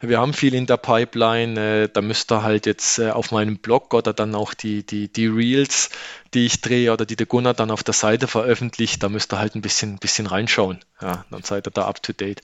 wir 0.01 0.19
haben 0.19 0.33
viel 0.33 0.53
in 0.55 0.65
der 0.65 0.77
Pipeline, 0.77 1.59
äh, 1.83 1.89
da 1.91 2.01
müsst 2.01 2.31
ihr 2.31 2.43
halt 2.43 2.65
jetzt 2.65 2.99
äh, 2.99 3.11
auf 3.11 3.31
meinem 3.31 3.57
Blog 3.57 3.93
oder 3.93 4.11
dann 4.11 4.35
auch 4.35 4.53
die, 4.53 4.85
die, 4.85 5.11
die 5.11 5.27
Reels, 5.27 5.91
die 6.35 6.45
ich 6.45 6.61
drehe 6.61 6.91
oder 6.91 7.05
die 7.05 7.15
der 7.15 7.25
Gunnar 7.25 7.53
dann 7.53 7.71
auf 7.71 7.83
der 7.83 7.93
Seite 7.93 8.27
veröffentlicht, 8.27 9.01
da 9.01 9.09
müsst 9.09 9.33
ihr 9.33 9.39
halt 9.39 9.55
ein 9.55 9.61
bisschen, 9.61 9.97
bisschen 9.97 10.27
reinschauen. 10.27 10.79
Ja, 11.01 11.25
dann 11.31 11.43
seid 11.43 11.67
ihr 11.67 11.71
da 11.71 11.87
up 11.87 12.03
to 12.03 12.13
date. 12.13 12.41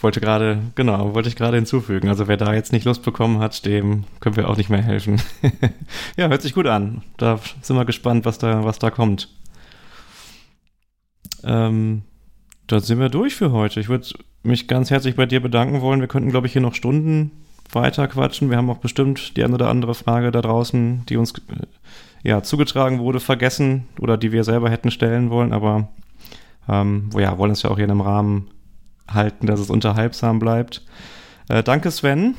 Wollte 0.00 0.20
gerade, 0.20 0.60
genau, 0.74 1.14
wollte 1.14 1.28
ich 1.28 1.36
gerade 1.36 1.56
hinzufügen. 1.56 2.08
Also 2.08 2.26
wer 2.26 2.36
da 2.36 2.52
jetzt 2.52 2.72
nicht 2.72 2.84
Lust 2.84 3.02
bekommen 3.02 3.38
hat, 3.38 3.64
dem 3.64 4.04
können 4.20 4.36
wir 4.36 4.48
auch 4.48 4.56
nicht 4.56 4.70
mehr 4.70 4.82
helfen. 4.82 5.22
ja, 6.16 6.28
hört 6.28 6.42
sich 6.42 6.54
gut 6.54 6.66
an. 6.66 7.02
Da 7.16 7.38
sind 7.62 7.76
wir 7.76 7.84
gespannt, 7.84 8.24
was 8.24 8.38
da, 8.38 8.64
was 8.64 8.78
da 8.78 8.90
kommt. 8.90 9.28
Ähm, 11.44 12.02
dann 12.66 12.80
sind 12.80 12.98
wir 12.98 13.08
durch 13.08 13.34
für 13.34 13.52
heute. 13.52 13.80
Ich 13.80 13.88
würde 13.88 14.08
mich 14.42 14.68
ganz 14.68 14.90
herzlich 14.90 15.16
bei 15.16 15.26
dir 15.26 15.40
bedanken 15.40 15.80
wollen. 15.80 16.00
Wir 16.00 16.08
könnten, 16.08 16.30
glaube 16.30 16.46
ich, 16.46 16.52
hier 16.54 16.62
noch 16.62 16.74
Stunden 16.74 17.30
weiter 17.72 18.08
quatschen. 18.08 18.50
Wir 18.50 18.56
haben 18.56 18.70
auch 18.70 18.78
bestimmt 18.78 19.36
die 19.36 19.44
eine 19.44 19.54
oder 19.54 19.68
andere 19.68 19.94
Frage 19.94 20.30
da 20.30 20.42
draußen, 20.42 21.06
die 21.06 21.16
uns 21.16 21.32
äh, 21.32 21.66
ja, 22.24 22.42
zugetragen 22.42 22.98
wurde, 22.98 23.20
vergessen 23.20 23.86
oder 24.00 24.16
die 24.16 24.32
wir 24.32 24.42
selber 24.42 24.68
hätten 24.68 24.90
stellen 24.90 25.30
wollen, 25.30 25.52
aber 25.52 25.88
ähm, 26.68 27.10
ja, 27.16 27.38
wollen 27.38 27.52
es 27.52 27.62
ja 27.62 27.70
auch 27.70 27.76
hier 27.76 27.84
in 27.84 27.92
einem 27.92 28.00
Rahmen 28.00 28.50
halten, 29.08 29.46
dass 29.46 29.60
es 29.60 29.70
unterhalbsam 29.70 30.40
bleibt. 30.40 30.84
Äh, 31.48 31.62
danke, 31.62 31.92
Sven. 31.92 32.34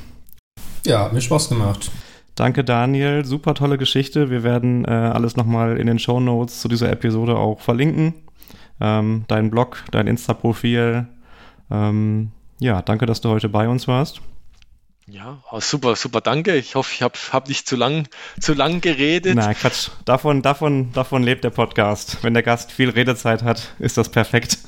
Ja, 0.84 1.04
hat 1.04 1.14
mir 1.14 1.22
Spaß 1.22 1.48
gemacht. 1.48 1.90
Danke, 2.34 2.64
Daniel. 2.64 3.24
Super 3.24 3.54
tolle 3.54 3.78
Geschichte. 3.78 4.28
Wir 4.28 4.42
werden 4.42 4.84
äh, 4.84 4.90
alles 4.90 5.36
nochmal 5.36 5.78
in 5.78 5.86
den 5.86 5.98
Show 5.98 6.20
Notes 6.20 6.60
zu 6.60 6.68
dieser 6.68 6.92
Episode 6.92 7.36
auch 7.38 7.60
verlinken 7.60 8.14
ähm, 8.80 9.24
deinen 9.28 9.50
Blog, 9.50 9.84
dein 9.90 10.06
Insta-Profil. 10.06 11.06
Ähm, 11.70 12.30
ja, 12.58 12.82
danke, 12.82 13.06
dass 13.06 13.20
du 13.20 13.30
heute 13.30 13.48
bei 13.48 13.68
uns 13.68 13.88
warst. 13.88 14.20
Ja, 15.08 15.40
oh, 15.52 15.60
super, 15.60 15.94
super, 15.94 16.20
danke. 16.20 16.56
Ich 16.56 16.74
hoffe, 16.74 16.92
ich 16.92 17.02
habe 17.02 17.16
hab 17.30 17.46
nicht 17.46 17.68
zu 17.68 17.76
lang, 17.76 18.08
zu 18.40 18.54
lang 18.54 18.80
geredet. 18.80 19.36
Nein, 19.36 19.54
Quatsch. 19.54 19.90
Davon, 20.04 20.42
davon, 20.42 20.92
davon 20.92 21.22
lebt 21.22 21.44
der 21.44 21.50
Podcast. 21.50 22.18
Wenn 22.22 22.34
der 22.34 22.42
Gast 22.42 22.72
viel 22.72 22.90
Redezeit 22.90 23.44
hat, 23.44 23.74
ist 23.78 23.96
das 23.96 24.08
perfekt. 24.08 24.58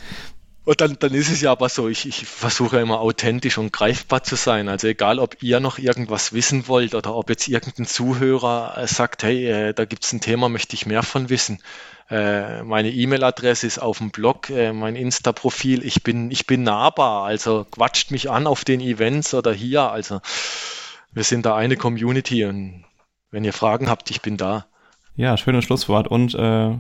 Und 0.65 0.81
dann, 0.81 0.97
dann 1.01 1.15
ist 1.15 1.29
es 1.31 1.41
ja 1.41 1.51
aber 1.51 1.69
so, 1.69 1.89
ich, 1.89 2.07
ich 2.07 2.27
versuche 2.27 2.79
immer 2.79 3.01
authentisch 3.01 3.59
und 3.59 3.73
greifbar 3.73 4.23
zu 4.23 4.37
sein. 4.37 4.69
Also 4.69 4.87
egal, 4.87 5.19
ob 5.19 5.43
ihr 5.43 5.59
noch 5.59 5.79
irgendwas 5.79 6.33
wissen 6.33 6.69
wollt 6.69 6.95
oder 6.95 7.17
ob 7.17 7.31
jetzt 7.31 7.49
irgendein 7.49 7.87
Zuhörer 7.87 8.77
äh, 8.77 8.87
sagt, 8.87 9.25
hey, 9.25 9.47
äh, 9.47 9.75
da 9.75 9.87
gibt 9.87 10.05
es 10.05 10.13
ein 10.13 10.21
Thema, 10.21 10.49
möchte 10.49 10.75
ich 10.75 10.87
mehr 10.87 11.03
von 11.03 11.31
wissen. 11.31 11.61
Äh, 12.11 12.63
meine 12.63 12.91
E-Mail-Adresse 12.91 13.67
ist 13.67 13.79
auf 13.79 13.99
dem 13.99 14.11
Blog, 14.11 14.49
äh, 14.51 14.73
mein 14.73 14.97
Insta-Profil. 14.97 15.85
Ich 15.85 16.03
bin, 16.03 16.31
ich 16.31 16.47
bin 16.47 16.63
nahbar, 16.63 17.25
also 17.25 17.67
quatscht 17.71 18.11
mich 18.11 18.31
an 18.31 18.47
auf 18.47 18.65
den 18.65 18.81
Events 18.81 19.35
oder 19.35 19.53
hier. 19.53 19.91
Also 19.91 20.21
wir 21.13 21.25
sind 21.25 21.45
da 21.45 21.55
eine 21.55 21.77
Community 21.77 22.45
und 22.47 22.85
wenn 23.31 23.45
ihr 23.45 23.53
Fragen 23.53 23.91
habt, 23.91 24.11
ich 24.11 24.23
bin 24.23 24.37
da. 24.37 24.67
Ja, 25.17 25.37
schönes 25.37 25.65
Schlusswort 25.65 26.09
und 26.09 26.35
äh, 26.35 26.71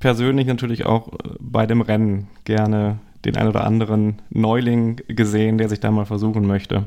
persönlich 0.00 0.46
natürlich 0.46 0.86
auch 0.86 1.08
äh, 1.08 1.34
bei 1.38 1.66
dem 1.66 1.82
Rennen 1.82 2.28
gerne 2.44 2.98
den 3.24 3.36
ein 3.36 3.48
oder 3.48 3.64
anderen 3.64 4.22
Neuling 4.30 5.02
gesehen, 5.08 5.58
der 5.58 5.68
sich 5.68 5.80
da 5.80 5.90
mal 5.90 6.06
versuchen 6.06 6.46
möchte. 6.46 6.86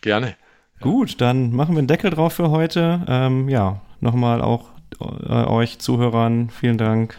Gerne. 0.00 0.36
Gut, 0.80 1.20
dann 1.20 1.52
machen 1.52 1.74
wir 1.74 1.78
einen 1.78 1.88
Deckel 1.88 2.10
drauf 2.10 2.34
für 2.34 2.50
heute. 2.50 3.04
Ähm, 3.08 3.48
ja, 3.48 3.80
nochmal 4.00 4.42
auch 4.42 4.66
euch 5.00 5.78
Zuhörern 5.78 6.50
vielen 6.50 6.78
Dank, 6.78 7.16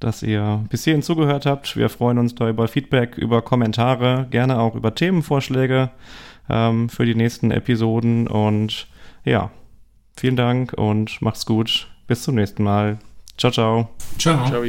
dass 0.00 0.22
ihr 0.22 0.64
bis 0.68 0.84
hierhin 0.84 1.02
zugehört 1.02 1.46
habt. 1.46 1.76
Wir 1.76 1.88
freuen 1.88 2.18
uns 2.18 2.34
da 2.34 2.48
über 2.48 2.68
Feedback, 2.68 3.16
über 3.16 3.42
Kommentare, 3.42 4.26
gerne 4.30 4.58
auch 4.58 4.74
über 4.74 4.94
Themenvorschläge 4.94 5.90
ähm, 6.48 6.88
für 6.88 7.06
die 7.06 7.14
nächsten 7.14 7.50
Episoden. 7.50 8.26
Und 8.26 8.88
ja, 9.24 9.50
vielen 10.16 10.36
Dank 10.36 10.72
und 10.72 11.22
macht's 11.22 11.46
gut. 11.46 11.88
Bis 12.06 12.22
zum 12.22 12.34
nächsten 12.34 12.62
Mal. 12.62 12.98
Ciao, 13.38 13.52
ciao. 13.52 13.88
Ciao. 14.18 14.46
ciao. 14.46 14.64